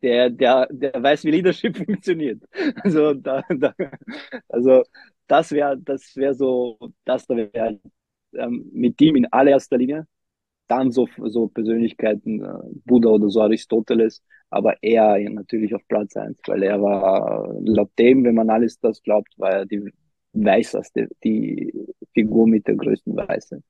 der, 0.04 0.30
der, 0.30 0.68
der 0.72 1.04
weiß, 1.04 1.26
wie 1.26 1.32
Leadership 1.32 1.78
funktioniert. 1.86 2.44
Also, 2.84 3.14
da, 3.14 3.44
da, 3.50 3.74
also 4.50 4.84
das 5.28 5.52
wäre 5.52 5.78
das 5.80 6.16
wäre 6.16 6.34
so, 6.34 6.78
das 7.06 7.28
wäre 7.30 7.80
ähm, 8.34 8.70
mit 8.74 9.00
ihm 9.02 9.16
in 9.18 9.28
allererster 9.32 9.78
Linie. 9.78 10.08
Dann 10.70 10.92
so, 10.92 11.10
so 11.26 11.48
Persönlichkeiten, 11.50 12.44
äh, 12.44 12.60
Buddha 12.86 13.10
oder 13.10 13.30
so 13.30 13.42
Aristoteles, 13.42 14.24
aber 14.50 14.76
er 14.82 15.20
natürlich 15.30 15.76
auf 15.76 15.82
Platz 15.90 16.16
eins, 16.16 16.40
weil 16.48 16.64
er 16.64 16.82
war 16.82 17.54
laut 17.62 17.92
dem, 18.00 18.24
wenn 18.24 18.36
man 18.36 18.50
alles 18.50 18.80
das 18.80 19.04
glaubt, 19.04 19.30
war 19.38 19.52
er 19.52 19.66
die 19.66 19.92
weißeste, 20.34 21.10
die 21.24 21.74
Figur 22.14 22.48
mit 22.48 22.68
der 22.68 22.76
größten 22.76 23.16
Weiße. 23.18 23.62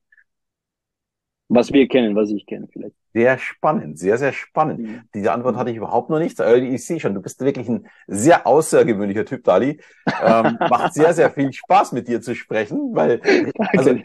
Was 1.51 1.73
wir 1.73 1.87
kennen, 1.87 2.15
was 2.15 2.29
ich 2.29 2.45
kenne 2.45 2.67
vielleicht. 2.71 2.95
Sehr 3.11 3.39
spannend, 3.39 3.97
sehr, 3.97 4.19
sehr 4.19 4.33
spannend. 4.33 4.81
Mhm. 4.81 5.01
Diese 5.15 5.31
Antwort 5.31 5.55
hatte 5.55 5.71
ich 5.71 5.77
überhaupt 5.77 6.11
noch 6.11 6.19
nicht. 6.19 6.39
Äh, 6.39 6.57
ich 6.59 6.85
sehe 6.85 6.99
schon, 6.99 7.15
du 7.15 7.21
bist 7.21 7.41
wirklich 7.41 7.67
ein 7.67 7.87
sehr 8.05 8.45
außergewöhnlicher 8.45 9.25
Typ, 9.25 9.43
Dali. 9.43 9.81
Ähm, 10.23 10.57
macht 10.69 10.93
sehr, 10.93 11.11
sehr 11.15 11.31
viel 11.31 11.51
Spaß, 11.51 11.91
mit 11.91 12.07
dir 12.07 12.21
zu 12.21 12.35
sprechen, 12.35 12.91
weil 12.93 13.19
also, 13.75 13.95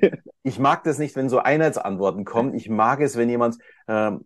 ich 0.42 0.58
mag 0.58 0.84
das 0.84 0.98
nicht, 0.98 1.16
wenn 1.16 1.28
so 1.28 1.38
Einheitsantworten 1.38 2.24
kommen. 2.24 2.54
Ich 2.54 2.70
mag 2.70 3.02
es, 3.02 3.18
wenn 3.18 3.28
jemand 3.28 3.58
ähm, 3.88 4.24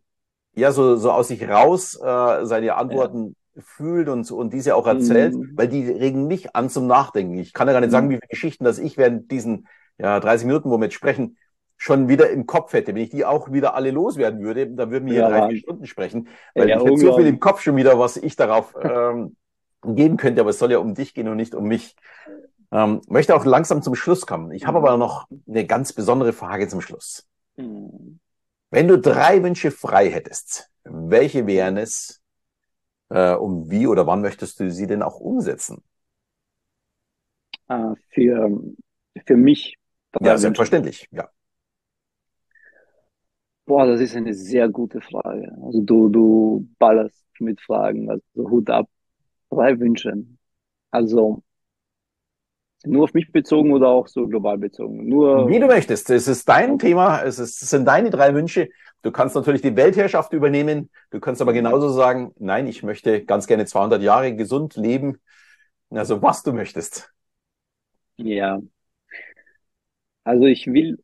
ja 0.55 0.71
so, 0.71 0.95
so 0.95 1.11
aus 1.11 1.27
sich 1.27 1.49
raus 1.49 2.01
äh, 2.01 2.47
seine 2.47 2.77
Antworten 2.77 3.35
ja. 3.57 3.63
fühlt 3.67 4.09
und, 4.09 4.31
und 4.31 4.53
diese 4.53 4.77
auch 4.77 4.87
erzählt, 4.87 5.35
mhm. 5.35 5.51
weil 5.57 5.67
die 5.67 5.91
regen 5.91 6.29
mich 6.29 6.55
an 6.55 6.71
zum 6.71 6.87
Nachdenken. 6.87 7.37
Ich 7.39 7.53
kann 7.53 7.67
ja 7.67 7.73
gar 7.73 7.81
nicht 7.81 7.91
sagen, 7.91 8.07
mhm. 8.07 8.11
wie 8.11 8.17
viele 8.17 8.29
Geschichten, 8.29 8.63
dass 8.63 8.79
ich 8.79 8.97
während 8.97 9.33
diesen 9.33 9.67
ja, 9.99 10.21
30 10.21 10.47
Minuten, 10.47 10.71
wo 10.71 10.79
wir 10.79 10.85
jetzt 10.85 10.95
sprechen, 10.95 11.37
schon 11.79 12.09
wieder 12.09 12.29
im 12.29 12.45
Kopf 12.47 12.73
hätte. 12.73 12.95
Wenn 12.95 13.03
ich 13.03 13.11
die 13.11 13.25
auch 13.25 13.51
wieder 13.51 13.75
alle 13.75 13.93
loswerden 13.93 14.43
würde, 14.43 14.67
dann 14.67 14.91
würden 14.91 15.07
wir 15.07 15.15
ja, 15.15 15.29
hier 15.29 15.39
drei, 15.39 15.49
vier 15.49 15.59
Stunden 15.59 15.87
sprechen. 15.87 16.29
Weil 16.55 16.69
ja, 16.69 16.77
ich 16.77 16.85
hätte 16.85 16.99
so 16.99 17.17
viel 17.17 17.27
im 17.27 17.41
Kopf 17.41 17.63
schon 17.63 17.77
wieder, 17.77 17.99
was 17.99 18.17
ich 18.17 18.37
darauf 18.37 18.75
ähm, 18.83 19.37
geben 19.85 20.17
könnte, 20.17 20.41
aber 20.41 20.51
es 20.51 20.59
soll 20.59 20.73
ja 20.73 20.79
um 20.79 20.95
dich 20.95 21.15
gehen 21.15 21.29
und 21.29 21.37
nicht 21.37 21.55
um 21.55 21.65
mich. 21.65 21.97
Ähm, 22.71 23.01
möchte 23.09 23.35
auch 23.35 23.47
langsam 23.47 23.81
zum 23.81 23.95
Schluss 23.95 24.27
kommen. 24.27 24.51
Ich 24.51 24.67
habe 24.67 24.79
aber 24.79 24.97
noch 24.99 25.27
eine 25.47 25.67
ganz 25.67 25.93
besondere 25.93 26.35
Frage 26.35 26.69
zum 26.69 26.83
Schluss. 26.83 27.27
Mhm. 27.57 28.19
Wenn 28.71 28.89
du 28.89 28.99
drei 28.99 29.43
Wünsche 29.43 29.71
frei 29.71 30.11
hättest, 30.11 30.71
welche 30.85 31.47
wären 31.47 31.79
es? 31.79 32.21
Äh, 33.11 33.33
um 33.33 33.71
wie 33.71 33.87
oder 33.87 34.07
wann 34.07 34.21
möchtest 34.21 34.61
du 34.61 34.71
sie 34.71 34.87
denn 34.87 35.03
auch 35.03 35.19
umsetzen? 35.19 35.83
Äh, 37.69 37.95
für, 38.11 38.61
für 39.25 39.37
mich. 39.37 39.79
Ja, 40.21 40.37
selbstverständlich, 40.37 41.09
ja. 41.11 41.31
Boah, 43.69 43.87
das 43.87 44.01
ist 44.01 44.17
eine 44.17 44.33
sehr 44.33 44.67
gute 44.71 45.03
Frage. 45.03 45.55
Also 45.63 45.83
du, 45.83 46.09
du 46.09 46.67
ballerst 46.79 47.23
mit 47.39 47.61
Fragen, 47.61 48.11
also 48.11 48.25
Hut 48.35 48.71
ab. 48.71 48.89
Drei 49.51 49.79
Wünsche. 49.79 50.25
Also 50.91 51.43
nur 52.87 53.05
auf 53.05 53.13
mich 53.13 53.31
bezogen 53.31 53.73
oder 53.73 53.89
auch 53.89 54.09
so 54.09 54.27
global 54.27 54.57
bezogen? 54.57 55.07
Nur 55.07 55.51
Wie 55.51 55.59
du 55.59 55.67
möchtest. 55.67 56.09
Es 56.09 56.29
ist 56.29 56.49
dein 56.49 56.79
Thema, 56.79 57.23
es, 57.23 57.39
ist, 57.39 57.61
es 57.61 57.69
sind 57.69 57.85
deine 57.85 58.09
drei 58.09 58.33
Wünsche. 58.35 58.71
Du 59.03 59.13
kannst 59.13 59.37
natürlich 59.37 59.61
die 59.61 59.77
Weltherrschaft 59.77 60.33
übernehmen. 60.33 60.89
Du 61.11 61.21
kannst 61.21 61.43
aber 61.43 61.53
genauso 61.53 61.91
sagen, 61.91 62.33
nein, 62.39 62.69
ich 62.69 62.83
möchte 62.83 63.23
ganz 63.27 63.47
gerne 63.47 63.67
200 63.67 64.01
Jahre 64.01 64.35
gesund 64.35 64.77
leben. 64.77 65.19
Also 65.91 66.23
was 66.23 66.43
du 66.43 66.55
möchtest. 66.55 67.13
Ja. 68.17 68.63
Also 70.25 70.47
ich 70.47 70.67
will, 70.67 70.97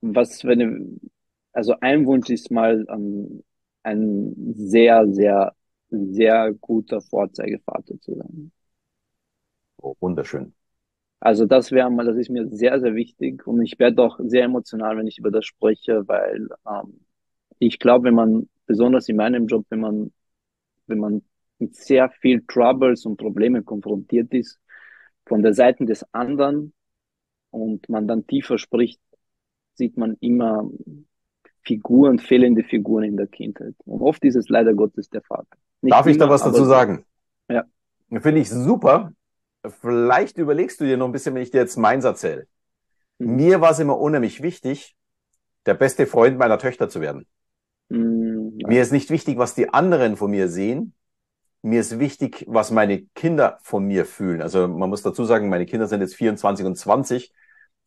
was, 0.00 0.42
wenn, 0.44 0.98
also 1.56 1.74
ein 1.80 2.04
Wunsch 2.04 2.28
ist 2.28 2.50
mal 2.50 2.84
um, 2.84 3.42
ein 3.82 4.34
sehr, 4.54 5.08
sehr, 5.10 5.54
sehr 5.88 6.52
guter 6.60 7.00
Vorzeigevater 7.00 7.98
zu 7.98 8.14
sein. 8.14 8.52
Oh, 9.78 9.94
wunderschön. 10.00 10.54
Also 11.18 11.46
das 11.46 11.72
wäre 11.72 11.90
mal, 11.90 12.04
das 12.04 12.16
ist 12.16 12.28
mir 12.28 12.46
sehr, 12.48 12.78
sehr 12.78 12.94
wichtig 12.94 13.46
und 13.46 13.62
ich 13.62 13.78
werde 13.78 14.02
auch 14.02 14.18
sehr 14.22 14.44
emotional, 14.44 14.98
wenn 14.98 15.06
ich 15.06 15.18
über 15.18 15.30
das 15.30 15.46
spreche, 15.46 16.06
weil 16.06 16.48
ähm, 16.68 17.00
ich 17.58 17.78
glaube, 17.78 18.04
wenn 18.08 18.14
man, 18.14 18.48
besonders 18.66 19.08
in 19.08 19.16
meinem 19.16 19.46
Job, 19.46 19.64
wenn 19.70 19.80
man, 19.80 20.12
wenn 20.86 20.98
man 20.98 21.22
mit 21.58 21.74
sehr 21.74 22.10
viel 22.10 22.44
Troubles 22.46 23.06
und 23.06 23.16
Problemen 23.16 23.64
konfrontiert 23.64 24.34
ist, 24.34 24.60
von 25.26 25.42
der 25.42 25.54
Seite 25.54 25.86
des 25.86 26.04
anderen 26.12 26.74
und 27.50 27.88
man 27.88 28.06
dann 28.06 28.26
tiefer 28.26 28.58
spricht, 28.58 29.00
sieht 29.74 29.96
man 29.96 30.16
immer 30.20 30.70
Figuren, 31.66 32.18
fehlende 32.18 32.62
Figuren 32.62 33.04
in 33.04 33.16
der 33.16 33.26
Kindheit. 33.26 33.74
Und 33.84 34.00
oft 34.00 34.24
ist 34.24 34.36
es 34.36 34.48
leider 34.48 34.72
Gottes 34.72 35.10
der 35.10 35.22
Vater. 35.22 35.56
Nicht 35.82 35.92
Darf 35.92 36.06
ich 36.06 36.16
da 36.16 36.30
was 36.30 36.42
dazu 36.42 36.64
sagen? 36.64 37.04
Ja. 37.48 37.64
Finde 38.08 38.40
ich 38.40 38.48
super. 38.48 39.12
Vielleicht 39.80 40.38
überlegst 40.38 40.80
du 40.80 40.84
dir 40.84 40.96
noch 40.96 41.06
ein 41.06 41.12
bisschen, 41.12 41.34
wenn 41.34 41.42
ich 41.42 41.50
dir 41.50 41.60
jetzt 41.60 41.76
meins 41.76 42.04
erzähle. 42.04 42.46
Mhm. 43.18 43.36
Mir 43.36 43.60
war 43.60 43.72
es 43.72 43.80
immer 43.80 43.98
unheimlich 43.98 44.42
wichtig, 44.42 44.96
der 45.66 45.74
beste 45.74 46.06
Freund 46.06 46.38
meiner 46.38 46.58
Töchter 46.58 46.88
zu 46.88 47.00
werden. 47.00 47.26
Mhm. 47.88 48.58
Mir 48.64 48.80
ist 48.80 48.92
nicht 48.92 49.10
wichtig, 49.10 49.36
was 49.36 49.54
die 49.54 49.68
anderen 49.68 50.16
von 50.16 50.30
mir 50.30 50.48
sehen. 50.48 50.94
Mir 51.62 51.80
ist 51.80 51.98
wichtig, 51.98 52.44
was 52.46 52.70
meine 52.70 53.02
Kinder 53.16 53.58
von 53.62 53.84
mir 53.84 54.04
fühlen. 54.04 54.40
Also 54.40 54.68
man 54.68 54.88
muss 54.88 55.02
dazu 55.02 55.24
sagen, 55.24 55.48
meine 55.48 55.66
Kinder 55.66 55.88
sind 55.88 56.00
jetzt 56.00 56.14
24 56.14 56.64
und 56.64 56.76
20. 56.76 57.32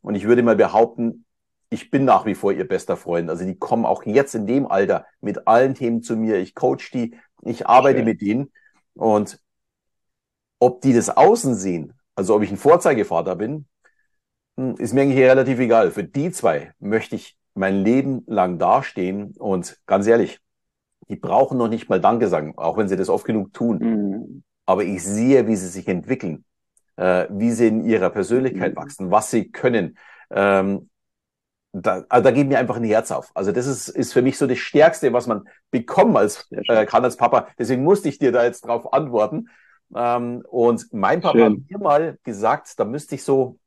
Und 0.01 0.15
ich 0.15 0.25
würde 0.25 0.43
mal 0.43 0.57
behaupten, 0.57 1.25
ich 1.69 1.91
bin 1.91 2.05
nach 2.05 2.25
wie 2.25 2.35
vor 2.35 2.51
ihr 2.51 2.67
bester 2.67 2.97
Freund. 2.97 3.29
Also 3.29 3.45
die 3.45 3.55
kommen 3.57 3.85
auch 3.85 4.03
jetzt 4.05 4.35
in 4.35 4.47
dem 4.47 4.67
Alter 4.67 5.05
mit 5.21 5.47
allen 5.47 5.75
Themen 5.75 6.01
zu 6.01 6.15
mir. 6.17 6.37
Ich 6.37 6.55
coach 6.55 6.91
die, 6.91 7.15
ich 7.43 7.67
arbeite 7.67 7.99
Schön. 7.99 8.05
mit 8.05 8.21
denen. 8.21 8.51
Und 8.95 9.39
ob 10.59 10.81
die 10.81 10.93
das 10.93 11.09
außen 11.15 11.55
sehen, 11.55 11.93
also 12.15 12.35
ob 12.35 12.43
ich 12.43 12.51
ein 12.51 12.57
Vorzeigevater 12.57 13.35
bin, 13.35 13.67
hm, 14.57 14.75
ist 14.77 14.93
mir 14.93 15.01
eigentlich 15.01 15.19
relativ 15.19 15.59
egal. 15.59 15.91
Für 15.91 16.03
die 16.03 16.31
zwei 16.31 16.73
möchte 16.79 17.15
ich 17.15 17.37
mein 17.53 17.83
Leben 17.83 18.23
lang 18.27 18.57
dastehen. 18.57 19.33
Und 19.37 19.79
ganz 19.85 20.07
ehrlich, 20.07 20.39
die 21.09 21.15
brauchen 21.15 21.57
noch 21.57 21.69
nicht 21.69 21.89
mal 21.89 21.99
Danke 22.01 22.27
sagen, 22.27 22.53
auch 22.57 22.77
wenn 22.77 22.87
sie 22.87 22.97
das 22.97 23.09
oft 23.09 23.25
genug 23.25 23.53
tun. 23.53 23.77
Mhm. 23.79 24.43
Aber 24.65 24.83
ich 24.83 25.03
sehe, 25.03 25.47
wie 25.47 25.55
sie 25.55 25.67
sich 25.67 25.87
entwickeln, 25.87 26.45
äh, 26.97 27.27
wie 27.31 27.51
sie 27.51 27.67
in 27.67 27.85
ihrer 27.85 28.09
Persönlichkeit 28.09 28.73
Mhm. 28.73 28.77
wachsen, 28.77 29.11
was 29.11 29.31
sie 29.31 29.49
können. 29.51 29.97
Ähm, 30.31 30.88
da, 31.71 32.03
also 32.09 32.23
da 32.23 32.31
geht 32.31 32.47
mir 32.47 32.57
einfach 32.59 32.77
ein 32.77 32.83
Herz 32.83 33.11
auf. 33.11 33.31
Also 33.35 33.51
das 33.51 33.67
ist, 33.67 33.89
ist 33.89 34.13
für 34.13 34.21
mich 34.21 34.37
so 34.37 34.47
das 34.47 34.57
Stärkste, 34.57 35.13
was 35.13 35.27
man 35.27 35.47
bekommen 35.71 36.17
als, 36.17 36.47
äh, 36.51 36.85
kann 36.85 37.03
als 37.03 37.17
Papa. 37.17 37.47
Deswegen 37.57 37.83
musste 37.83 38.09
ich 38.09 38.17
dir 38.17 38.31
da 38.31 38.43
jetzt 38.43 38.65
drauf 38.65 38.91
antworten. 38.93 39.49
Ähm, 39.95 40.43
und 40.49 40.87
mein 40.91 41.21
Papa 41.21 41.37
Schön. 41.37 41.53
hat 41.53 41.69
mir 41.69 41.77
mal 41.79 42.17
gesagt, 42.23 42.79
da 42.79 42.85
müsste 42.85 43.15
ich 43.15 43.23
so 43.23 43.59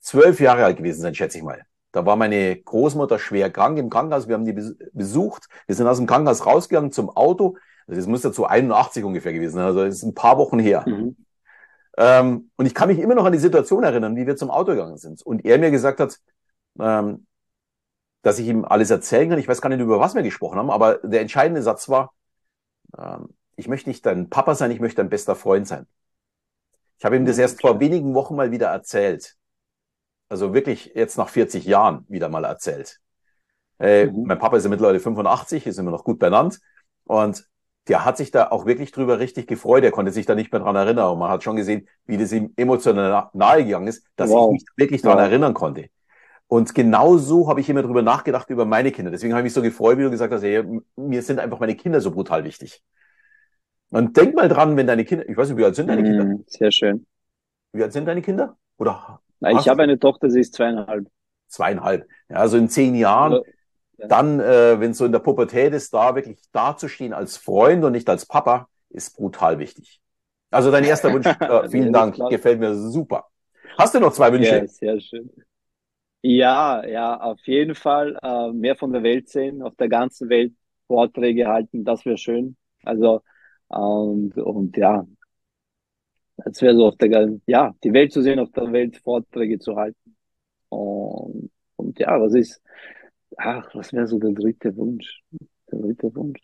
zwölf 0.00 0.40
Jahre 0.40 0.64
alt 0.64 0.78
gewesen 0.78 1.00
sein, 1.02 1.14
schätze 1.14 1.38
ich 1.38 1.44
mal. 1.44 1.62
Da 1.92 2.06
war 2.06 2.16
meine 2.16 2.56
Großmutter 2.56 3.18
schwer 3.18 3.50
krank 3.50 3.78
im 3.78 3.90
Krankenhaus. 3.90 4.28
Wir 4.28 4.34
haben 4.34 4.44
die 4.44 4.52
bes- 4.52 4.76
besucht. 4.92 5.46
Wir 5.66 5.74
sind 5.74 5.88
aus 5.88 5.96
dem 5.96 6.06
Krankenhaus 6.06 6.46
rausgegangen 6.46 6.92
zum 6.92 7.10
Auto. 7.10 7.56
Also 7.86 8.00
das 8.00 8.06
muss 8.06 8.22
ja 8.22 8.30
zu 8.30 8.46
81 8.46 9.02
ungefähr 9.04 9.32
gewesen 9.32 9.54
sein. 9.54 9.64
Also 9.64 9.84
das 9.84 9.96
ist 9.96 10.04
ein 10.04 10.14
paar 10.14 10.38
Wochen 10.38 10.60
her. 10.60 10.84
Mhm. 10.86 11.16
Ähm, 11.98 12.50
und 12.56 12.66
ich 12.66 12.74
kann 12.74 12.88
mich 12.88 13.00
immer 13.00 13.16
noch 13.16 13.24
an 13.24 13.32
die 13.32 13.38
Situation 13.38 13.82
erinnern, 13.82 14.14
wie 14.16 14.26
wir 14.26 14.36
zum 14.36 14.50
Auto 14.50 14.72
gegangen 14.72 14.96
sind. 14.96 15.22
Und 15.22 15.44
er 15.44 15.58
mir 15.58 15.72
gesagt 15.72 15.98
hat, 15.98 16.18
ähm, 16.80 17.26
dass 18.22 18.38
ich 18.38 18.48
ihm 18.48 18.64
alles 18.64 18.90
erzählen 18.90 19.30
kann. 19.30 19.38
Ich 19.38 19.48
weiß 19.48 19.62
gar 19.62 19.70
nicht, 19.70 19.80
über 19.80 20.00
was 20.00 20.14
wir 20.14 20.22
gesprochen 20.22 20.58
haben, 20.58 20.70
aber 20.70 20.96
der 21.04 21.20
entscheidende 21.22 21.62
Satz 21.62 21.88
war, 21.88 22.14
ähm, 22.98 23.30
ich 23.56 23.68
möchte 23.68 23.90
nicht 23.90 24.06
dein 24.06 24.30
Papa 24.30 24.54
sein, 24.56 24.70
ich 24.72 24.80
möchte 24.80 24.98
dein 24.98 25.10
bester 25.10 25.36
Freund 25.36 25.68
sein. 25.68 25.86
Ich 26.98 27.04
habe 27.04 27.16
ihm 27.16 27.24
das 27.26 27.38
Mhm, 27.38 27.38
erst 27.38 27.60
vor 27.60 27.80
wenigen 27.80 28.14
Wochen 28.14 28.36
mal 28.36 28.50
wieder 28.50 28.68
erzählt. 28.68 29.36
Also 30.28 30.54
wirklich 30.54 30.92
jetzt 30.94 31.18
nach 31.18 31.28
40 31.30 31.66
Jahren 31.66 32.06
wieder 32.08 32.28
mal 32.28 32.44
erzählt. 32.44 33.00
Äh, 33.80 34.08
Mhm. 34.08 34.24
Mein 34.24 34.38
Papa 34.38 34.56
ist 34.58 34.64
ja 34.64 34.70
mittlerweile 34.70 35.00
85, 35.00 35.66
ist 35.66 35.78
immer 35.78 35.90
noch 35.92 36.04
gut 36.04 36.18
benannt. 36.18 36.60
Und 37.04 37.48
der 37.88 38.04
hat 38.04 38.16
sich 38.18 38.30
da 38.32 38.50
auch 38.50 38.66
wirklich 38.66 38.92
drüber 38.92 39.18
richtig 39.20 39.48
gefreut. 39.48 39.84
Er 39.84 39.92
konnte 39.92 40.12
sich 40.12 40.26
da 40.26 40.34
nicht 40.36 40.52
mehr 40.52 40.60
dran 40.62 40.76
erinnern. 40.76 41.12
Und 41.12 41.18
man 41.20 41.30
hat 41.30 41.44
schon 41.44 41.56
gesehen, 41.56 41.88
wie 42.06 42.18
das 42.18 42.32
ihm 42.32 42.52
emotional 42.56 43.10
na- 43.10 43.30
nahegegangen 43.34 43.88
ist, 43.88 44.04
dass 44.16 44.34
Wow. 44.34 44.36
ich 44.36 44.48
mich 44.50 44.64
wirklich 44.76 45.02
dran 45.02 45.18
Wow. 45.18 45.20
erinnern 45.20 45.54
konnte. 45.54 45.88
Und 46.50 46.74
genau 46.74 47.16
so 47.16 47.48
habe 47.48 47.60
ich 47.60 47.70
immer 47.70 47.82
drüber 47.82 48.02
nachgedacht 48.02 48.50
über 48.50 48.64
meine 48.64 48.90
Kinder. 48.90 49.12
Deswegen 49.12 49.32
habe 49.34 49.42
ich 49.42 49.44
mich 49.44 49.52
so 49.52 49.62
gefreut, 49.62 49.98
wie 49.98 50.02
du 50.02 50.10
gesagt 50.10 50.32
hast, 50.32 50.42
ey, 50.42 50.64
mir 50.96 51.22
sind 51.22 51.38
einfach 51.38 51.60
meine 51.60 51.76
Kinder 51.76 52.00
so 52.00 52.10
brutal 52.10 52.42
wichtig. 52.42 52.82
Und 53.90 54.16
denk 54.16 54.34
mal 54.34 54.48
dran, 54.48 54.76
wenn 54.76 54.88
deine 54.88 55.04
Kinder, 55.04 55.28
ich 55.28 55.36
weiß 55.36 55.48
nicht, 55.48 55.58
wie 55.58 55.64
alt 55.64 55.76
sind 55.76 55.86
deine 55.86 56.02
Kinder? 56.02 56.24
Mhm. 56.24 56.44
Sehr 56.48 56.72
schön. 56.72 57.06
Wie 57.72 57.84
alt 57.84 57.92
sind 57.92 58.06
deine 58.06 58.20
Kinder? 58.20 58.56
Oder 58.78 59.20
Hast 59.44 59.62
Ich 59.62 59.68
habe 59.68 59.84
eine 59.84 59.96
Tochter, 59.96 60.28
sie 60.28 60.40
ist 60.40 60.54
zweieinhalb. 60.54 61.06
zweieinhalb? 61.46 62.08
Ja, 62.28 62.38
also 62.38 62.56
in 62.56 62.68
zehn 62.68 62.96
Jahren, 62.96 63.40
Ja. 63.98 64.08
dann, 64.08 64.40
äh, 64.40 64.80
wenn 64.80 64.92
so 64.92 65.04
in 65.04 65.12
der 65.12 65.20
Pubertät 65.20 65.72
ist, 65.72 65.94
da 65.94 66.16
wirklich 66.16 66.40
dazustehen 66.50 67.12
als 67.12 67.36
Freund 67.36 67.84
und 67.84 67.92
nicht 67.92 68.08
als 68.08 68.26
Papa, 68.26 68.68
ist 68.88 69.16
brutal 69.16 69.60
wichtig. 69.60 70.00
Also 70.50 70.72
dein 70.72 70.82
erster 70.82 71.12
Wunsch, 71.12 71.26
äh, 71.40 71.68
vielen 71.68 71.92
Dank, 71.92 72.16
gefällt 72.28 72.58
mir 72.58 72.74
super. 72.74 73.28
Hast 73.78 73.94
du 73.94 74.00
noch 74.00 74.12
zwei 74.12 74.32
Wünsche? 74.32 74.56
Ja, 74.56 74.66
sehr 74.66 75.00
schön. 75.00 75.30
Ja, 76.22 76.84
ja, 76.86 77.18
auf 77.20 77.40
jeden 77.46 77.74
Fall 77.74 78.18
äh, 78.22 78.52
mehr 78.52 78.76
von 78.76 78.92
der 78.92 79.02
Welt 79.02 79.28
sehen, 79.30 79.62
auf 79.62 79.74
der 79.76 79.88
ganzen 79.88 80.28
Welt 80.28 80.52
Vorträge 80.86 81.48
halten, 81.48 81.84
das 81.84 82.04
wäre 82.04 82.18
schön. 82.18 82.56
Also 82.84 83.22
und, 83.68 84.36
und 84.36 84.76
ja, 84.76 85.06
das 86.36 86.62
wäre 86.62 86.74
so 86.76 86.86
auf 86.86 86.96
der 86.96 87.38
ja, 87.46 87.74
die 87.84 87.92
Welt 87.92 88.12
zu 88.12 88.22
sehen, 88.22 88.38
auf 88.38 88.50
der 88.52 88.72
Welt 88.72 88.96
Vorträge 88.98 89.58
zu 89.58 89.76
halten. 89.76 90.16
Und, 90.70 91.50
und 91.76 91.98
ja, 92.00 92.20
was 92.20 92.34
ist, 92.34 92.62
ach, 93.36 93.74
was 93.74 93.92
wäre 93.92 94.06
so 94.08 94.18
der 94.18 94.32
dritte 94.32 94.76
Wunsch? 94.76 95.22
Der 95.72 95.80
dritte 95.80 96.14
Wunsch. 96.16 96.40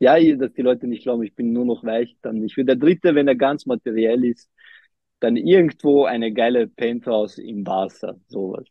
Ja, 0.00 0.16
dass 0.36 0.54
die 0.54 0.62
Leute 0.62 0.86
nicht 0.88 1.04
glauben, 1.04 1.22
ich 1.24 1.34
bin 1.36 1.52
nur 1.52 1.64
noch 1.66 1.84
weich, 1.84 2.16
dann 2.22 2.42
ich 2.44 2.56
will 2.56 2.64
der 2.66 2.76
dritte, 2.76 3.14
wenn 3.14 3.28
er 3.28 3.36
ganz 3.36 3.66
materiell 3.66 4.24
ist, 4.24 4.50
dann 5.20 5.36
irgendwo 5.36 6.04
eine 6.06 6.32
geile 6.32 6.68
Penthouse 6.68 7.38
in 7.38 7.64
Barca, 7.64 8.16
sowas. 8.28 8.66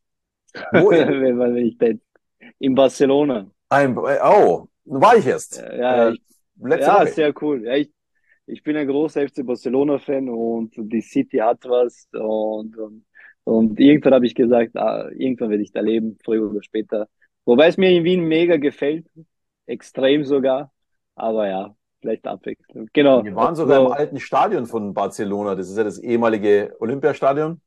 Wo 0.71 0.91
in, 0.91 1.21
wenn 1.21 1.37
man 1.37 1.53
nicht 1.53 1.81
denkt. 1.81 2.03
In 2.59 2.75
Barcelona. 2.75 3.51
ein, 3.69 3.97
oh, 3.97 4.67
war 4.85 5.17
ich 5.17 5.27
erst. 5.27 5.65
Ja, 5.77 6.09
Äh, 6.09 6.13
ich, 6.13 6.21
ja 6.79 7.01
Woche. 7.01 7.07
sehr 7.07 7.33
cool. 7.41 7.63
Ja, 7.65 7.75
ich, 7.75 7.91
ich 8.45 8.63
bin 8.63 8.77
ein 8.77 8.87
großer 8.87 9.27
FC 9.27 9.45
Barcelona-Fan 9.45 10.29
und 10.29 10.73
die 10.77 11.01
City 11.01 11.37
hat 11.37 11.65
was 11.65 12.07
und, 12.13 12.77
und, 12.77 13.05
und 13.43 13.79
irgendwann 13.79 14.13
habe 14.15 14.25
ich 14.25 14.35
gesagt, 14.35 14.75
ah, 14.77 15.09
irgendwann 15.11 15.49
werde 15.49 15.63
ich 15.63 15.71
da 15.71 15.81
leben, 15.81 16.17
früher 16.23 16.49
oder 16.49 16.63
später. 16.63 17.07
Wobei 17.45 17.67
es 17.67 17.77
mir 17.77 17.91
in 17.91 18.03
Wien 18.03 18.23
mega 18.23 18.57
gefällt, 18.57 19.07
extrem 19.65 20.23
sogar, 20.25 20.71
aber 21.15 21.47
ja, 21.47 21.75
vielleicht 22.01 22.25
Abwechslung. 22.27 22.89
Genau. 22.93 23.23
Wir 23.23 23.35
waren 23.35 23.55
sogar 23.55 23.79
im 23.79 23.87
So, 23.87 23.91
alten 23.93 24.19
Stadion 24.19 24.65
von 24.65 24.93
Barcelona. 24.93 25.55
Das 25.55 25.69
ist 25.69 25.77
ja 25.77 25.83
das 25.83 25.99
ehemalige 25.99 26.75
Olympiastadion. 26.79 27.61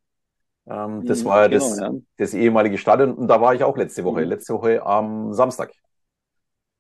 Ähm, 0.71 1.05
das 1.07 1.25
Mhm, 1.25 1.27
war 1.27 1.43
ja 1.45 1.49
genau, 1.49 1.75
das, 1.75 1.77
ja. 1.77 1.93
das 2.18 2.35
ehemalige 2.35 2.79
Stadion. 2.79 3.14
Und 3.14 3.29
da 3.29 3.43
war 3.43 3.55
ich 3.57 3.64
auch 3.64 3.79
letzte 3.79 4.05
Woche. 4.05 4.23
Mhm. 4.23 4.25
Letzte 4.25 4.55
Woche 4.55 4.85
am 4.87 5.35
Samstag. 5.35 5.73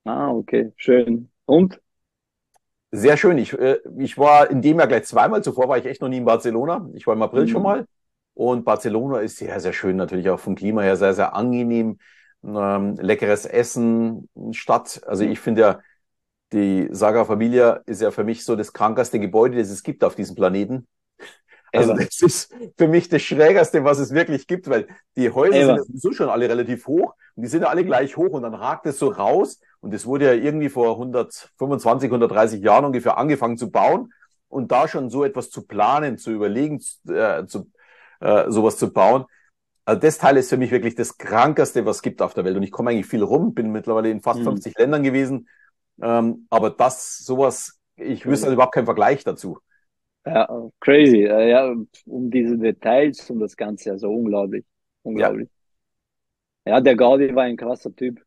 Ah, 0.04 0.30
okay, 0.32 0.72
schön. 0.76 1.30
Und? 1.46 1.80
Sehr 2.92 3.16
schön. 3.16 3.38
Ich, 3.38 3.52
äh, 3.52 3.78
ich 3.98 4.18
war 4.18 4.50
in 4.50 4.62
dem 4.62 4.78
Jahr 4.78 4.88
gleich 4.88 5.04
zweimal. 5.04 5.42
Zuvor 5.44 5.68
war 5.68 5.78
ich 5.78 5.86
echt 5.86 6.00
noch 6.02 6.08
nie 6.08 6.16
in 6.18 6.24
Barcelona. 6.24 6.88
Ich 6.94 7.06
war 7.06 7.14
im 7.14 7.22
April 7.22 7.46
schon 7.46 7.62
Mhm. 7.62 7.62
mal. 7.62 7.86
Und 8.34 8.64
Barcelona 8.64 9.20
ist 9.20 9.36
sehr, 9.36 9.60
sehr 9.60 9.72
schön. 9.72 9.96
Natürlich 9.96 10.28
auch 10.30 10.40
vom 10.40 10.54
Klima 10.56 10.82
her 10.82 10.96
sehr, 10.96 11.14
sehr 11.14 11.34
angenehm. 11.34 11.98
Ähm, 12.44 12.96
leckeres 12.98 13.44
Essen, 13.46 14.28
Stadt. 14.52 15.02
Also 15.06 15.24
ich 15.24 15.38
finde 15.40 15.60
ja, 15.60 15.80
die 16.52 16.88
Saga 16.92 17.24
Familia 17.24 17.82
ist 17.86 18.02
ja 18.02 18.10
für 18.10 18.24
mich 18.24 18.44
so 18.44 18.56
das 18.56 18.72
krankeste 18.72 19.20
Gebäude, 19.20 19.58
das 19.58 19.70
es 19.70 19.82
gibt 19.84 20.04
auf 20.04 20.14
diesem 20.16 20.36
Planeten. 20.36 20.88
Also 21.74 21.92
Ever. 21.92 21.96
das 21.96 22.20
ist 22.22 22.54
für 22.76 22.88
mich 22.88 23.08
das 23.08 23.22
Schrägerste, 23.22 23.84
was 23.84 23.98
es 23.98 24.12
wirklich 24.12 24.46
gibt, 24.46 24.68
weil 24.68 24.88
die 25.16 25.30
Häuser 25.30 25.62
sind 25.62 25.76
Ever. 25.76 25.76
ja 25.76 25.84
sowieso 25.84 26.12
schon 26.12 26.28
alle 26.28 26.48
relativ 26.48 26.86
hoch 26.86 27.14
und 27.36 27.42
die 27.42 27.48
sind 27.48 27.62
ja 27.62 27.68
alle 27.68 27.84
gleich 27.84 28.16
hoch 28.16 28.30
und 28.32 28.42
dann 28.42 28.54
ragt 28.54 28.86
es 28.86 28.98
so 28.98 29.08
raus 29.08 29.60
und 29.80 29.94
es 29.94 30.04
wurde 30.06 30.26
ja 30.26 30.32
irgendwie 30.34 30.68
vor 30.68 30.96
125, 30.96 32.10
130 32.10 32.62
Jahren 32.62 32.84
ungefähr 32.86 33.18
angefangen 33.18 33.56
zu 33.56 33.70
bauen 33.70 34.12
und 34.48 34.72
da 34.72 34.88
schon 34.88 35.10
so 35.10 35.24
etwas 35.24 35.50
zu 35.50 35.66
planen, 35.66 36.18
zu 36.18 36.32
überlegen, 36.32 36.80
äh, 37.08 37.46
zu, 37.46 37.70
äh, 38.20 38.50
sowas 38.50 38.76
zu 38.76 38.92
bauen. 38.92 39.24
Also 39.84 40.00
das 40.00 40.18
Teil 40.18 40.36
ist 40.36 40.50
für 40.50 40.56
mich 40.56 40.70
wirklich 40.70 40.94
das 40.94 41.18
Krankeste, 41.18 41.84
was 41.86 41.96
es 41.96 42.02
gibt 42.02 42.22
auf 42.22 42.34
der 42.34 42.44
Welt 42.44 42.56
und 42.56 42.62
ich 42.62 42.70
komme 42.70 42.90
eigentlich 42.90 43.06
viel 43.06 43.22
rum, 43.22 43.54
bin 43.54 43.72
mittlerweile 43.72 44.10
in 44.10 44.20
fast 44.20 44.40
Mhm. 44.40 44.44
50 44.44 44.78
Ländern 44.78 45.02
gewesen, 45.02 45.48
ähm, 46.02 46.46
aber 46.50 46.70
das, 46.70 47.18
sowas, 47.18 47.78
ich 47.96 48.26
wüsste 48.26 48.46
also 48.46 48.54
überhaupt 48.54 48.74
keinen 48.74 48.84
Vergleich 48.86 49.24
dazu. 49.24 49.58
Ja, 50.26 50.48
crazy. 50.80 51.22
Ja, 51.22 51.72
um 52.06 52.30
diese 52.30 52.58
Details 52.58 53.30
und 53.30 53.40
das 53.40 53.56
Ganze, 53.56 53.92
also 53.92 54.10
unglaublich. 54.12 54.64
Unglaublich. 55.02 55.48
Ja, 56.66 56.80
der 56.80 56.94
Gaudi 56.96 57.34
war 57.34 57.44
ein 57.44 57.56
krasser 57.56 57.94
Typ. 57.94 58.20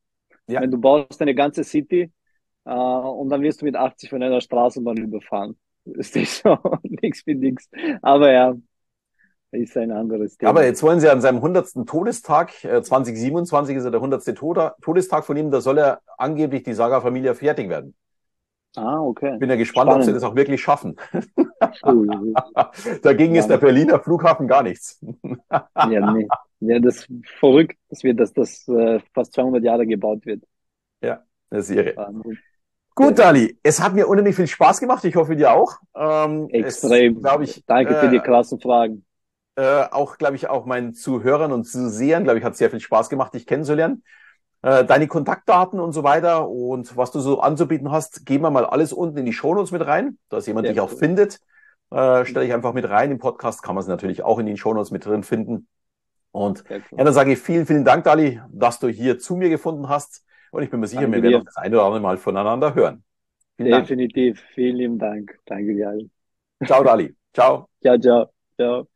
Ja. 0.47 0.61
Wenn 0.61 0.71
du 0.71 0.77
baust 0.79 1.21
eine 1.21 1.35
ganze 1.35 1.63
City, 1.63 2.11
äh, 2.65 2.71
und 2.73 3.29
dann 3.29 3.41
wirst 3.41 3.61
du 3.61 3.65
mit 3.65 3.75
80 3.75 4.09
von 4.09 4.21
einer 4.23 4.41
Straßenbahn 4.41 4.97
überfahren. 4.97 5.57
Ist 5.85 6.15
nicht 6.15 6.31
so, 6.31 6.57
nix 6.83 7.25
mit 7.25 7.39
nix. 7.39 7.69
Aber 8.01 8.31
ja, 8.31 8.53
ist 9.51 9.77
ein 9.77 9.91
anderes 9.91 10.37
Thema. 10.37 10.49
Aber 10.49 10.65
jetzt 10.65 10.81
wollen 10.81 10.99
sie 10.99 11.09
an 11.09 11.21
seinem 11.21 11.41
100. 11.41 11.85
Todestag, 11.85 12.63
äh, 12.63 12.81
2027 12.81 13.77
ist 13.77 13.83
ja 13.83 13.91
der 13.91 14.01
100. 14.01 14.33
Toda- 14.33 14.75
Todestag 14.81 15.25
von 15.25 15.37
ihm, 15.37 15.51
da 15.51 15.61
soll 15.61 15.77
er 15.77 16.01
angeblich 16.17 16.63
die 16.63 16.73
Saga 16.73 17.01
Familia 17.01 17.35
fertig 17.35 17.69
werden. 17.69 17.93
Ah, 18.75 18.99
okay. 19.01 19.33
Ich 19.33 19.39
bin 19.39 19.49
ja 19.49 19.55
gespannt, 19.55 19.89
ob 19.91 19.97
sie 19.97 20.03
Spannend. 20.05 20.23
das 20.23 20.23
auch 20.23 20.35
wirklich 20.35 20.61
schaffen. 20.61 20.95
Dagegen 23.01 23.35
ist 23.35 23.45
Ja. 23.45 23.57
der 23.57 23.57
Berliner 23.57 23.99
Flughafen 23.99 24.47
gar 24.47 24.63
nichts. 24.63 24.99
Ja, 25.51 26.11
nee. 26.11 26.27
Ja, 26.59 26.79
das 26.79 26.95
ist 26.97 27.07
verrückt, 27.39 27.77
dass 27.89 28.03
wir, 28.03 28.13
dass 28.13 28.31
das 28.33 28.67
äh, 28.67 28.99
fast 29.13 29.33
200 29.33 29.63
Jahre 29.63 29.85
gebaut 29.85 30.25
wird. 30.25 30.43
Das 31.49 31.69
ist 31.69 31.75
irre. 31.75 31.95
Wahnsinn. 31.95 32.39
Gut, 32.95 33.19
Dali, 33.19 33.59
es 33.61 33.79
hat 33.79 33.93
mir 33.93 34.07
unheimlich 34.07 34.35
viel 34.35 34.47
Spaß 34.47 34.79
gemacht. 34.79 35.03
Ich 35.03 35.15
hoffe, 35.15 35.35
dir 35.35 35.51
auch. 35.53 35.73
Ähm, 35.95 36.47
Extrem. 36.49 37.19
Glaube 37.21 37.43
ich. 37.43 37.63
Danke 37.67 37.93
für 37.95 38.07
äh, 38.07 38.09
die 38.09 38.19
krassen 38.19 38.59
Fragen. 38.59 39.05
äh, 39.55 39.83
auch, 39.91 40.17
glaube 40.17 40.35
ich, 40.35 40.49
auch 40.49 40.65
meinen 40.65 40.93
Zuhörern 40.95 41.51
und 41.51 41.65
Zusehern, 41.65 42.23
glaube 42.23 42.39
ich, 42.39 42.45
hat 42.45 42.55
sehr 42.55 42.71
viel 42.71 42.79
Spaß 42.79 43.09
gemacht, 43.09 43.35
dich 43.35 43.45
kennenzulernen. 43.45 44.03
Äh, 44.63 44.83
deine 44.85 45.07
Kontaktdaten 45.07 45.79
und 45.79 45.91
so 45.91 46.03
weiter 46.03 46.49
und 46.49 46.95
was 46.97 47.11
du 47.11 47.19
so 47.19 47.39
anzubieten 47.41 47.91
hast, 47.91 48.25
geben 48.25 48.43
wir 48.45 48.49
mal 48.49 48.65
alles 48.65 48.93
unten 48.93 49.17
in 49.17 49.25
die 49.25 49.33
Shownotes 49.33 49.71
mit 49.71 49.85
rein, 49.85 50.17
dass 50.29 50.47
jemand 50.47 50.65
Sehr 50.65 50.73
dich 50.73 50.81
auch 50.81 50.91
cool. 50.91 50.97
findet. 50.97 51.39
Äh, 51.93 52.25
Stelle 52.25 52.45
ich 52.45 52.53
einfach 52.53 52.73
mit 52.73 52.89
rein. 52.89 53.11
Im 53.11 53.19
Podcast 53.19 53.61
kann 53.61 53.75
man 53.75 53.83
es 53.83 53.87
natürlich 53.87 54.23
auch 54.23 54.39
in 54.39 54.47
den 54.47 54.57
Shownotes 54.57 54.89
mit 54.89 55.05
drin 55.05 55.21
finden. 55.21 55.67
Und 56.31 56.63
ja, 56.67 56.79
dann 56.91 57.13
sage 57.13 57.33
ich 57.33 57.39
vielen, 57.39 57.67
vielen 57.67 57.85
Dank, 57.85 58.03
Dali, 58.05 58.41
dass 58.49 58.79
du 58.79 58.87
hier 58.87 59.19
zu 59.19 59.35
mir 59.35 59.49
gefunden 59.49 59.87
hast. 59.87 60.25
Und 60.51 60.63
ich 60.63 60.71
bin 60.71 60.79
mir 60.79 60.87
sicher, 60.87 61.01
Danke 61.01 61.17
wir 61.17 61.23
werden 61.23 61.39
noch 61.39 61.45
das 61.45 61.57
eine 61.57 61.75
oder 61.75 61.85
andere 61.85 62.01
Mal 62.01 62.17
voneinander 62.17 62.73
hören. 62.73 63.03
Vielen 63.57 63.69
Dank. 63.69 63.87
Definitiv. 63.87 64.41
Vielen 64.55 64.77
lieben 64.77 64.97
Dank. 64.97 65.39
Danke 65.45 65.75
dir 65.75 65.89
allen. 65.89 66.11
Ciao, 66.65 66.83
Dali. 66.83 67.15
Ciao. 67.33 67.69
Ciao, 67.81 67.97
ciao. 67.99 68.29
Ciao. 68.57 68.92